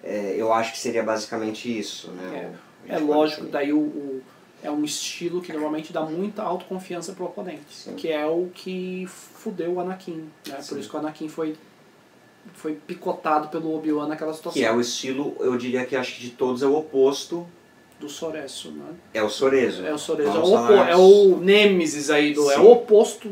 É, 0.04 0.10
é, 0.12 0.34
eu 0.36 0.52
acho 0.52 0.72
que 0.72 0.78
seria 0.78 1.02
basicamente 1.02 1.66
isso. 1.78 2.10
Né? 2.12 2.50
É. 2.88 2.94
É 2.94 2.98
lógico 2.98 3.44
daí 3.46 3.72
o, 3.72 3.78
o- 3.78 4.22
é 4.62 4.70
um 4.70 4.84
estilo 4.84 5.40
que 5.40 5.52
normalmente 5.52 5.90
dá 5.92 6.02
muita 6.02 6.42
autoconfiança 6.42 7.12
pro 7.14 7.24
oponente 7.24 7.62
Sim. 7.70 7.94
que 7.94 8.10
é 8.10 8.26
o 8.26 8.50
que 8.52 9.06
fudeu 9.08 9.72
o 9.74 9.80
Anakin 9.80 10.28
né 10.46 10.58
por 10.68 10.78
isso 10.78 10.88
que 10.90 10.96
o 10.96 10.98
Anakin 10.98 11.28
foi 11.30 11.56
foi 12.54 12.74
picotado 12.74 13.48
pelo 13.48 13.74
Obi-Wan 13.74 14.08
naquela 14.08 14.32
situação 14.34 14.60
Que 14.60 14.66
é 14.66 14.72
o 14.72 14.80
estilo, 14.80 15.34
eu 15.40 15.56
diria 15.56 15.84
que 15.86 15.94
acho 15.96 16.14
que 16.16 16.20
de 16.22 16.30
todos 16.30 16.62
é 16.62 16.66
o 16.66 16.74
oposto, 16.76 17.46
do 18.00 18.08
Soresso, 18.08 18.70
né? 18.72 18.86
é 19.14 19.22
o 19.22 19.28
Sorezo. 19.28 19.84
É 19.84 19.92
o 19.92 19.98
Sorezo, 19.98 20.30
é 20.30 20.40
o, 20.40 20.46
falar- 20.46 20.64
opo- 20.64 20.90
é 20.90 20.96
o 20.96 21.36
Nêmesis 21.38 22.08
aí, 22.10 22.32
do, 22.32 22.50
é 22.50 22.58
o 22.58 22.70
oposto 22.72 23.30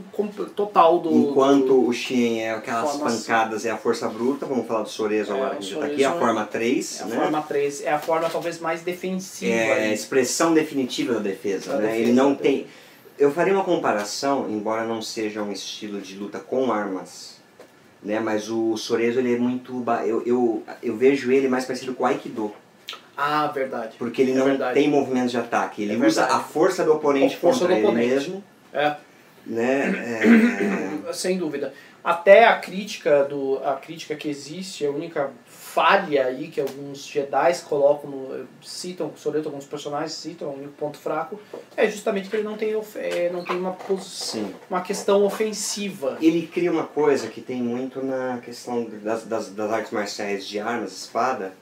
total 0.54 0.98
do... 1.00 1.10
Enquanto 1.10 1.66
do- 1.68 1.86
o 1.88 1.92
Shin 1.92 2.40
é 2.40 2.52
aquelas 2.52 2.90
assim. 2.90 2.98
pancadas, 3.24 3.64
é 3.64 3.70
a 3.70 3.78
força 3.78 4.06
bruta, 4.08 4.44
vamos 4.46 4.66
falar 4.66 4.82
do 4.82 4.88
Sorezo 4.90 5.32
É, 5.32 5.34
agora, 5.34 5.56
que 5.56 5.62
já 5.64 5.68
tá 5.70 5.74
Sorezo 5.80 5.92
aqui, 5.94 6.04
a 6.04 6.14
é- 6.14 6.18
forma 6.18 6.44
3, 6.44 7.00
é 7.00 7.02
a 7.02 7.06
né? 7.06 7.16
forma 7.16 7.42
3, 7.42 7.80
é 7.82 7.90
a 7.92 7.98
forma 7.98 8.28
talvez 8.30 8.60
mais 8.60 8.82
defensiva. 8.82 9.50
é 9.52 9.72
a 9.72 9.76
aí. 9.86 9.94
expressão 9.94 10.52
definitiva 10.52 11.14
da 11.14 11.20
defesa, 11.20 11.72
Da 11.72 11.78
né? 11.78 11.82
defesa, 11.88 12.02
Ele 12.02 12.12
não 12.12 12.30
né? 12.30 12.36
tem... 12.40 12.66
Eu 13.18 13.32
faria 13.32 13.52
uma 13.54 13.64
comparação, 13.64 14.48
embora 14.48 14.84
não 14.84 15.00
seja 15.02 15.42
um 15.42 15.50
estilo 15.50 16.00
de 16.00 16.14
luta 16.16 16.38
com 16.38 16.70
armas, 16.70 17.38
né? 18.02 18.20
Mas 18.20 18.48
o 18.48 18.76
Sorezo, 18.76 19.18
ele 19.18 19.34
é 19.34 19.38
muito... 19.38 19.82
Eu, 20.06 20.22
eu, 20.26 20.62
eu 20.82 20.96
vejo 20.96 21.32
ele 21.32 21.48
mais 21.48 21.64
parecido 21.64 21.94
com 21.94 22.04
o 22.04 22.06
Aikido, 22.06 22.52
Ah, 23.20 23.48
verdade. 23.48 23.96
porque 23.98 24.22
ele 24.22 24.30
É 24.30 24.34
não 24.36 24.44
verdade. 24.44 24.74
tem 24.74 24.88
movimentos 24.88 25.32
de 25.32 25.38
ataque. 25.38 25.82
Ele 25.82 25.94
É 25.94 25.96
usa 26.06 26.20
verdade. 26.22 26.40
a 26.40 26.44
força 26.44 26.84
do 26.84 26.92
oponente 26.94 27.34
A 27.34 27.38
força 27.38 27.60
contra 27.60 27.74
do 27.74 27.78
ele 27.80 27.86
oponente. 27.88 28.08
mesmo, 28.14 28.44
É, 28.72 28.94
né? 29.44 31.02
É, 31.08 31.12
sem 31.12 31.36
dúvida. 31.36 31.72
Até 32.04 32.44
a 32.46 32.56
crítica 32.58 33.24
do 33.24 33.60
a 33.64 33.74
crítica 33.74 34.14
que 34.14 34.28
existe, 34.28 34.86
a 34.86 34.90
única 34.90 35.30
falha 35.46 36.26
aí 36.26 36.46
que 36.48 36.60
alguns 36.60 37.04
Jedi 37.04 37.52
colocam, 37.68 38.08
no, 38.08 38.46
citam, 38.62 39.12
Soreto, 39.16 39.46
alguns 39.48 39.64
personagens 39.66 40.12
citam, 40.12 40.48
o 40.48 40.54
único 40.54 40.72
ponto 40.74 40.96
fraco, 40.96 41.38
é 41.76 41.88
justamente 41.90 42.28
que 42.30 42.36
ele 42.36 42.44
não 42.44 42.56
tem, 42.56 42.70
é, 42.94 43.30
não 43.32 43.44
tem 43.44 43.56
uma, 43.56 43.72
pos- 43.72 44.30
sim. 44.30 44.54
uma 44.70 44.80
questão 44.80 45.24
ofensiva. 45.24 46.16
Ele 46.22 46.46
cria 46.46 46.70
uma 46.70 46.84
coisa 46.84 47.26
que 47.28 47.40
tem 47.40 47.60
muito 47.60 48.02
na 48.02 48.38
questão 48.38 48.86
das, 49.02 49.24
das, 49.24 49.48
das 49.50 49.70
artes 49.72 49.90
marciais 49.92 50.46
de 50.46 50.58
armas, 50.60 50.92
espada. 50.92 51.52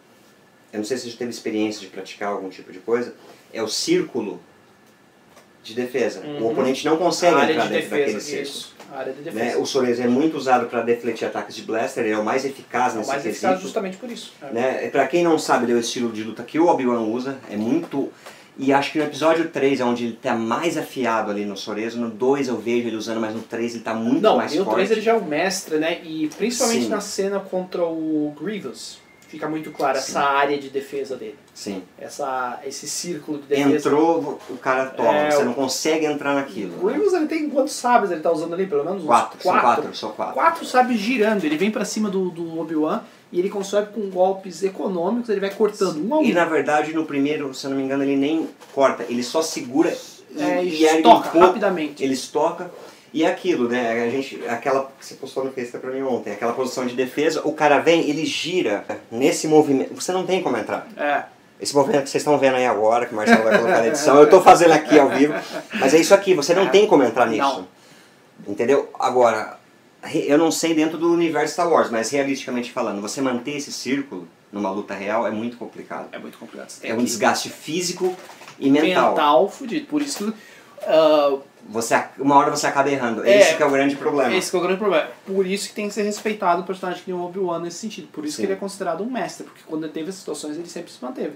Eu 0.76 0.80
não 0.80 0.84
sei 0.84 0.96
se 0.96 1.04
você 1.04 1.10
já 1.10 1.16
teve 1.16 1.30
experiência 1.30 1.80
de 1.80 1.86
praticar 1.88 2.28
algum 2.30 2.48
tipo 2.48 2.72
de 2.72 2.78
coisa. 2.78 3.14
É 3.52 3.62
o 3.62 3.68
círculo 3.68 4.40
de 5.62 5.74
defesa. 5.74 6.20
O 6.20 6.26
Uhum. 6.44 6.50
oponente 6.52 6.84
não 6.84 6.96
consegue 6.96 7.34
entrar 7.34 7.64
de 7.66 7.72
dentro 7.72 7.90
daquele 7.90 8.12
defesa, 8.14 8.20
círculo. 8.20 8.76
A 8.92 8.98
área 9.00 9.12
de 9.12 9.22
defesa. 9.22 9.44
Né? 9.44 9.56
O 9.56 9.66
Sorezo 9.66 10.02
é 10.02 10.06
muito 10.06 10.36
usado 10.36 10.66
para 10.66 10.80
defletir 10.82 11.26
ataques 11.26 11.56
de 11.56 11.62
blaster, 11.62 12.04
ele 12.04 12.12
é 12.14 12.18
o 12.18 12.24
mais 12.24 12.44
eficaz 12.44 12.92
É 12.92 12.96
o 12.96 12.98
nesse 12.98 13.10
mais 13.10 13.22
quesito. 13.22 13.44
eficaz 13.46 13.60
justamente 13.62 13.96
por 13.96 14.08
isso. 14.10 14.32
É. 14.42 14.52
Né? 14.52 14.88
Pra 14.90 15.08
quem 15.08 15.24
não 15.24 15.38
sabe, 15.38 15.64
ele 15.64 15.72
é 15.72 15.74
o 15.76 15.80
estilo 15.80 16.12
de 16.12 16.22
luta 16.22 16.42
que 16.44 16.58
o 16.58 16.66
Obi-Wan 16.68 17.00
usa, 17.00 17.36
é 17.50 17.56
muito. 17.56 18.12
E 18.58 18.72
acho 18.72 18.92
que 18.92 18.98
no 18.98 19.04
episódio 19.04 19.48
3 19.50 19.80
é 19.80 19.84
onde 19.84 20.04
ele 20.04 20.18
tá 20.22 20.34
mais 20.34 20.78
afiado 20.78 21.30
ali 21.30 21.44
no 21.44 21.56
Sorezo. 21.56 21.98
No 21.98 22.08
2 22.10 22.48
eu 22.48 22.56
vejo 22.58 22.86
ele 22.88 22.96
usando, 22.96 23.20
mas 23.20 23.34
no 23.34 23.42
3 23.42 23.74
ele 23.74 23.82
tá 23.84 23.92
muito 23.92 24.22
Não, 24.22 24.36
mais 24.36 24.54
e 24.54 24.60
o 24.60 24.64
forte. 24.64 24.76
3 24.76 24.90
ele 24.92 25.00
já 25.02 25.12
é 25.12 25.14
o 25.14 25.24
mestre, 25.24 25.78
né? 25.78 26.00
E 26.04 26.28
principalmente 26.38 26.84
Sim. 26.84 26.88
na 26.88 27.00
cena 27.00 27.40
contra 27.40 27.84
o 27.84 28.34
Grievous, 28.40 28.98
fica 29.28 29.48
muito 29.48 29.70
claro 29.70 29.98
Sim. 29.98 30.04
essa 30.10 30.20
área 30.20 30.58
de 30.58 30.68
defesa 30.68 31.16
dele. 31.16 31.38
Sim. 31.54 31.82
Essa, 31.98 32.60
esse 32.64 32.88
círculo 32.88 33.38
de 33.38 33.48
defesa. 33.48 33.88
Entrou, 33.88 34.40
o 34.48 34.56
cara 34.58 34.86
toma. 34.86 35.14
É, 35.14 35.30
você 35.30 35.44
não 35.44 35.54
consegue 35.54 36.06
entrar 36.06 36.34
naquilo. 36.34 36.82
O 36.82 36.86
Grievous 36.88 37.12
ele 37.12 37.26
tem 37.26 37.48
quantos 37.50 37.74
sabres 37.74 38.10
ele 38.10 38.20
tá 38.20 38.30
usando 38.30 38.54
ali? 38.54 38.66
Pelo 38.66 38.84
menos 38.84 39.02
uns 39.02 39.06
Quatro, 39.06 39.42
são 39.42 39.52
quatro. 39.52 39.66
quatro, 39.82 39.96
são 39.96 40.10
quatro. 40.12 40.34
Quatro 40.34 40.64
sabres 40.66 40.98
girando. 40.98 41.44
Ele 41.44 41.56
vem 41.56 41.70
pra 41.70 41.84
cima 41.84 42.08
do, 42.08 42.30
do 42.30 42.58
Obi-Wan 42.58 43.02
e 43.32 43.38
ele 43.40 43.48
consegue 43.50 43.92
com 43.92 44.08
golpes 44.08 44.62
econômicos, 44.62 45.28
ele 45.28 45.40
vai 45.40 45.50
cortando 45.50 45.98
um 46.06 46.14
a 46.14 46.18
um. 46.18 46.22
E 46.22 46.32
na 46.32 46.44
verdade, 46.44 46.92
no 46.92 47.04
primeiro, 47.04 47.52
se 47.52 47.66
eu 47.66 47.70
não 47.70 47.76
me 47.76 47.82
engano, 47.82 48.02
ele 48.04 48.16
nem 48.16 48.48
corta, 48.72 49.04
ele 49.08 49.22
só 49.22 49.42
segura 49.42 49.96
e, 50.30 50.42
é, 50.42 50.64
e 50.64 50.84
e 50.84 50.98
um 50.98 51.02
pouco, 51.02 51.38
rapidamente. 51.38 52.04
ele 52.04 52.14
estoca. 52.14 52.70
E 53.12 53.24
aquilo, 53.24 53.68
né? 53.68 54.04
A 54.04 54.10
gente, 54.10 54.40
aquela 54.48 54.90
que 54.98 55.04
você 55.06 55.14
postou 55.14 55.44
no 55.44 55.52
Facebook 55.52 55.86
pra 55.86 55.94
mim 55.94 56.02
ontem, 56.02 56.32
aquela 56.32 56.52
posição 56.52 56.86
de 56.86 56.94
defesa, 56.94 57.40
o 57.44 57.52
cara 57.52 57.78
vem, 57.78 58.08
ele 58.08 58.26
gira 58.26 58.84
nesse 59.10 59.48
movimento. 59.48 59.94
Você 59.94 60.12
não 60.12 60.26
tem 60.26 60.42
como 60.42 60.56
entrar. 60.56 60.86
É. 60.96 61.24
Esse 61.58 61.74
movimento 61.74 62.02
que 62.04 62.10
vocês 62.10 62.20
estão 62.20 62.36
vendo 62.38 62.56
aí 62.56 62.66
agora, 62.66 63.06
que 63.06 63.14
o 63.14 63.16
Marcelo 63.16 63.42
vai 63.44 63.56
colocar 63.56 63.78
na 63.80 63.86
edição, 63.86 64.18
eu 64.18 64.28
tô 64.28 64.42
fazendo 64.42 64.72
aqui 64.72 64.98
ao 64.98 65.08
vivo, 65.08 65.32
mas 65.80 65.94
é 65.94 65.98
isso 65.98 66.12
aqui, 66.12 66.34
você 66.34 66.52
não 66.54 66.64
É. 66.64 66.68
tem 66.68 66.86
como 66.86 67.02
entrar 67.02 67.26
nisso. 67.26 67.40
Não. 67.40 67.66
Entendeu? 68.46 68.90
Agora, 68.98 69.58
eu 70.12 70.36
não 70.36 70.50
sei 70.50 70.74
dentro 70.74 70.98
do 70.98 71.10
universo 71.10 71.54
Star 71.54 71.70
Wars, 71.70 71.90
mas 71.90 72.10
realisticamente 72.10 72.70
falando, 72.70 73.00
você 73.00 73.22
manter 73.22 73.56
esse 73.56 73.72
círculo 73.72 74.28
numa 74.52 74.70
luta 74.70 74.92
real 74.92 75.26
é 75.26 75.30
muito 75.30 75.56
complicado. 75.56 76.08
É 76.12 76.18
muito 76.18 76.36
complicado. 76.36 76.70
É 76.82 76.92
um 76.92 77.02
desgaste 77.02 77.48
físico 77.48 78.14
e 78.58 78.70
mental. 78.70 79.10
mental 79.10 79.48
fudido. 79.50 79.86
Por 79.86 80.02
isso 80.02 80.18
que 80.18 80.38
ah, 80.82 81.38
Você, 81.68 82.02
uma 82.18 82.36
hora 82.36 82.50
você 82.50 82.66
acaba 82.66 82.90
errando. 82.90 83.24
É. 83.24 83.38
Esse 83.38 83.56
que 83.56 83.62
é 83.62 83.66
o 83.66 83.70
grande 83.70 83.96
problema. 83.96 84.34
Esse 84.34 84.50
que 84.50 84.56
é 84.56 84.60
o 84.60 84.62
grande 84.62 84.78
problema. 84.78 85.08
Por 85.26 85.46
isso 85.46 85.68
que 85.68 85.74
tem 85.74 85.88
que 85.88 85.94
ser 85.94 86.02
respeitado 86.02 86.62
o 86.62 86.64
personagem 86.64 87.02
que 87.02 87.10
nem 87.10 87.20
o 87.20 87.24
Obi-Wan 87.24 87.60
nesse 87.60 87.78
sentido. 87.78 88.08
Por 88.08 88.24
isso 88.24 88.36
Sim. 88.36 88.42
que 88.42 88.46
ele 88.46 88.52
é 88.54 88.56
considerado 88.56 89.02
um 89.02 89.10
mestre, 89.10 89.44
porque 89.44 89.62
quando 89.66 89.84
ele 89.84 89.92
teve 89.92 90.10
as 90.10 90.16
situações 90.16 90.56
ele 90.56 90.68
sempre 90.68 90.90
se 90.92 91.02
manteve. 91.02 91.34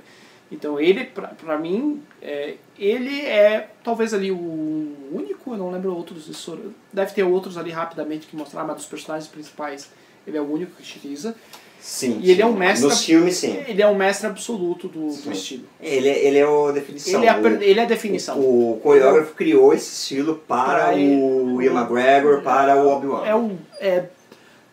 Então 0.53 0.81
ele, 0.81 1.05
pra, 1.05 1.29
pra 1.29 1.59
mim, 1.59 2.03
é, 2.20 2.57
ele 2.76 3.20
é 3.20 3.70
talvez 3.85 4.12
ali 4.12 4.33
o 4.33 4.96
único, 5.12 5.53
eu 5.53 5.59
não 5.59 5.70
lembro 5.70 5.94
outros, 5.94 6.48
deve 6.92 7.12
ter 7.12 7.22
outros 7.22 7.57
ali 7.57 7.70
rapidamente 7.70 8.26
que 8.26 8.35
mostrar, 8.35 8.64
mas 8.64 8.76
dos 8.76 8.87
personagens 8.87 9.31
principais 9.31 9.90
ele 10.26 10.37
é 10.37 10.40
o 10.40 10.53
único 10.53 10.72
que 10.72 10.83
utiliza. 10.83 11.37
Sim. 11.81 12.21
E 12.23 12.31
ele 12.31 12.43
é 12.43 12.45
sim. 12.45 12.51
um 12.51 12.57
mestre- 12.57 12.88
Nos 12.88 13.05
filmes, 13.05 13.37
sim. 13.37 13.57
Ele 13.66 13.81
é 13.83 13.87
o 13.87 13.95
mestre 13.95 14.27
absoluto 14.27 14.87
do, 14.87 15.11
Sim. 15.11 15.23
do 15.23 15.33
estilo. 15.33 15.64
Ele, 15.81 16.09
é- 16.09 16.27
ele 16.27 16.38
é 16.38 16.43
a 16.45 16.73
definição. 16.73 17.14
Ele 17.21 17.27
é 17.27 17.31
a, 17.31 17.38
O- 17.38 17.62
ele 17.62 17.81
é 17.81 17.83
a 17.83 17.87
definição. 17.87 18.38
O 18.38 18.79
coreógrafo 18.83 19.35
criou 19.35 19.73
esse 19.73 19.93
estilo 19.95 20.37
para 20.47 20.87
Para 20.88 20.97
o 20.97 21.62
Ian 21.62 21.73
McGregor, 21.73 22.43
para 22.43 22.77
o 22.77 22.88
Obi-Wan. 22.88 23.25
é 23.27 23.35
o 23.35 23.57
é 23.81 24.05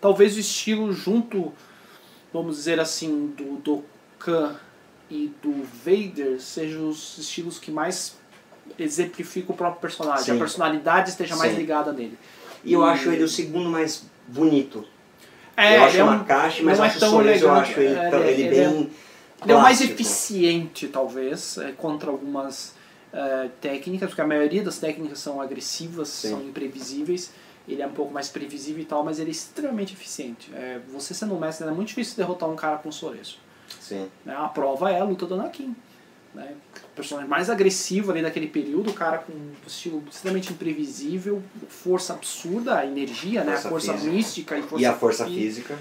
talvez 0.01 0.35
o 0.35 0.39
estilo 0.39 0.91
junto 0.93 1.53
vamos 2.33 2.57
dizer 2.57 2.79
assim 2.79 3.27
do 3.37 3.55
do 3.57 3.83
Khan 4.19 4.55
e 5.09 5.31
do 5.41 5.63
Vader 5.85 6.39
sejam 6.41 6.89
os 6.89 7.17
estilos 7.17 7.57
que 7.57 7.71
mais 7.71 8.15
exemplificam 8.77 9.55
o 9.55 9.57
próprio 9.57 9.79
personagem 9.81 10.25
Sim. 10.25 10.35
a 10.35 10.37
personalidade 10.37 11.09
esteja 11.11 11.35
mais 11.37 11.53
Sim. 11.53 11.57
ligada 11.59 11.91
nele 11.93 12.17
E 12.65 12.73
eu 12.73 12.83
acho 12.83 13.09
ele 13.09 13.23
o 13.23 13.27
segundo 13.29 13.69
mais 13.69 14.03
bonito. 14.27 14.83
É, 15.57 15.77
eu 15.77 15.83
acho 15.83 15.95
ele 15.95 16.01
é 16.01 16.03
um- 16.05 16.07
Makashi, 16.07 16.63
mas 16.63 16.79
é 16.79 16.83
acho 16.83 16.97
o 16.97 16.99
tão 16.99 17.21
eu 17.21 17.51
acho 17.51 17.79
ele, 17.79 17.95
é, 17.99 18.29
ele- 18.29 18.43
é- 18.43 18.49
bem 18.49 18.91
ele 19.43 19.51
é 19.51 19.55
o 19.55 19.61
mais 19.61 19.81
eficiente 19.81 20.87
talvez 20.87 21.57
é, 21.57 21.71
contra 21.71 22.09
algumas 22.09 22.75
é, 23.13 23.49
técnicas 23.61 24.09
porque 24.09 24.21
a 24.21 24.27
maioria 24.27 24.63
das 24.63 24.77
técnicas 24.79 25.19
são 25.19 25.41
agressivas 25.41 26.07
Sim. 26.09 26.29
são 26.29 26.41
imprevisíveis 26.43 27.31
ele 27.67 27.81
é 27.81 27.87
um 27.87 27.91
pouco 27.91 28.13
mais 28.13 28.29
previsível 28.29 28.81
e 28.81 28.85
tal, 28.85 29.03
mas 29.03 29.19
ele 29.19 29.29
é 29.29 29.31
extremamente 29.31 29.91
eficiente. 29.93 30.49
É, 30.55 30.79
você 30.89 31.13
sendo 31.13 31.35
um 31.35 31.39
mestre, 31.39 31.67
é 31.67 31.71
muito 31.71 31.89
difícil 31.89 32.15
derrotar 32.15 32.47
um 32.47 32.55
cara 32.55 32.77
com 32.77 32.89
Soreço. 32.91 33.39
Sim. 33.81 34.07
Né? 34.25 34.33
A 34.37 34.47
prova 34.47 34.89
é 34.89 35.01
a 35.01 35.03
luta 35.03 35.25
do 35.25 35.33
Anakin. 35.33 35.75
Né? 36.37 36.53
O 36.93 36.95
personagem 36.95 37.27
mais 37.29 37.49
agressivo 37.49 38.11
ali 38.11 38.21
daquele 38.21 38.47
período, 38.47 38.91
o 38.91 38.93
cara 38.93 39.17
com 39.17 39.33
um 39.33 39.51
estilo 39.65 40.03
extremamente 40.09 40.53
imprevisível, 40.53 41.41
força 41.67 42.13
absurda, 42.13 42.77
a 42.77 42.85
energia, 42.85 43.43
né? 43.43 43.53
Força 43.53 43.67
a 43.67 43.71
força 43.71 43.93
física. 43.93 44.11
mística 44.11 44.57
e 44.57 44.61
força 44.61 44.81
E 44.83 44.85
a 44.85 44.93
força 44.93 45.25
fí- 45.25 45.33
física. 45.33 45.77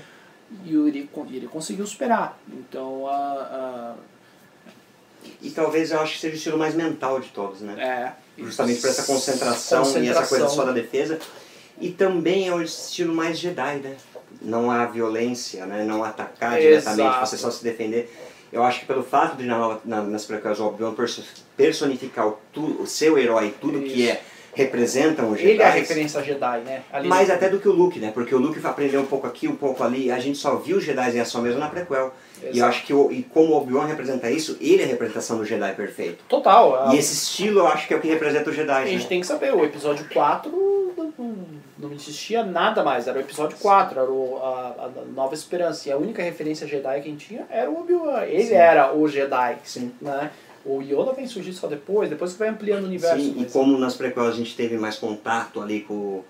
E 0.64 0.74
ele, 0.74 1.10
ele 1.30 1.46
conseguiu 1.46 1.86
superar. 1.86 2.38
Então, 2.48 3.06
a, 3.06 3.94
E 5.42 5.50
talvez 5.50 5.90
eu 5.90 6.00
acho 6.00 6.14
que 6.14 6.20
seja 6.20 6.34
o 6.34 6.36
estilo 6.38 6.58
mais 6.58 6.74
mental 6.74 7.20
de 7.20 7.28
todos, 7.28 7.60
né? 7.60 7.74
é, 7.78 8.42
Justamente 8.42 8.80
por 8.80 8.88
essa 8.90 9.02
concentração, 9.04 9.82
e 10.02 10.08
essa 10.08 10.26
coisa 10.26 10.48
só 10.48 10.64
da 10.64 10.72
defesa. 10.72 11.18
E 11.80 11.90
também 11.90 12.48
é 12.48 12.54
o 12.54 12.62
estilo 12.62 13.14
mais 13.14 13.38
Jedi, 13.38 13.76
né? 13.80 13.96
Não 14.40 14.70
há 14.70 14.86
violência, 14.86 15.66
né? 15.66 15.84
Não 15.84 16.02
atacar 16.04 16.58
Exato. 16.60 16.96
diretamente, 16.96 17.20
você 17.28 17.36
só 17.36 17.50
se 17.50 17.62
defender. 17.62 18.10
Eu 18.52 18.62
acho 18.62 18.80
que 18.80 18.86
pelo 18.86 19.02
fato 19.02 19.36
de 19.36 19.44
na, 19.44 19.78
na, 19.84 20.02
nas 20.02 20.24
prequels 20.24 20.58
o 20.60 20.66
Obi-Wan 20.66 20.94
perso- 20.94 21.24
personificar 21.56 22.28
o, 22.28 22.38
tu, 22.52 22.80
o 22.82 22.86
seu 22.86 23.18
herói, 23.18 23.54
tudo 23.60 23.80
que 23.82 24.08
é 24.08 24.22
representam 24.56 25.30
o 25.30 25.36
Jedi. 25.36 25.50
Ele 25.50 25.62
é 25.62 25.66
a 25.66 25.70
referência 25.70 26.22
Jedi, 26.22 26.60
né? 26.64 26.82
Ali 26.92 27.06
Mais 27.08 27.28
no- 27.28 27.34
até 27.34 27.48
do 27.48 27.60
que 27.60 27.68
o 27.68 27.72
Luke, 27.72 28.00
né? 28.00 28.10
Porque 28.12 28.34
o 28.34 28.38
Luke 28.38 28.58
aprendeu 28.66 29.02
um 29.02 29.06
pouco 29.06 29.26
aqui, 29.26 29.46
um 29.46 29.54
pouco 29.54 29.84
ali. 29.84 30.10
A 30.10 30.18
gente 30.18 30.38
só 30.38 30.56
viu 30.56 30.78
os 30.78 30.84
Jedi 30.84 31.16
em 31.16 31.20
ação 31.20 31.42
mesmo 31.42 31.60
na 31.60 31.68
prequel. 31.68 32.12
E 32.42 32.46
eu 32.46 32.50
Exato. 32.52 32.68
acho 32.70 32.86
que 32.86 32.92
o, 32.94 33.12
e 33.12 33.22
como 33.22 33.52
o 33.52 33.56
Obi-Wan 33.58 33.86
representa 33.86 34.30
isso, 34.30 34.56
ele 34.60 34.82
é 34.82 34.84
a 34.84 34.88
representação 34.88 35.36
do 35.38 35.44
Jedi 35.44 35.72
perfeito. 35.74 36.24
Total. 36.28 36.88
a- 36.88 36.94
E 36.94 36.98
esse 36.98 37.12
estilo 37.14 37.60
eu 37.60 37.66
acho 37.68 37.86
que 37.86 37.94
é 37.94 37.96
o 37.96 38.00
que 38.00 38.08
representa 38.08 38.48
o 38.50 38.52
Jedi. 38.52 38.82
A 38.82 38.86
gente 38.86 39.02
né? 39.02 39.08
tem 39.08 39.20
que 39.20 39.26
saber, 39.26 39.54
o 39.54 39.62
episódio 39.64 40.06
4 40.12 40.50
não, 40.96 41.12
não- 41.18 41.36
não 41.78 41.92
existia 41.92 42.42
nada 42.42 42.82
mais, 42.82 43.06
era 43.06 43.18
o 43.18 43.20
episódio 43.20 43.56
4, 43.58 44.00
era 44.00 44.10
o, 44.10 44.38
a, 44.42 44.84
a 44.86 44.90
Nova 45.14 45.34
Esperança. 45.34 45.88
E 45.88 45.92
a 45.92 45.96
única 45.98 46.22
referência 46.22 46.66
Jedi 46.66 47.00
que 47.02 47.08
a 47.08 47.10
gente 47.12 47.26
tinha 47.28 47.46
era 47.50 47.70
o 47.70 47.80
Obi-Wan. 47.80 48.22
Ele 48.24 48.44
Sim. 48.46 48.54
era 48.54 48.94
o 48.94 49.06
Jedi. 49.06 49.56
Sim. 49.64 49.92
Né? 50.00 50.30
O 50.68 50.82
Yoda 50.82 51.12
vem 51.12 51.26
surgir 51.26 51.52
só 51.52 51.66
depois, 51.68 52.10
depois 52.10 52.32
que 52.32 52.38
vai 52.38 52.48
ampliando 52.48 52.82
o 52.84 52.86
universo. 52.86 53.22
Sim, 53.22 53.36
e 53.40 53.44
como 53.46 53.78
nas 53.78 53.94
prequels 53.94 54.28
a 54.34 54.36
gente 54.36 54.56
teve 54.56 54.76
mais 54.76 54.96
contato 54.98 55.60
ali 55.62 55.80
com, 55.82 56.24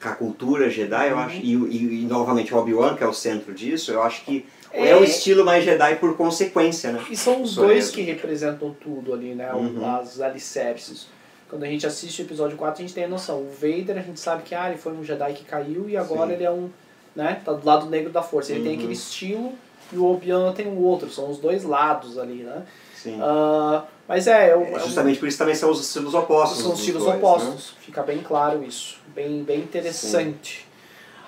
com 0.00 0.08
a 0.08 0.12
cultura 0.12 0.70
Jedi, 0.70 1.08
eu 1.10 1.16
Uhum. 1.16 1.22
acho, 1.22 1.36
e, 1.38 1.54
e, 1.54 2.02
e 2.02 2.06
novamente 2.06 2.54
Obi-Wan, 2.54 2.94
que 2.96 3.02
é 3.02 3.06
o 3.08 3.12
centro 3.12 3.52
disso, 3.52 3.90
eu 3.90 4.02
acho 4.02 4.24
que 4.24 4.46
é, 4.72 4.90
É. 4.90 4.96
o 4.96 5.02
estilo 5.02 5.44
mais 5.44 5.64
Jedi 5.64 5.96
por 5.96 6.16
consequência, 6.16 6.92
né? 6.92 7.04
E 7.10 7.16
são 7.16 7.42
os 7.42 7.50
Sou 7.54 7.64
dois 7.64 7.76
mesmo. 7.86 7.92
que 7.94 8.02
representam 8.02 8.72
tudo 8.80 9.12
ali, 9.12 9.34
né? 9.34 9.52
Uhum. 9.52 9.84
As 9.96 10.20
alicerces. 10.20 11.08
Quando 11.48 11.64
a 11.64 11.66
gente 11.66 11.84
assiste 11.84 12.22
o 12.22 12.24
episódio 12.24 12.56
4, 12.56 12.80
a 12.80 12.86
gente 12.86 12.94
tem 12.94 13.02
a 13.04 13.08
noção. 13.08 13.40
O 13.40 13.50
Vader, 13.50 13.98
a 13.98 14.02
gente 14.02 14.20
sabe 14.20 14.44
que 14.44 14.54
ah, 14.54 14.68
ele 14.68 14.78
foi 14.78 14.92
um 14.92 15.02
Jedi 15.02 15.32
que 15.32 15.44
caiu 15.44 15.88
e 15.90 15.96
agora 15.96 16.28
Sim. 16.28 16.34
ele 16.34 16.44
é 16.44 16.50
um. 16.52 16.70
Né? 17.16 17.40
Tá 17.44 17.52
do 17.52 17.66
lado 17.66 17.86
negro 17.90 18.12
da 18.12 18.22
força. 18.22 18.52
Ele 18.52 18.60
tem 18.62 18.72
Uhum. 18.74 18.78
aquele 18.78 18.92
estilo 18.92 19.52
e 19.92 19.96
o 19.96 20.04
Obi-Wan 20.04 20.52
tem 20.52 20.68
o 20.68 20.78
outro. 20.80 21.10
São 21.10 21.28
os 21.28 21.38
dois 21.38 21.64
lados 21.64 22.16
ali, 22.16 22.44
né? 22.44 22.62
Sim. 23.02 23.18
Ah, 23.22 23.84
mas 24.06 24.26
é, 24.26 24.54
um- 24.56 24.62
É 24.64 24.72
é 24.72 24.76
um- 24.76 24.80
justamente 24.80 25.18
por 25.18 25.28
isso 25.28 25.38
também 25.38 25.54
são 25.54 25.70
os 25.70 25.80
estilos 25.80 26.12
opostos. 26.14 26.58
são 26.62 26.72
os 26.72 26.80
estilos 26.80 27.04
dois, 27.04 27.16
opostos. 27.16 27.74
Fica 27.80 28.02
bem 28.02 28.18
claro 28.18 28.62
isso. 28.62 28.98
Bem, 29.14 29.42
bem 29.42 29.60
interessante. 29.60 30.66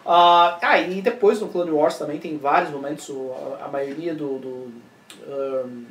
Ah, 0.05 0.59
ah, 0.61 0.79
e 0.81 1.01
depois 1.01 1.41
no 1.41 1.49
Clone 1.49 1.71
Wars 1.71 1.97
também 1.97 2.19
tem 2.19 2.37
vários 2.37 2.71
momentos, 2.71 3.09
a, 3.61 3.65
a 3.65 3.69
maioria 3.69 4.15
do. 4.15 4.39
do 4.39 4.73
ahn, 5.29 5.85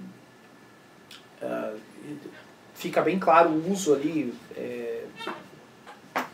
ah, 1.41 1.73
fica 2.75 3.01
bem 3.01 3.17
claro 3.19 3.49
o 3.49 3.71
uso 3.71 3.93
ali, 3.93 4.33
é, 4.57 5.03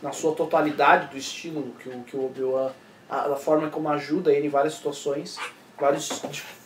na 0.02 0.12
sua 0.12 0.34
totalidade 0.34 1.08
do 1.08 1.16
estilo 1.16 1.72
que 1.78 1.88
o, 1.88 2.02
que 2.02 2.16
o 2.16 2.26
Obi-Wan, 2.26 2.70
a, 3.08 3.32
a 3.32 3.36
forma 3.36 3.68
como 3.70 3.88
ajuda 3.88 4.32
ele 4.32 4.46
em 4.46 4.50
várias 4.50 4.74
situações, 4.74 5.38
vários 5.78 6.08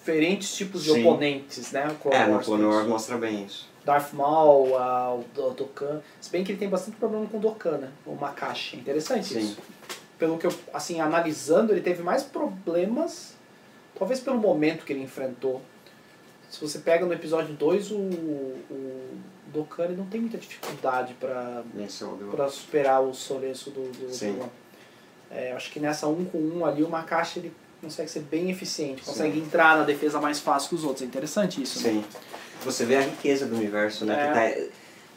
diferentes 0.02 0.54
tipos 0.56 0.82
de 0.82 0.90
Sim. 0.92 1.06
oponentes, 1.06 1.70
né? 1.70 1.86
O 1.88 1.94
Clone 1.94 2.16
É, 2.16 2.26
no 2.26 2.40
Clone 2.40 2.64
Wars 2.64 2.86
mostra 2.88 3.16
bem 3.16 3.44
isso. 3.44 3.70
Darth 3.84 4.12
Maul, 4.12 4.76
a, 4.76 5.14
o 5.14 5.24
Do- 5.32 5.50
Dokkan. 5.50 6.00
Se 6.20 6.30
bem 6.30 6.42
que 6.42 6.50
ele 6.52 6.58
tem 6.58 6.68
bastante 6.68 6.96
problema 6.96 7.24
com 7.26 7.36
o 7.38 7.40
Dokkan, 7.40 7.78
né? 7.78 7.88
O 8.04 8.14
Makashi. 8.14 8.76
Interessante 8.76 9.28
Sim. 9.34 9.38
isso. 9.40 9.58
Pelo 10.18 10.38
que 10.38 10.46
eu, 10.46 10.54
assim, 10.74 11.00
analisando, 11.00 11.72
ele 11.72 11.80
teve 11.80 12.02
mais 12.02 12.22
problemas, 12.22 13.34
talvez 13.96 14.18
pelo 14.20 14.38
momento 14.38 14.84
que 14.84 14.92
ele 14.92 15.02
enfrentou. 15.02 15.60
Se 16.50 16.60
você 16.60 16.80
pega 16.80 17.06
no 17.06 17.12
episódio 17.12 17.54
2, 17.54 17.90
o, 17.92 17.96
o 17.96 19.08
Dokkan 19.52 19.84
ele 19.84 19.96
não 19.96 20.06
tem 20.06 20.20
muita 20.20 20.36
dificuldade 20.36 21.14
para 21.14 21.62
superar 22.50 23.02
o 23.02 23.14
Sorenso 23.14 23.70
do, 23.70 23.90
do. 23.90 24.06
Obi-Wan. 24.12 24.48
É, 25.30 25.52
acho 25.52 25.70
que 25.72 25.80
nessa 25.80 26.06
um 26.08 26.24
com 26.26 26.38
um 26.38 26.64
ali, 26.66 26.82
o 26.84 26.88
Makashi 26.90 27.38
ele 27.38 27.52
consegue 27.82 28.08
ser 28.10 28.20
bem 28.20 28.50
eficiente, 28.50 29.02
consegue 29.02 29.38
entrar 29.38 29.76
na 29.76 29.82
defesa 29.84 30.20
mais 30.20 30.38
fácil 30.38 30.68
que 30.70 30.74
os 30.76 30.84
outros. 30.84 31.02
É 31.02 31.04
interessante 31.04 31.60
isso, 31.62 31.82
né? 31.82 31.90
Sim. 31.90 32.04
Você 32.64 32.84
vê 32.84 32.96
a 32.96 33.00
riqueza 33.00 33.44
do 33.44 33.56
universo, 33.56 34.04
né? 34.04 34.14
É. 34.14 34.50
Que 34.52 34.60
tá- 34.60 34.66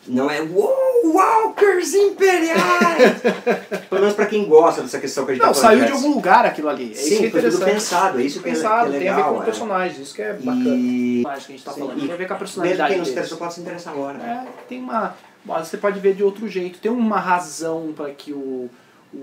não 0.08 0.30
é 0.30 0.40
Uou, 0.42 0.76
Walkers 1.16 1.94
Imperiais! 1.96 3.22
Pelo 3.90 4.02
menos 4.02 4.16
pra 4.16 4.26
quem 4.28 4.46
gosta 4.48 4.82
dessa 4.84 5.00
questão 5.00 5.26
que 5.26 5.32
a 5.32 5.34
gente 5.36 5.44
Não, 5.44 5.52
tá 5.54 5.60
saiu 5.60 5.80
de 5.80 5.86
diverso. 5.86 6.06
algum 6.06 6.16
lugar 6.16 6.46
aquilo 6.46 6.70
ali. 6.70 6.90
É 6.90 6.92
isso 6.94 7.10
que 7.10 7.16
Sim, 7.18 7.26
é 7.26 7.30
foi 7.32 7.42
tudo 7.42 7.66
pensado, 7.66 8.20
é 8.20 8.24
isso 8.24 8.40
que 8.42 8.50
é, 8.50 8.52
Pensado, 8.54 8.90
que 8.92 8.96
é 8.98 9.00
tem 9.00 9.10
a 9.10 9.16
ver 9.16 9.22
com 9.24 9.28
legal. 9.30 9.40
o 9.40 9.42
é. 9.42 9.46
personagem, 9.46 10.02
isso 10.02 10.14
que 10.16 10.22
é 10.22 10.34
bacana. 10.34 10.76
E 10.76 11.22
que 11.24 11.28
a 11.30 11.40
gente 11.40 11.64
tá 11.64 11.72
Sim, 11.72 11.80
falando, 11.80 12.00
tem 12.02 12.12
a 12.12 12.16
ver 12.16 12.28
com 12.28 12.34
a 12.34 12.36
mesmo 12.36 12.38
personalidade 12.38 12.90
quem 12.90 12.98
não 13.00 13.06
se 13.06 13.12
interessou 13.12 13.38
pode 13.38 13.54
se 13.56 13.62
interessar 13.62 13.94
agora. 13.94 14.18
né? 14.18 14.48
É, 14.48 14.52
tem 14.68 14.80
uma. 14.80 15.16
Mas 15.44 15.68
você 15.68 15.78
pode 15.78 16.00
ver 16.00 16.16
de 16.16 16.24
outro 16.24 16.48
jeito. 16.48 16.80
Tem 16.80 16.92
uma 16.92 17.20
razão 17.20 17.92
para 17.96 18.10
que 18.12 18.32
o, 18.34 18.70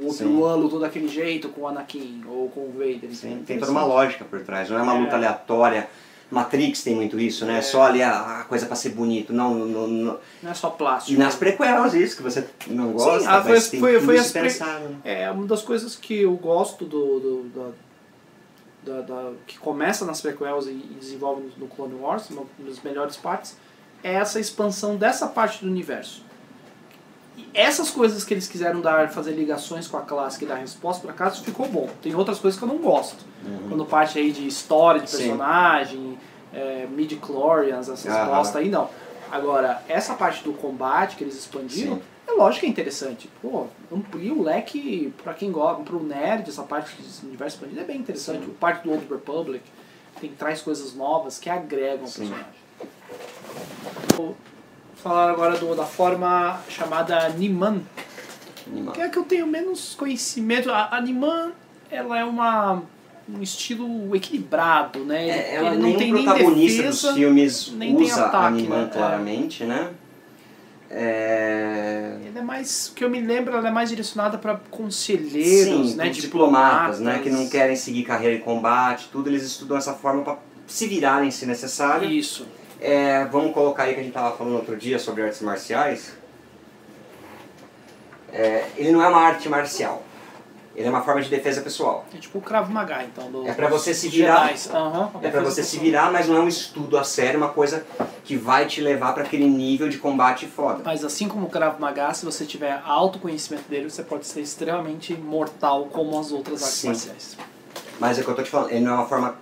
o 0.01 0.11
Sim. 0.13 0.25
Obi-Wan 0.27 0.55
lutou 0.57 0.81
daquele 0.81 1.09
jeito 1.09 1.49
com 1.51 1.63
o 1.63 1.69
Anakin 1.69 2.23
ou 2.27 2.49
com 2.49 2.61
o 2.61 2.73
Vader. 2.73 3.11
Sim, 3.15 3.29
entende? 3.33 3.45
tem 3.45 3.59
toda 3.59 3.71
uma 3.73 3.85
lógica 3.85 4.25
por 4.25 4.41
trás, 4.41 4.71
não 4.71 4.79
é 4.79 4.83
uma 4.83 4.97
É. 4.97 4.99
luta 5.01 5.17
aleatória. 5.17 5.89
Matrix 6.31 6.83
tem 6.83 6.95
muito 6.95 7.21
isso, 7.21 7.45
né? 7.45 7.59
É. 7.59 7.63
Só 7.63 7.83
ali 7.83 8.03
a, 8.03 8.41
a 8.41 8.45
coisa 8.45 8.65
pra 8.65 8.75
ser 8.75 8.89
bonito. 8.91 9.35
Não, 9.35 9.55
não, 9.55 9.87
não- 9.87 10.19
Não 10.43 10.51
é 10.51 10.55
só 10.55 10.71
plástico. 10.71 11.15
E 11.15 11.23
nas 11.23 11.35
prequelas 11.35 11.93
isso, 11.93 12.17
que 12.17 12.23
você 12.23 12.47
não 12.69 12.93
gosta, 12.93 13.21
Sim, 13.21 13.27
ah, 13.29 13.43
foi- 13.43 13.53
mas 13.53 13.69
tem 13.69 13.81
foi- 13.81 13.93
tudo 13.95 14.05
foi 14.07 14.17
isso 14.17 14.33
pre- 14.33 14.43
pensado. 14.45 14.85
né? 14.89 14.97
É 15.05 15.31
uma 15.31 15.47
das 15.47 15.61
coisas 15.61 15.95
que 15.95 16.23
eu 16.23 16.35
gosto 16.37 16.87
do, 16.87 17.21
do- 17.21 17.73
da, 18.85 18.93
da, 18.95 19.01
da- 19.03 19.33
que 19.47 19.59
começa 19.59 20.07
nas 20.07 20.23
prequels 20.23 20.67
e, 20.67 20.73
desenvolve 20.99 21.51
no 21.59 21.67
Clone 21.69 21.97
Wars, 21.97 22.31
uma 22.31 22.45
das 22.61 22.81
melhores 22.81 23.17
partes, 23.17 23.55
é 24.03 24.15
essa 24.15 24.41
expansão 24.41 24.97
dessa 24.97 25.27
parte 25.27 25.63
do 25.63 25.71
universo. 25.71 26.25
E 27.37 27.49
essas 27.55 27.91
coisas 27.91 28.25
que 28.25 28.35
eles 28.35 28.47
quiseram 28.47 28.81
dar, 28.81 29.09
fazer 29.11 29.33
ligações 29.33 29.89
com 29.89 29.97
a 29.97 30.03
clássica 30.03 30.45
e 30.45 30.49
dar 30.49 30.57
resposta, 30.57 31.01
por 31.01 31.11
acaso 31.11 31.43
ficou 31.43 31.67
bom. 31.69 31.89
Tem 32.03 32.15
outras 32.15 32.39
coisas 32.39 32.59
que 32.59 32.65
eu 32.65 32.69
não 32.69 32.79
gosto. 32.79 33.25
Quando 33.69 33.85
parte 33.85 34.19
aí 34.19 34.31
de 34.31 34.47
história 34.47 35.01
de 35.01 35.11
personagem, 35.11 36.19
é, 36.53 36.87
midi-chlorians, 36.87 37.89
essas 37.89 38.27
bosta 38.27 38.59
aí, 38.59 38.69
não. 38.69 38.89
Agora, 39.31 39.83
essa 39.89 40.15
parte 40.15 40.45
do 40.45 40.53
combate 40.53 41.17
que 41.17 41.25
eles 41.25 41.35
expandiram, 41.35 41.97
Sim. 41.97 42.03
é 42.29 42.33
lógico 42.33 42.61
que 42.61 42.67
é 42.67 42.69
interessante. 42.69 43.31
Pô, 43.41 43.67
amplia 43.91 44.33
o 44.35 44.43
leque 44.43 45.13
pra 45.23 45.33
quem 45.33 45.51
gosta, 45.51 45.83
pro 45.83 46.03
nerd, 46.03 46.51
essa 46.51 46.63
parte 46.63 46.95
do 47.01 47.27
universo 47.27 47.57
expandido 47.57 47.81
é 47.81 47.85
bem 47.85 47.99
interessante. 47.99 48.45
Sim. 48.45 48.51
O 48.51 48.55
parte 48.55 48.85
do 48.85 48.91
Old 48.93 49.07
Republic 49.11 49.65
tem, 50.21 50.31
traz 50.33 50.61
coisas 50.61 50.95
novas 50.95 51.39
que 51.39 51.49
agregam 51.49 52.07
Sim. 52.07 52.29
personagem. 52.29 52.63
Falar 55.03 55.31
agora 55.31 55.57
do, 55.57 55.75
da 55.75 55.85
forma 55.85 56.61
chamada 56.69 57.29
Niman, 57.31 57.83
Animal. 58.67 58.95
que 58.95 59.01
é 59.01 59.05
a 59.05 59.09
que 59.09 59.19
eu 59.19 59.25
tenho 59.25 59.47
menos 59.47 59.95
conhecimento. 59.95 60.71
A, 60.71 60.97
a 60.97 61.01
Niman, 61.01 61.53
ela 61.91 62.19
é 62.19 62.25
uma 62.25 62.83
um 63.29 63.43
estilo 63.43 64.15
equilibrado, 64.15 65.01
né? 65.05 65.29
É, 65.29 65.55
ela 65.57 65.75
Ele 65.75 65.83
não 65.83 65.97
tem 65.97 66.13
nem 66.13 66.25
protagonista 66.25 66.83
defesa, 66.83 67.09
dos 67.09 67.17
filmes 67.17 67.69
usa 67.69 68.27
ataque, 68.27 68.47
Animan 68.47 68.85
né? 68.85 68.91
claramente, 68.93 69.65
né? 69.65 69.91
É... 70.91 72.19
Ele 72.25 72.39
é 72.39 72.43
mais, 72.43 72.89
o 72.89 72.95
que 72.95 73.03
eu 73.03 73.09
me 73.09 73.21
lembro, 73.21 73.57
ela 73.57 73.69
é 73.69 73.71
mais 73.71 73.89
direcionada 73.89 74.37
para 74.37 74.57
conselheiros, 74.71 75.93
Sim, 75.93 75.97
né, 75.97 76.11
os 76.11 76.17
diplomatas, 76.17 77.01
né? 77.01 77.21
Que 77.21 77.31
não 77.31 77.49
querem 77.49 77.75
seguir 77.77 78.03
carreira 78.05 78.37
em 78.37 78.41
combate, 78.41 79.09
tudo, 79.11 79.31
eles 79.31 79.43
estudam 79.43 79.77
essa 79.77 79.95
forma 79.95 80.23
para 80.23 80.37
se 80.67 80.87
virarem 80.87 81.31
se 81.31 81.47
necessário. 81.47 82.11
Isso. 82.11 82.47
É, 82.85 83.25
vamos 83.27 83.55
colocar 83.55 83.85
aí 83.85 83.95
que 83.95 84.01
a 84.01 84.03
gente 84.03 84.13
tava 84.13 84.37
falando 84.37 84.57
outro 84.57 84.77
dia 84.77 84.99
sobre 84.99 85.23
artes 85.23 85.41
marciais. 85.41 86.13
É, 88.33 88.67
ele 88.77 88.91
não 88.91 89.03
é 89.03 89.07
uma 89.09 89.21
arte 89.21 89.49
marcial. 89.49 90.03
Ele 90.75 90.87
é 90.89 90.91
uma 90.91 91.03
forma 91.03 91.21
de 91.21 91.29
defesa 91.29 91.61
pessoal. 91.61 92.05
É 92.15 92.19
tipo 92.19 92.39
o 92.39 92.41
Krav 92.41 92.69
Maga, 92.71 93.05
então. 93.05 93.31
Do, 93.31 93.47
É 93.47 93.53
pra 93.53 93.69
você 93.69 93.93
se 93.93 94.09
virar. 94.09 94.47
A 94.47 95.27
É 95.27 95.31
para 95.31 95.43
você 95.43 95.63
se 95.63 95.77
pessoal. 95.77 95.85
virar, 95.85 96.11
mas 96.11 96.27
não 96.27 96.39
é 96.39 96.41
um 96.41 96.49
estudo 96.49 96.97
a 96.99 97.05
sério, 97.05 97.39
uma 97.39 97.51
coisa 97.51 97.85
que 98.25 98.37
vai 98.37 98.67
te 98.67 98.81
levar 98.81 99.13
para 99.13 99.23
aquele 99.23 99.47
nível 99.47 99.89
de 99.91 99.99
combate 99.99 100.47
foda. 100.47 100.81
Mas 100.83 101.05
assim 101.05 101.29
como 101.29 101.47
o 101.47 101.51
Krav 101.51 101.79
Maga, 101.79 102.13
se 102.15 102.25
você 102.25 102.47
tiver 102.47 102.81
autoconhecimento 102.87 103.69
dele, 103.69 103.91
você 103.91 104.03
pode 104.03 104.27
ser 104.27 104.41
extremamente 104.41 105.13
mortal 105.15 105.85
como 105.93 106.19
as 106.19 106.33
outras 106.33 106.63
artes 106.63 106.79
Sim. 106.79 106.87
marciais. 106.89 107.37
Mas 108.01 108.19
é 108.19 108.23
o 108.23 108.25
que 108.25 108.31
eu 108.31 108.35
tô 108.35 108.43
te 108.43 108.51
falando, 108.51 108.71
ele 108.71 108.81
não 108.81 108.93
é 108.93 108.95
uma 108.97 109.07
forma 109.07 109.37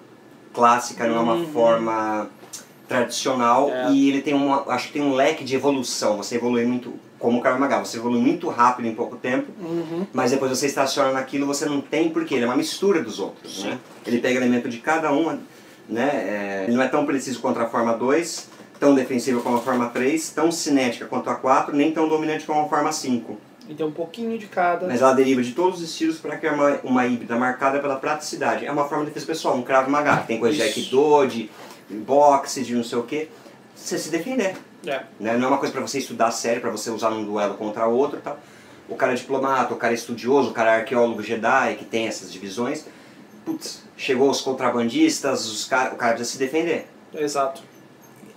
clássica, 0.53 1.07
não 1.07 1.15
é 1.17 1.21
uma 1.21 1.35
Uhum. 1.35 1.53
forma 1.53 2.29
tradicional 2.95 3.71
É. 3.71 3.91
e 3.93 4.09
ele 4.09 4.21
tem 4.21 4.35
uma, 4.35 4.65
acho 4.73 4.89
que 4.89 4.95
tem 4.95 5.03
um 5.03 5.15
leque 5.15 5.45
de 5.45 5.55
evolução. 5.55 6.17
Você 6.17 6.35
evolui 6.35 6.65
muito, 6.65 6.93
como 7.21 7.39
o 7.39 7.41
Krav 7.41 7.59
Maga, 7.59 7.79
você 7.79 7.99
evolui 7.99 8.21
muito 8.21 8.49
rápido 8.49 8.87
em 8.89 8.95
pouco 8.95 9.17
tempo, 9.17 9.47
Uhum. 9.61 10.07
mas 10.13 10.33
depois 10.33 10.51
você 10.51 10.67
estaciona 10.67 11.13
naquilo, 11.13 11.47
você 11.47 11.65
não 11.67 11.81
tem 11.81 12.11
porque 12.11 12.35
ele 12.35 12.45
é 12.45 12.47
uma 12.47 12.57
mistura 12.57 13.01
dos 13.01 13.21
outros, 13.21 13.63
né? 13.65 13.79
Ele 14.05 14.19
pega 14.19 14.37
elemento 14.39 14.69
de 14.69 14.79
cada 14.79 15.13
uma, 15.13 15.39
né? 15.89 16.11
É, 16.13 16.65
ele 16.67 16.77
não 16.77 16.83
é 16.83 16.89
tão 16.89 17.07
preciso 17.07 17.41
quanto 17.41 17.61
a 17.61 17.67
forma 17.67 17.93
2, 17.95 18.49
tão 18.81 18.93
defensiva 18.95 19.41
como 19.41 19.57
a 19.57 19.61
forma 19.61 19.87
3, 19.89 20.31
tão 20.31 20.51
cinética 20.51 21.07
quanto 21.07 21.31
a 21.31 21.37
4, 21.37 21.75
nem 21.77 21.93
tão 21.93 22.09
dominante 22.09 22.45
como 22.45 22.61
a 22.63 22.69
forma 22.69 22.91
5. 22.91 23.39
E 23.69 23.75
tem 23.75 23.87
um 23.87 23.93
pouquinho 23.93 24.37
de 24.37 24.47
cada. 24.47 24.89
Mas 24.89 25.01
ela 25.01 25.13
deriva 25.13 25.41
de 25.43 25.53
todos 25.53 25.81
os 25.81 25.89
estilos 25.91 26.19
para 26.19 26.37
criar 26.37 26.55
uma, 26.55 26.81
uma 26.83 27.07
híbrida 27.07 27.37
marcada 27.37 27.79
pela 27.79 27.95
praticidade. 27.95 28.67
É 28.67 28.73
uma 28.73 28.89
forma 28.89 29.05
de 29.05 29.11
defesa 29.11 29.27
pessoal, 29.27 29.55
um 29.57 29.63
Krav 29.63 29.89
Maga. 29.89 30.17
Tem 30.27 30.41
coisa 30.41 30.57
de 30.57 30.63
Isso. 30.69 30.79
Aikido, 30.81 31.27
de 31.29 31.49
boxe, 31.91 32.63
de 32.63 32.75
não 32.75 32.85
sei 32.85 32.99
o 32.99 33.03
que. 33.03 33.29
Você 33.75 33.99
se 33.99 34.11
defender. 34.11 34.57
É. 34.87 35.03
Né? 35.19 35.37
Não 35.37 35.45
é 35.45 35.49
uma 35.49 35.59
coisa 35.59 35.73
para 35.73 35.83
você 35.83 35.99
estudar 35.99 36.31
sério, 36.31 36.61
para 36.61 36.71
você 36.71 36.91
usar 36.91 37.11
num 37.11 37.25
duelo 37.25 37.55
contra 37.55 37.87
outro 37.87 38.19
e 38.19 38.23
tal. 38.23 38.39
O 38.89 38.97
cara 38.97 39.13
é 39.13 39.15
diplomata, 39.15 39.73
o 39.73 39.77
cara 39.77 39.93
é 39.93 39.97
estudioso, 39.97 40.51
o 40.51 40.53
cara 40.53 40.77
é 40.77 40.81
arqueólogo 40.81 41.23
Jedi, 41.23 41.77
que 41.77 41.85
tem 41.85 42.07
essas 42.09 42.33
divisões. 42.33 42.85
Putz, 43.45 43.85
chegou 43.97 44.29
os 44.31 44.41
contrabandistas, 44.41 45.47
os 45.47 45.65
cara, 45.65 45.95
o 45.95 45.97
cara 45.97 46.15
precisa 46.15 46.33
se 46.33 46.39
defender. 46.39 46.87
Exato. 47.15 47.63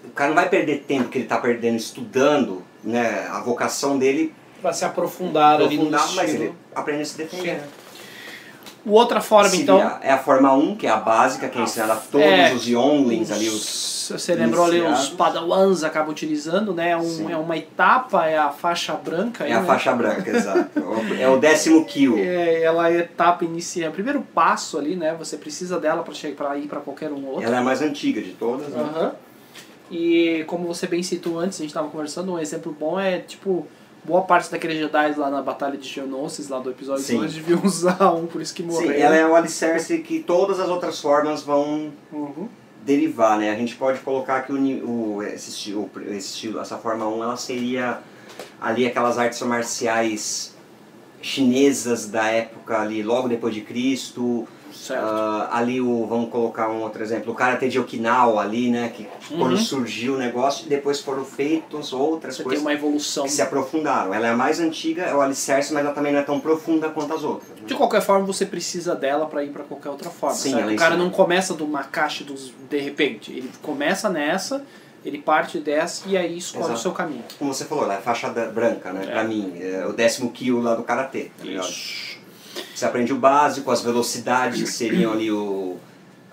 O 0.04 0.12
cara 0.12 0.30
não 0.30 0.36
vai 0.36 0.49
perder 0.49 0.84
tempo 0.84 1.10
que 1.10 1.18
ele 1.18 1.26
está 1.26 1.38
perdendo 1.38 1.78
estudando, 1.78 2.64
né? 2.84 3.28
A 3.30 3.39
vocação 3.39 3.97
dele 3.97 4.34
Pra 4.62 4.72
se 4.72 4.86
aprofundar, 4.86 5.62
ali 5.62 5.78
no 5.78 5.88
aprofundar, 5.88 6.16
mas 6.16 6.30
estilo. 6.30 6.43
ele 6.45 6.54
aprende 6.74 7.01
a 7.01 7.06
se 7.06 7.18
defender. 7.18 7.60
Sim. 7.60 7.83
O 8.86 8.92
outra 8.92 9.22
forma, 9.22 9.50
Seria- 9.50 9.64
então... 9.64 9.80
É 10.02 10.12
a 10.12 10.18
forma 10.18 10.54
1, 10.54 10.76
que 10.76 10.86
é 10.86 10.90
a 10.90 10.98
básica, 10.98 11.48
que 11.48 11.58
é 11.58 11.62
ensinada 11.62 11.94
a 11.94 11.96
todos 11.96 12.28
É. 12.28 12.54
os 12.54 12.68
Younglings 12.68 13.32
ali, 13.32 13.48
os... 13.48 14.10
Você 14.12 14.36
lembrou 14.36 14.66
ali, 14.66 14.82
os 14.82 14.86
iniciados. 14.88 15.10
Padawans 15.12 15.84
acabam 15.86 16.12
utilizando, 16.12 16.74
né? 16.74 16.90
É, 16.90 16.98
um, 16.98 17.04
Sim. 17.04 17.32
é 17.32 17.38
uma 17.38 17.56
etapa, 17.56 18.26
é 18.28 18.38
a 18.38 18.50
faixa 18.50 18.94
branca. 18.94 19.46
É 19.46 19.48
aí, 19.48 19.54
a 19.54 19.62
né? 19.62 19.66
faixa 19.66 19.94
branca, 19.94 20.30
exato. 20.30 20.70
É 21.18 21.30
o 21.30 21.38
décimo 21.38 21.86
kill. 21.86 22.18
É, 22.18 22.64
ela 22.64 22.90
é 22.90 22.98
a 22.98 23.00
etapa 23.00 23.46
inicial, 23.46 23.92
o 23.92 23.94
primeiro 23.94 24.22
passo 24.34 24.78
ali, 24.78 24.98
né? 24.98 25.16
Você 25.18 25.38
precisa 25.38 25.80
dela 25.80 26.04
para 26.04 26.14
chegar 26.14 26.36
para 26.36 26.58
ir 26.58 26.68
para 26.68 26.82
qualquer 26.82 27.12
um 27.14 27.26
outro. 27.26 27.44
Ela 27.46 27.56
é 27.56 27.60
a 27.60 27.64
mais 27.64 27.82
antiga 27.82 28.22
de 28.22 28.32
todas, 28.32 28.68
né? 28.68 28.82
Aham. 28.82 29.12
E 29.90 30.44
como 30.48 30.68
você 30.68 30.88
bem 30.88 31.02
citou 31.04 31.40
antes, 31.40 31.58
a 31.60 31.62
gente 31.62 31.70
estava 31.70 31.88
conversando, 31.88 32.34
um 32.34 32.40
exemplo 32.40 32.76
bom 32.78 33.00
é 33.00 33.20
tipo 33.20 33.66
boa 34.06 34.22
parte 34.22 34.51
daqueles 34.51 34.78
Jedi 34.78 35.16
lá 35.18 35.30
na 35.30 35.41
batalha 35.41 35.78
de 35.78 35.88
Geonosis, 35.88 36.49
lá 36.49 36.60
do 36.60 36.70
episódio 36.70 37.04
Sim. 37.04 37.18
2, 37.18 37.34
deviam 37.34 37.62
usar 37.64 38.14
um, 38.14 38.26
por 38.28 38.41
isso 38.41 38.54
que 38.54 38.64
morreu. 38.64 38.91
Sim, 38.93 38.99
ela 38.99 39.16
é 39.16 39.26
o 39.26 39.36
alicerce 39.36 39.99
que 39.99 40.20
todas 40.20 40.60
as 40.60 40.68
outras 40.70 40.99
formas 40.99 41.41
vão 41.43 41.91
Uhum. 42.12 42.47
derivar, 42.86 43.38
né? 43.38 43.49
A 43.51 43.56
gente 43.56 43.76
pode 43.76 43.99
colocar 43.99 44.41
que 44.41 44.51
o, 44.51 44.89
o, 45.18 45.24
esse, 45.24 45.49
estilo, 45.49 45.89
esse 46.08 46.34
estilo, 46.34 46.60
essa 46.60 46.78
forma 46.78 47.08
1, 47.08 47.24
ela 47.24 47.38
seria 47.38 47.99
ali 48.60 48.86
aquelas 48.86 49.18
artes 49.18 49.41
marciais 49.41 50.54
chinesas 51.22 52.08
da 52.08 52.28
época 52.28 52.80
ali, 52.82 53.01
logo 53.01 53.30
depois 53.30 53.54
de 53.54 53.62
Cristo. 53.62 54.47
Ah, 54.91 55.49
ali 55.51 55.80
o, 55.80 56.05
vamos 56.05 56.30
colocar 56.30 56.69
um 56.69 56.82
outro 56.82 57.01
exemplo, 57.03 57.32
o 57.32 57.36
Karate 57.36 57.69
de 57.69 57.80
Okinawa 57.80 58.41
ali, 58.41 58.69
né? 58.69 58.91
Que 58.95 59.07
quando 59.30 59.51
Uhum. 59.51 59.57
surgiu 59.57 60.15
o 60.15 60.17
negócio, 60.17 60.67
depois 60.67 60.99
foram 60.99 61.24
feitos 61.26 61.93
outras 61.93 62.36
você 62.36 62.43
tem 62.43 62.45
coisas 62.45 62.61
uma 62.63 62.74
evolução. 62.74 63.24
que 63.26 63.32
se 63.32 63.41
aprofundaram. 63.41 64.13
Ela 64.13 64.28
é 64.28 64.32
a 64.32 64.36
mais 64.38 64.59
antiga, 64.59 65.03
é 65.03 65.13
o 65.13 65.21
alicerce, 65.21 65.74
mas 65.74 65.86
ela 65.86 65.93
também 65.93 66.11
não 66.11 66.19
é 66.19 66.24
tão 66.24 66.39
profunda 66.39 66.89
quanto 66.89 67.13
as 67.13 67.24
outras. 67.24 67.49
né? 67.49 67.65
De 67.65 67.76
qualquer 67.76 68.01
forma, 68.01 68.26
você 68.26 68.45
precisa 68.45 68.95
dela 68.95 69.26
para 69.26 69.43
ir 69.43 69.49
para 69.51 69.63
qualquer 69.63 69.89
outra 69.89 70.09
forma. 70.09 70.36
Sim, 70.36 70.55
O 70.55 70.76
cara 70.76 70.95
não 70.97 71.09
começa 71.09 71.53
de 71.53 71.63
uma 71.63 71.84
caixa 71.84 72.24
dos, 72.24 72.53
de 72.69 72.80
repente. 72.80 73.32
Ele 73.32 73.49
começa 73.61 74.09
nessa, 74.09 74.63
ele 75.05 75.17
parte 75.19 75.59
dessa 75.59 76.07
e 76.07 76.17
aí 76.17 76.38
escolhe 76.38 76.63
Exato. 76.65 76.80
o 76.80 76.82
seu 76.82 76.91
caminho. 76.91 77.24
Como 77.38 77.53
você 77.53 77.65
falou, 77.65 77.84
ela 77.86 77.95
é 77.95 78.01
faixa 78.01 78.30
branca, 78.30 78.91
né? 78.93 79.05
É. 79.07 79.11
Pra 79.11 79.24
mim, 79.24 79.53
é 79.59 79.86
o 79.86 79.93
décimo 79.93 80.32
kill 80.32 80.61
lá 80.61 80.76
do 80.76 80.84
Karatê. 80.84 81.30
tá 81.38 81.43
ligado? 81.45 81.67
Você 82.74 82.86
aprende 82.86 83.14
o 83.14 83.18
básico, 83.18 83.72
as 83.72 83.82
velocidades 83.82 84.70
seriam 84.70 85.14
ali 85.14 85.32
o, 85.32 85.78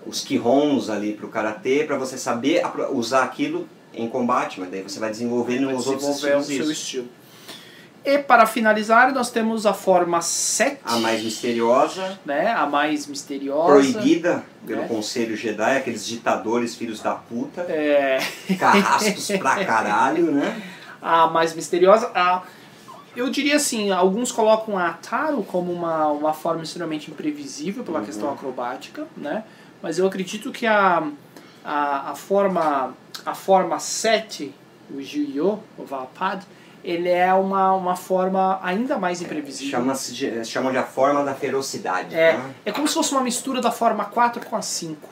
os 0.05 0.21
Kihons 0.21 0.89
ali 0.89 1.13
pro 1.13 1.27
Karatê, 1.27 1.83
pra 1.83 1.97
você 1.97 2.17
saber 2.17 2.61
usar 2.91 3.23
aquilo 3.23 3.67
em 3.93 4.07
combate, 4.07 4.59
mas 4.59 4.69
daí 4.69 4.81
você 4.81 4.99
vai 4.99 5.09
desenvolvendo 5.09 5.65
Vai 5.65 5.75
os 5.75 5.87
outros 5.87 6.07
desenvolver 6.07 6.37
o 6.37 6.41
estilos 6.41 6.65
seu 6.65 6.71
estilo. 6.71 7.09
E 8.03 8.17
para 8.17 8.47
finalizar, 8.47 9.13
nós 9.13 9.29
temos 9.29 9.67
a 9.67 9.73
forma 9.73 10.21
7, 10.21 10.79
A 10.83 10.97
mais 10.97 11.23
misteriosa, 11.23 12.19
né? 12.25 12.51
a 12.51 12.65
mais 12.65 13.05
misteriosa. 13.05 13.73
proibida 13.73 14.43
pelo 14.65 14.81
né? 14.81 14.87
Conselho 14.87 15.37
Jedi, 15.37 15.77
aqueles 15.77 16.05
ditadores 16.07 16.75
filhos 16.75 16.99
da 16.99 17.13
puta, 17.13 17.61
É, 17.61 18.19
carrascos 18.57 19.27
pra 19.37 19.63
caralho, 19.63 20.31
né? 20.31 20.61
a 20.99 21.27
mais 21.27 21.53
misteriosa. 21.53 22.09
A, 22.15 22.41
eu 23.15 23.29
diria 23.29 23.55
assim, 23.57 23.91
alguns 23.91 24.31
colocam 24.31 24.77
a 24.77 24.93
Taro 24.93 25.43
como 25.43 25.71
uma, 25.71 26.07
uma 26.07 26.33
forma 26.33 26.63
extremamente 26.63 27.09
imprevisível 27.11 27.83
pela 27.83 27.99
Uhum. 27.99 28.05
questão 28.05 28.31
acrobática, 28.31 29.07
né? 29.17 29.43
Mas 29.81 29.97
eu 29.99 30.05
acredito 30.07 30.51
que 30.51 30.65
a, 30.67 31.03
a, 31.63 32.11
a 32.11 32.15
forma 32.15 32.93
a 33.25 33.35
forma 33.35 33.77
7, 33.79 34.53
o 34.89 35.01
Juyo, 35.01 35.59
o 35.77 35.83
Vapad, 35.85 36.43
ele 36.83 37.09
é 37.09 37.31
uma, 37.33 37.73
uma 37.73 37.95
forma 37.95 38.59
ainda 38.63 38.97
mais 38.97 39.21
imprevisível. 39.21 39.71
Chama-se 39.79 40.13
de, 40.13 40.43
chamam 40.45 40.71
de 40.71 40.77
a 40.79 40.83
forma 40.83 41.23
da 41.23 41.35
ferocidade. 41.35 42.15
É, 42.15 42.33
né? 42.37 42.53
é 42.65 42.71
como 42.71 42.87
se 42.87 42.93
fosse 42.95 43.11
uma 43.11 43.21
mistura 43.21 43.61
da 43.61 43.71
forma 43.71 44.05
4 44.05 44.43
com 44.45 44.55
a 44.55 44.61
5. 44.61 45.07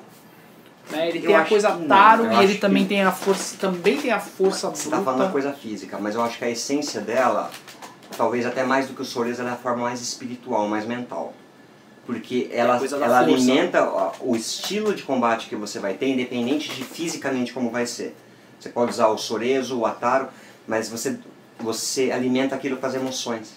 Né? 0.89 1.09
Ele 1.09 1.19
Eu 1.19 1.23
tem 1.27 1.35
a 1.35 1.45
coisa 1.45 1.71
Taro 1.87 2.31
e 2.33 2.43
ele 2.43 2.57
também 2.57 2.83
que- 2.83 2.89
tem 2.89 3.03
a 3.03 3.11
força, 3.11 3.55
também 3.59 3.97
tem 3.97 4.11
a 4.11 4.19
força 4.19 4.69
Você 4.69 4.83
bruta. 4.89 4.97
tá 4.97 5.03
falando 5.03 5.19
da 5.27 5.31
coisa 5.31 5.53
física, 5.53 5.99
mas 6.01 6.15
eu 6.15 6.23
acho 6.23 6.39
que 6.39 6.45
a 6.45 6.49
essência 6.49 6.99
dela, 7.01 7.51
talvez 8.15 8.45
até 8.45 8.63
mais 8.63 8.87
do 8.87 8.93
que 8.93 9.01
o 9.01 9.05
Soreza, 9.05 9.41
ela 9.41 9.51
é 9.51 9.53
a 9.53 9.57
forma 9.57 9.83
mais 9.83 10.01
espiritual, 10.01 10.67
mais 10.67 10.85
mental. 10.85 11.33
Porque 12.05 12.49
ela, 12.51 12.77
da 12.77 12.85
ela 12.85 12.99
força. 12.99 13.17
alimenta 13.19 14.13
o 14.19 14.35
estilo 14.35 14.95
de 14.95 15.03
combate 15.03 15.47
que 15.47 15.55
você 15.55 15.77
vai 15.79 15.93
ter, 15.93 16.07
independente 16.07 16.73
de 16.73 16.83
fisicamente 16.83 17.53
como 17.53 17.69
vai 17.69 17.85
ser. 17.85 18.15
Você 18.59 18.69
pode 18.69 18.91
usar 18.91 19.07
o 19.07 19.17
Sorezo, 19.17 19.77
o 19.77 19.85
Ataro, 19.85 20.27
mas 20.67 20.89
você, 20.89 21.17
você 21.59 22.11
alimenta 22.11 22.55
aquilo 22.55 22.77
com 22.77 22.85
as 22.85 22.95
emoções, 22.95 23.53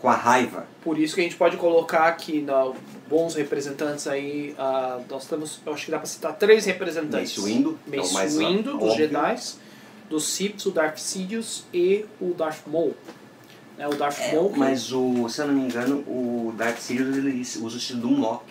com 0.00 0.08
a 0.08 0.14
raiva. 0.14 0.66
Por 0.82 0.98
isso 0.98 1.14
que 1.14 1.20
a 1.20 1.24
gente 1.24 1.36
pode 1.36 1.56
colocar 1.56 2.08
aqui 2.08 2.42
na, 2.42 2.72
bons 3.08 3.34
representantes 3.34 4.06
aí. 4.06 4.54
ah, 4.58 5.00
nós 5.08 5.26
temos, 5.26 5.60
eu 5.64 5.72
acho 5.72 5.84
que 5.84 5.90
dá 5.90 5.98
pra 5.98 6.06
citar 6.06 6.34
três 6.34 6.64
representantes. 6.64 7.36
Mace 7.36 7.52
Windu, 7.52 7.78
é 7.90 7.96
Mace 7.96 8.14
mais 8.14 8.36
Windu, 8.36 8.78
dos. 8.78 8.94
Jedi, 8.94 9.36
dos 10.08 10.24
Sith, 10.24 10.66
o 10.66 10.70
Darth 10.70 10.98
Sidious 10.98 11.64
e 11.72 12.04
o 12.20 12.34
Darth 12.34 12.66
Maul. 12.66 12.94
Né, 13.78 13.88
o 13.88 13.94
Darth 13.94 14.18
É, 14.20 14.34
Maul, 14.34 14.50
que- 14.52 14.58
mas 14.58 14.92
o, 14.92 15.28
se 15.28 15.40
eu 15.40 15.46
não 15.48 15.54
me 15.54 15.62
engano, 15.62 15.96
o 16.06 16.52
Darth 16.56 16.78
Sidious 16.78 17.16
ele 17.16 17.40
usa 17.40 17.58
o 17.60 17.78
estilo 17.78 18.00
do 18.02 18.10
Mock. 18.10 18.44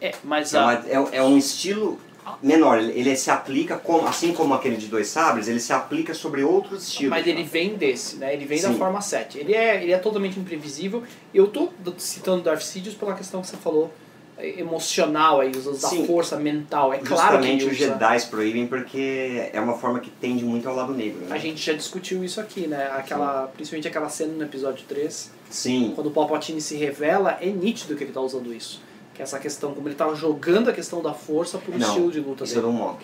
é, 0.00 0.12
mas 0.24 0.52
É, 0.52 0.58
a, 0.58 0.62
uma- 0.62 0.72
é- 0.88 1.16
é 1.18 1.22
um 1.22 1.38
estilo 1.38 1.98
menor, 2.42 2.78
ele, 2.80 3.14
se 3.16 3.30
aplica, 3.30 3.76
como, 3.78 4.06
assim 4.08 4.32
como 4.34 4.52
aquele 4.52 4.76
de 4.76 4.88
dois 4.88 5.06
sabres, 5.06 5.46
ele 5.46 5.60
se 5.60 5.72
aplica 5.72 6.12
sobre 6.12 6.42
outros 6.42 6.82
estilos. 6.88 7.10
Mas 7.10 7.26
ele 7.26 7.44
vem 7.44 7.76
desse, 7.76 8.16
né? 8.16 8.34
Ele 8.34 8.44
vem 8.44 8.60
da 8.60 8.68
Sim. 8.72 8.78
forma 8.78 9.00
7. 9.00 9.38
Ele 9.38 9.54
é, 9.54 9.82
ele 9.82 9.92
é 9.92 9.98
totalmente 9.98 10.38
imprevisível. 10.38 11.04
Eu 11.32 11.46
tô 11.46 11.70
citando 11.98 12.42
Darth 12.42 12.62
Sidious 12.62 12.96
pela 12.96 13.14
questão 13.14 13.40
que 13.40 13.46
você 13.46 13.56
falou 13.56 13.84
é, 13.86 14.05
emocional 14.38 15.40
aí, 15.40 15.50
os 15.50 15.66
usos 15.66 15.82
da 15.82 15.88
Sim. 15.88 16.06
força 16.06 16.36
mental. 16.36 16.92
É 16.92 16.98
claro 16.98 17.38
que 17.38 17.46
Justamente 17.48 17.64
os 17.64 17.72
usa. 17.72 17.86
Jedi 17.92 18.26
proíbem 18.30 18.66
porque 18.66 19.50
é 19.52 19.60
uma 19.60 19.74
forma 19.78 19.98
que 20.00 20.10
tende 20.10 20.44
muito 20.44 20.68
ao 20.68 20.74
lado 20.74 20.92
negro. 20.92 21.20
Né? 21.26 21.34
A 21.34 21.38
gente 21.38 21.64
já 21.64 21.72
discutiu 21.72 22.22
isso 22.22 22.40
aqui, 22.40 22.66
né? 22.66 22.90
Aquela, 22.92 23.48
principalmente 23.54 23.88
aquela 23.88 24.08
cena 24.08 24.32
no 24.34 24.42
episódio 24.42 24.84
3, 24.86 25.30
Sim, 25.48 25.92
quando 25.94 26.08
o 26.08 26.10
Palpatine 26.10 26.60
se 26.60 26.76
revela, 26.76 27.38
é 27.40 27.46
nítido 27.46 27.96
que 27.96 28.04
ele 28.04 28.12
tá 28.12 28.20
usando 28.20 28.52
isso. 28.52 28.80
Que 29.14 29.22
é 29.22 29.24
essa 29.24 29.38
questão, 29.38 29.72
como 29.72 29.88
ele 29.88 29.94
tá 29.94 30.12
jogando 30.12 30.68
a 30.68 30.72
questão 30.74 31.00
da 31.02 31.14
força 31.14 31.56
pro 31.56 31.72
Não, 31.78 31.86
estilo 31.88 32.10
de 32.10 32.20
luta 32.20 32.44
isso 32.44 32.52
é 32.52 32.56
dele. 32.60 32.66
do 32.66 32.72
Mock. 32.72 33.02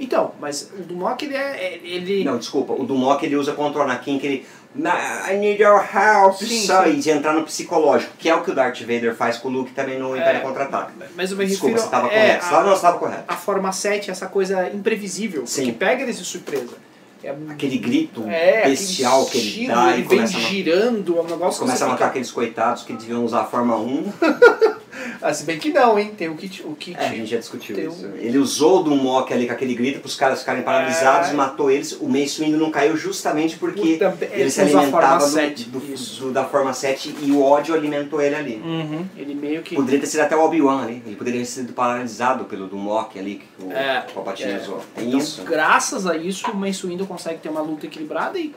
Então, 0.00 0.32
mas 0.40 0.70
o 0.76 0.82
Dumok 0.82 1.24
ele 1.24 1.36
é. 1.36 1.38
é- 1.74 1.80
Ele... 1.84 2.24
Não, 2.24 2.38
desculpa, 2.38 2.72
o 2.72 2.84
do 2.84 2.94
Mock 2.94 3.24
ele 3.24 3.36
usa 3.36 3.52
contra 3.52 3.80
o 3.80 3.82
Anakin 3.84 4.18
que 4.18 4.26
ele. 4.26 4.46
"Na- 4.74 5.30
I 5.30 5.36
need 5.36 5.60
your 5.62 5.80
help, 5.94 6.36
Sim, 6.36 6.66
son", 6.66 6.84
sim. 6.84 6.90
e 6.90 6.96
de 7.00 7.10
entrar 7.10 7.32
no 7.34 7.42
psicológico, 7.44 8.12
que 8.18 8.28
é 8.28 8.34
o 8.34 8.42
que 8.42 8.50
o 8.50 8.54
Darth 8.54 8.80
Vader 8.80 9.14
faz 9.14 9.36
com 9.36 9.48
o 9.48 9.50
Luke 9.52 9.72
também 9.72 9.98
no 9.98 10.16
Império 10.16 10.38
É, 10.40 10.42
Contra-Ataque. 10.42 10.92
Mas 11.16 11.30
eu 11.30 11.36
me 11.36 11.44
Desculpa, 11.44 11.74
refiro. 11.76 11.78
você 11.80 11.84
estava 11.86 12.06
é, 12.06 12.36
correto. 12.38 12.54
A- 12.56 12.62
não, 12.64 12.72
estava 12.74 12.98
correto. 12.98 13.24
a 13.28 13.36
forma 13.36 13.72
7 13.72 14.08
é 14.08 14.12
essa 14.12 14.26
coisa 14.26 14.68
imprevisível, 14.70 15.46
Sim. 15.46 15.64
que 15.66 15.72
pega 15.72 16.02
eles 16.02 16.18
de 16.18 16.24
surpresa. 16.24 16.76
É, 17.22 17.34
Aquele 17.50 17.76
grito 17.76 18.24
é, 18.26 18.60
aquele 18.60 18.70
bestial 18.76 19.26
que 19.26 19.36
ele 19.36 19.46
estilo, 19.48 19.74
dá 19.74 19.92
ele 19.92 19.98
e 20.00 20.04
vem 20.04 20.18
começa 20.20 20.36
a 20.38 20.40
girando, 20.40 21.18
é 21.18 21.20
um 21.20 21.24
negócio 21.26 21.60
Começa 21.60 21.84
a 21.84 21.88
matar 21.88 21.96
fica... 21.98 22.08
aqueles 22.10 22.30
coitados 22.30 22.82
que 22.82 22.94
deviam 22.94 23.22
usar 23.22 23.42
a 23.42 23.44
forma 23.44 23.76
1. 23.76 24.12
Ah, 25.22 25.34
se 25.34 25.44
bem 25.44 25.58
que 25.58 25.70
não, 25.70 25.98
hein? 25.98 26.12
Tem 26.16 26.28
o 26.30 26.34
kit. 26.34 26.62
O 26.66 26.74
kit 26.74 26.96
É, 26.98 27.06
a 27.06 27.08
gente 27.10 27.26
já 27.26 27.36
discutiu 27.38 27.76
Tem 27.76 27.86
isso. 27.88 28.06
um- 28.06 28.16
Ele 28.16 28.38
usou 28.38 28.82
do 28.82 28.90
Mock 28.96 29.32
ali 29.34 29.46
com 29.46 29.52
aquele 29.52 29.74
grito 29.74 30.00
para 30.00 30.06
os 30.08 30.16
caras 30.16 30.40
ficarem 30.40 30.62
paralisados, 30.62 31.28
É. 31.30 31.32
matou 31.34 31.70
eles. 31.70 31.92
O 31.92 32.08
Mace 32.08 32.42
Windu 32.42 32.56
não 32.56 32.70
caiu 32.70 32.96
justamente 32.96 33.56
porque 33.58 33.98
Puta, 33.98 34.16
ele 34.32 34.50
se 34.50 34.60
alimentava 34.62 34.90
forma 34.90 35.18
do, 35.18 35.26
7, 35.26 35.64
do- 35.64 35.78
do- 35.80 36.32
da 36.32 36.44
forma 36.44 36.72
7 36.72 37.14
e 37.22 37.32
o 37.32 37.42
ódio 37.42 37.74
alimentou 37.74 38.20
ele 38.22 38.34
ali. 38.34 38.62
Uhum, 38.64 39.04
ele 39.16 39.34
meio 39.34 39.62
que. 39.62 39.74
Poderia 39.76 40.00
ter 40.00 40.06
sido 40.06 40.20
até 40.20 40.34
o 40.34 40.40
Obi-Wan 40.42 40.82
ali. 40.84 41.02
Ele 41.04 41.16
poderia 41.16 41.40
ter 41.40 41.46
sido 41.46 41.72
paralisado 41.74 42.44
pelo 42.46 42.66
do 42.66 42.76
Mock 42.76 43.18
ali 43.18 43.42
que 43.58 43.62
o 43.64 43.70
É, 43.72 44.00
Palpatine 44.14 44.52
é. 44.52 44.56
usou. 44.58 44.80
Tem 44.94 45.06
Então, 45.08 45.18
isso. 45.18 45.42
graças 45.42 46.06
a 46.06 46.16
isso, 46.16 46.50
o 46.50 46.56
Mace 46.56 46.86
Windu 46.86 47.06
consegue 47.06 47.38
ter 47.40 47.50
uma 47.50 47.60
luta 47.60 47.84
equilibrada 47.86 48.38
e, 48.38 48.54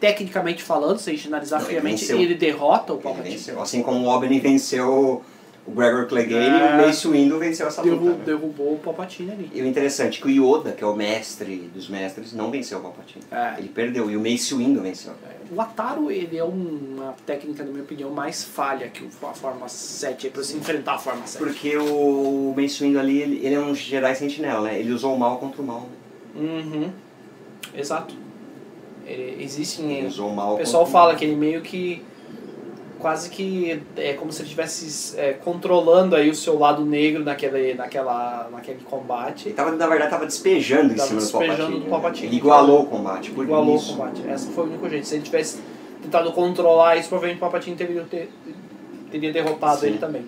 tecnicamente 0.00 0.62
falando, 0.62 0.98
se 0.98 1.10
a 1.10 1.12
gente 1.12 1.26
analisar 1.28 1.56
Não, 1.56 1.64
ele 1.66 1.72
friamente, 1.74 2.00
venceu. 2.00 2.18
ele 2.20 2.34
derrota 2.34 2.92
o 2.92 2.96
Ele 2.96 3.02
Palpatine. 3.02 3.34
venceu. 3.36 3.60
Assim 3.60 3.82
como 3.82 4.06
o 4.06 4.08
Obi 4.08 4.38
venceu 4.38 5.22
o 5.68 5.74
Gregor 5.74 6.06
Clegane, 6.06 6.60
É. 6.60 6.74
o 6.82 6.86
Mace 6.86 7.06
Windu 7.08 7.38
venceu 7.38 7.66
essa 7.66 7.82
luta. 7.82 7.96
Derru- 7.96 8.16
né? 8.18 8.24
derrubou 8.24 8.74
o 8.74 8.78
Palpatine 8.78 9.30
ali. 9.32 9.50
E 9.54 9.60
o 9.60 9.66
interessante 9.66 10.18
é 10.18 10.22
que 10.22 10.28
o 10.28 10.30
Yoda, 10.56 10.72
que 10.72 10.82
é 10.82 10.86
o 10.86 10.96
mestre 10.96 11.70
dos 11.74 11.88
mestres, 11.88 12.32
não 12.32 12.50
venceu 12.50 12.78
o 12.78 12.80
Palpatine. 12.82 13.22
É. 13.30 13.54
Ele 13.58 13.68
perdeu. 13.68 14.10
E 14.10 14.16
o 14.16 14.20
Mace 14.20 14.54
Windu 14.54 14.80
venceu. 14.80 15.12
O 15.50 15.60
Ataro, 15.60 16.10
ele 16.10 16.36
é 16.36 16.44
uma 16.44 17.14
técnica, 17.24 17.64
na 17.64 17.70
minha 17.70 17.82
opinião, 17.82 18.10
mais 18.10 18.44
falha 18.44 18.88
que 18.88 19.08
a 19.22 19.32
forma 19.34 19.68
7, 19.68 20.28
para 20.30 20.42
se 20.42 20.56
enfrentar 20.56 20.94
a 20.94 20.98
forma 20.98 21.26
7. 21.26 21.42
Porque 21.42 21.76
o 21.76 22.54
Mace 22.56 22.82
Windu 22.84 22.98
ali, 22.98 23.22
ele, 23.22 23.36
ele 23.44 23.54
é 23.54 23.60
um 23.60 23.74
Jedi 23.74 24.14
sentinela, 24.14 24.62
né? 24.68 24.78
Ele 24.78 24.92
usou 24.92 25.14
o 25.14 25.18
mal 25.18 25.38
contra 25.38 25.62
o 25.62 25.64
mal. 25.64 25.80
né? 26.34 26.40
Uhum. 26.42 26.90
Exato. 27.74 28.14
Ele, 29.06 29.42
existem. 29.42 29.90
Ele 29.98 30.06
usou 30.06 30.28
o 30.30 30.36
mal 30.36 30.54
O 30.54 30.58
pessoal 30.58 30.84
fala 30.86 31.14
que 31.14 31.24
ele 31.24 31.36
meio 31.36 31.62
que. 31.62 32.02
Quase 32.98 33.30
que 33.30 33.80
é 33.96 34.14
como 34.14 34.32
se 34.32 34.40
ele 34.40 34.46
estivesse 34.48 35.18
é, 35.18 35.32
controlando 35.32 36.16
aí 36.16 36.28
o 36.28 36.34
seu 36.34 36.58
lado 36.58 36.84
negro 36.84 37.22
naquele, 37.22 37.74
naquela, 37.74 38.48
naquele 38.50 38.80
combate. 38.80 39.48
Ele 39.48 39.54
tava, 39.54 39.70
na 39.70 39.86
verdade, 39.86 40.10
tava 40.10 40.26
despejando 40.26 40.92
em 40.92 40.96
Tava 40.96 41.08
cima 41.08 41.20
do 41.20 41.24
despejando 41.24 41.56
Palpatine. 41.58 41.78
do 41.78 41.84
né? 41.84 41.90
Palpatine. 41.90 42.26
Ele 42.26 42.36
igualou 42.36 42.82
o 42.82 42.86
combate. 42.86 43.30
Por 43.30 43.44
Igualou 43.44 43.76
isso. 43.76 43.92
o 43.92 43.96
combate. 43.96 44.22
Esse 44.28 44.48
foi 44.48 44.64
o 44.64 44.66
único 44.66 44.88
jeito. 44.90 45.06
Se 45.06 45.14
ele 45.14 45.22
tivesse 45.22 45.60
tentado 46.02 46.32
controlar 46.32 46.96
isso, 46.96 47.08
provavelmente 47.08 47.38
o 47.38 47.40
Palpatine 47.40 47.76
teria, 47.76 48.02
ter, 48.02 48.30
teria 49.12 49.32
derrotado 49.32 49.80
Sim. 49.80 49.86
ele 49.86 49.98
também. 49.98 50.24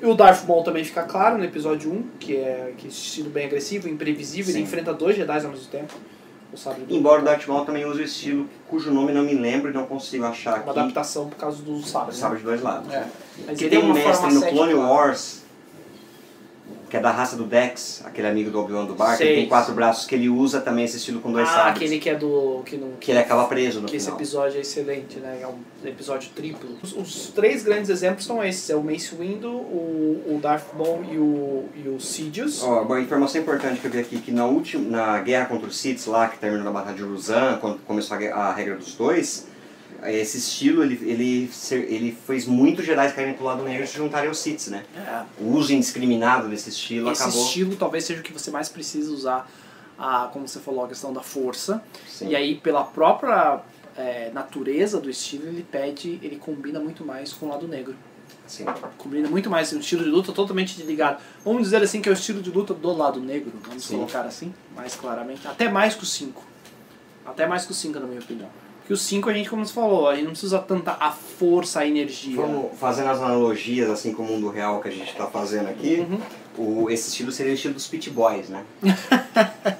E 0.00 0.06
o 0.06 0.14
Darth 0.14 0.46
Maul 0.46 0.62
também 0.62 0.84
fica 0.84 1.02
claro 1.02 1.38
no 1.38 1.44
episódio 1.44 1.90
1, 1.90 2.02
que 2.18 2.36
é 2.36 2.72
que 2.76 2.88
esse 2.88 2.96
estilo 2.96 3.30
bem 3.30 3.46
agressivo, 3.46 3.88
imprevisível, 3.88 4.52
Sim. 4.52 4.58
ele 4.58 4.66
enfrenta 4.66 4.92
dois 4.92 5.16
Jedi 5.16 5.44
ao 5.44 5.50
mesmo 5.50 5.66
tempo. 5.68 5.94
Sabre 6.54 6.84
Embora 6.88 7.20
o 7.22 7.24
Darth 7.24 7.46
Maul 7.46 7.64
também 7.64 7.84
use 7.84 8.00
o 8.00 8.04
estilo 8.04 8.48
cujo 8.68 8.90
nome 8.90 9.12
não 9.12 9.22
me 9.22 9.34
lembro 9.34 9.70
e 9.70 9.74
não 9.74 9.86
consigo 9.86 10.24
achar 10.24 10.54
uma 10.54 10.58
aqui. 10.60 10.70
adaptação 10.70 11.28
por 11.28 11.36
causa 11.36 11.62
do 11.62 11.80
sabre. 11.82 12.14
né? 12.14 12.20
Sabe 12.20 12.36
de 12.38 12.42
dois 12.44 12.62
lados. 12.62 12.92
É. 12.92 13.06
Mas 13.46 13.58
Que 13.58 13.68
tem 13.68 13.78
é 13.78 13.82
um 13.82 13.86
uma 13.86 13.94
mestre 13.94 14.32
no 14.32 14.40
Clone. 14.46 14.74
Wars, 14.74 15.42
que 16.88 16.96
é 16.96 17.00
da 17.00 17.10
raça 17.10 17.36
do 17.36 17.44
Dex, 17.44 18.02
aquele 18.04 18.28
amigo 18.28 18.50
do 18.50 18.60
Obi-Wan 18.60 18.84
do 18.84 18.94
Bar, 18.94 19.16
que 19.16 19.22
ele 19.24 19.34
tem 19.40 19.48
quatro 19.48 19.74
braços, 19.74 20.06
que 20.06 20.14
ele 20.14 20.28
usa 20.28 20.60
também 20.60 20.84
esse 20.84 20.96
estilo 20.98 21.20
com 21.20 21.32
dois 21.32 21.48
Ah, 21.48 21.52
sabres. 21.52 21.76
aquele 21.76 21.98
que 21.98 22.08
é 22.10 22.14
do. 22.14 22.62
que 22.64 22.76
não. 22.76 22.92
Que 23.00 23.10
ele 23.10 23.18
acaba 23.18 23.44
preso 23.46 23.80
no 23.80 23.88
que 23.88 23.96
esse 23.96 24.06
final. 24.06 24.18
episódio 24.20 24.58
é 24.58 24.60
excelente, 24.60 25.18
né? 25.18 25.40
É 25.42 25.46
um 25.46 25.56
episódio 25.84 26.30
triplo. 26.34 26.70
Os, 26.82 26.92
os 26.96 27.28
três 27.34 27.62
grandes 27.64 27.90
exemplos 27.90 28.24
são 28.24 28.42
esses: 28.44 28.70
é 28.70 28.76
o 28.76 28.82
Mace 28.82 29.14
Windu, 29.14 29.48
o, 29.50 30.22
o 30.36 30.38
Darth 30.40 30.72
Maul 30.74 31.04
e 31.12 31.18
o, 31.18 31.64
e 31.84 31.88
o 31.88 31.98
Sidious. 32.00 32.62
Ó, 32.62 32.82
uma 32.82 33.00
informação 33.00 33.40
importante 33.40 33.80
que 33.80 33.86
eu 33.86 33.90
vi 33.90 33.98
aqui, 33.98 34.18
que 34.20 34.30
na, 34.30 34.46
última, 34.46 34.88
na 34.88 35.18
guerra 35.20 35.46
contra 35.46 35.66
os 35.68 35.76
Sith, 35.76 36.06
lá, 36.06 36.28
que 36.28 36.38
terminou 36.38 36.64
na 36.64 36.70
Batalha 36.70 36.96
de 36.96 37.02
Uruzan, 37.02 37.58
quando 37.60 37.78
começou 37.86 38.16
a, 38.16 38.20
a 38.20 38.52
regra 38.52 38.76
dos 38.76 38.94
dois, 38.94 39.46
esse 40.12 40.38
estilo, 40.38 40.82
ele, 40.82 40.98
ele, 41.02 41.50
ele 41.72 42.18
fez 42.26 42.46
muitos 42.46 42.84
Jedi 42.84 43.12
caírem 43.12 43.34
pro 43.34 43.44
lado 43.44 43.62
negro 43.62 43.84
e 43.84 43.86
se 43.86 43.96
juntarem 43.96 44.28
aos 44.28 44.38
Siths, 44.38 44.68
né? 44.68 44.84
É. 44.96 45.24
O 45.42 45.52
uso 45.52 45.72
indiscriminado 45.72 46.48
desse 46.48 46.70
estilo 46.70 47.10
Esse 47.10 47.22
acabou... 47.22 47.44
estilo 47.44 47.76
talvez 47.76 48.04
seja 48.04 48.20
o 48.20 48.22
que 48.22 48.32
você 48.32 48.50
mais 48.50 48.68
precisa 48.68 49.10
usar, 49.10 49.50
a, 49.98 50.28
como 50.32 50.46
você 50.46 50.60
falou, 50.60 50.84
a 50.84 50.88
questão 50.88 51.12
da 51.12 51.22
força. 51.22 51.82
Sim. 52.06 52.28
E 52.28 52.36
aí, 52.36 52.56
pela 52.56 52.84
própria 52.84 53.60
é, 53.96 54.30
natureza 54.32 55.00
do 55.00 55.08
estilo, 55.08 55.46
ele 55.46 55.62
pede, 55.62 56.20
ele 56.22 56.36
combina 56.36 56.78
muito 56.78 57.04
mais 57.04 57.32
com 57.32 57.46
o 57.46 57.48
lado 57.48 57.66
negro. 57.66 57.94
Sim. 58.46 58.64
Combina 58.96 59.28
muito 59.28 59.50
mais 59.50 59.72
um 59.72 59.80
estilo 59.80 60.04
de 60.04 60.10
luta 60.10 60.32
totalmente 60.32 60.76
desligado. 60.76 61.20
Vamos 61.44 61.62
dizer 61.62 61.82
assim 61.82 62.00
que 62.00 62.08
é 62.08 62.12
o 62.12 62.14
estilo 62.14 62.40
de 62.40 62.50
luta 62.50 62.72
do 62.72 62.92
lado 62.92 63.20
negro, 63.20 63.52
vamos 63.66 63.84
Sim. 63.84 63.96
colocar 63.96 64.22
assim, 64.22 64.54
mais 64.74 64.94
claramente. 64.94 65.46
Até 65.48 65.68
mais 65.68 65.94
que 65.94 66.04
o 66.04 66.06
5. 66.06 66.44
Até 67.24 67.46
mais 67.46 67.64
que 67.64 67.72
o 67.72 67.74
5, 67.74 67.98
na 67.98 68.06
minha 68.06 68.20
opinião. 68.20 68.48
Porque 68.86 68.94
o 68.94 68.96
5 68.96 69.28
a 69.28 69.32
gente, 69.32 69.50
como 69.50 69.66
você 69.66 69.72
falou, 69.74 70.08
a 70.08 70.14
gente 70.14 70.26
não 70.26 70.30
precisa 70.30 70.60
tanta 70.60 70.92
a 71.00 71.10
força, 71.10 71.80
a 71.80 71.86
energia. 71.88 72.36
Vamos 72.36 72.70
fazendo 72.78 73.10
as 73.10 73.18
analogias, 73.18 73.90
assim, 73.90 74.12
com 74.12 74.22
o 74.22 74.26
mundo 74.26 74.48
real 74.48 74.80
que 74.80 74.86
a 74.86 74.92
gente 74.92 75.10
está 75.10 75.26
fazendo 75.26 75.68
aqui. 75.68 76.06
Uhum. 76.08 76.20
O, 76.84 76.88
esse 76.88 77.08
estilo 77.08 77.32
seria 77.32 77.50
o 77.50 77.54
estilo 77.56 77.74
dos 77.74 77.88
Pit 77.88 78.08
Boys, 78.10 78.48
né? 78.48 78.62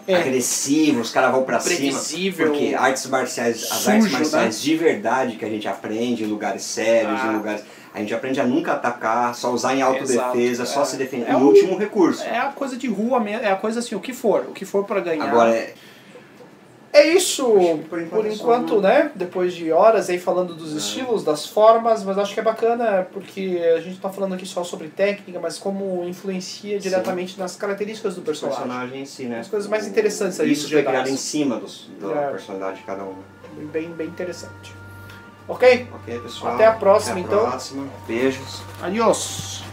Agressivo, 0.09 1.01
os 1.01 1.11
caras 1.13 1.31
vão 1.31 1.45
pra 1.45 1.61
cima. 1.61 1.75
É. 1.75 1.79
Previsível. 1.79 2.51
Porque 2.51 2.75
artes 2.75 3.07
marciais, 3.07 3.63
as 3.63 3.79
Sujo, 3.79 3.91
artes 3.93 4.11
né? 4.13 4.19
marciais 4.19 4.61
de 4.61 4.77
verdade 4.77 5.37
que 5.37 5.45
a 5.45 5.49
gente 5.49 5.69
aprende 5.69 6.25
em 6.25 6.27
lugares 6.27 6.63
sérios, 6.63 7.21
Ah. 7.23 7.29
em 7.33 7.37
lugares. 7.37 7.63
A 7.95 8.01
gente 8.01 8.13
aprende 8.13 8.41
a 8.41 8.45
nunca 8.45 8.73
atacar, 8.73 9.35
só 9.35 9.51
usar 9.53 9.75
em 9.75 9.81
autodefesa, 9.83 10.35
Exato, 10.65 10.71
só 10.71 10.83
é. 10.83 10.85
se 10.85 10.97
defender. 10.97 11.31
É 11.31 11.37
o- 11.37 11.41
último 11.41 11.79
recurso. 11.79 12.25
É 12.25 12.39
a 12.39 12.49
coisa 12.49 12.77
de 12.77 12.89
rua 12.89 13.19
mesmo, 13.21 13.43
é 13.43 13.51
a 13.51 13.57
coisa 13.57 13.79
assim, 13.79 13.95
o 13.95 14.01
que 14.01 14.13
for, 14.13 14.47
o 14.49 14.53
que 14.53 14.67
for 14.67 14.85
pra 14.85 15.01
ganhar. 15.01 15.25
Agora, 15.29 15.55
é- 15.55 15.73
É 16.99 17.13
isso, 17.13 17.45
por 17.91 18.01
enquanto 18.01 18.23
por 18.23 18.27
é 18.27 18.31
só 18.31 18.43
enquanto, 18.43 18.81
né? 18.81 19.11
Depois 19.15 19.53
de 19.55 19.71
horas 19.71 20.09
aí 20.09 20.19
falando 20.19 20.55
dos 20.55 20.73
estilos, 20.73 21.23
das 21.23 21.45
formas, 21.45 22.03
mas 22.03 22.17
acho 22.17 22.33
que 22.33 22.41
é 22.41 22.43
bacana 22.43 23.07
porque 23.13 23.61
a 23.77 23.81
gente 23.83 23.99
tá 24.01 24.09
falando 24.09 24.35
aqui 24.35 24.47
só 24.47 24.65
sobre 24.65 24.89
técnica, 24.89 25.39
mas 25.39 25.59
como 25.59 26.03
influencia 26.05 26.77
Sim. 26.81 26.89
diretamente 26.89 27.39
nas 27.39 27.55
características 27.55 28.15
do 28.15 28.23
o 28.23 28.25
personagem. 28.25 28.63
personagem 28.63 29.03
em 29.03 29.05
si, 29.05 29.25
né? 29.25 29.41
As 29.41 29.49
coisas 29.49 29.69
mais 29.69 29.87
interessantes 29.87 30.41
ali 30.41 30.53
Isso 30.53 30.63
foi 30.63 30.71
Jedis. 30.71 30.89
criado 30.89 31.09
em 31.11 31.17
cima 31.19 31.57
dos, 31.57 31.87
da 32.01 32.09
É. 32.13 32.31
personalidade 32.31 32.79
de 32.79 32.85
cada 32.85 33.05
um. 33.05 33.15
Bem, 33.73 33.91
bem 33.91 34.07
interessante. 34.07 34.75
Ok? 35.47 35.87
Ok, 35.95 36.19
pessoal? 36.21 36.55
Até 36.55 36.67
a 36.67 36.73
próxima, 36.73 37.13
Até 37.13 37.21
a 37.21 37.25
então. 37.25 37.51
próxima. 37.51 37.87
Beijos. 38.09 38.63
Adiós! 38.83 39.66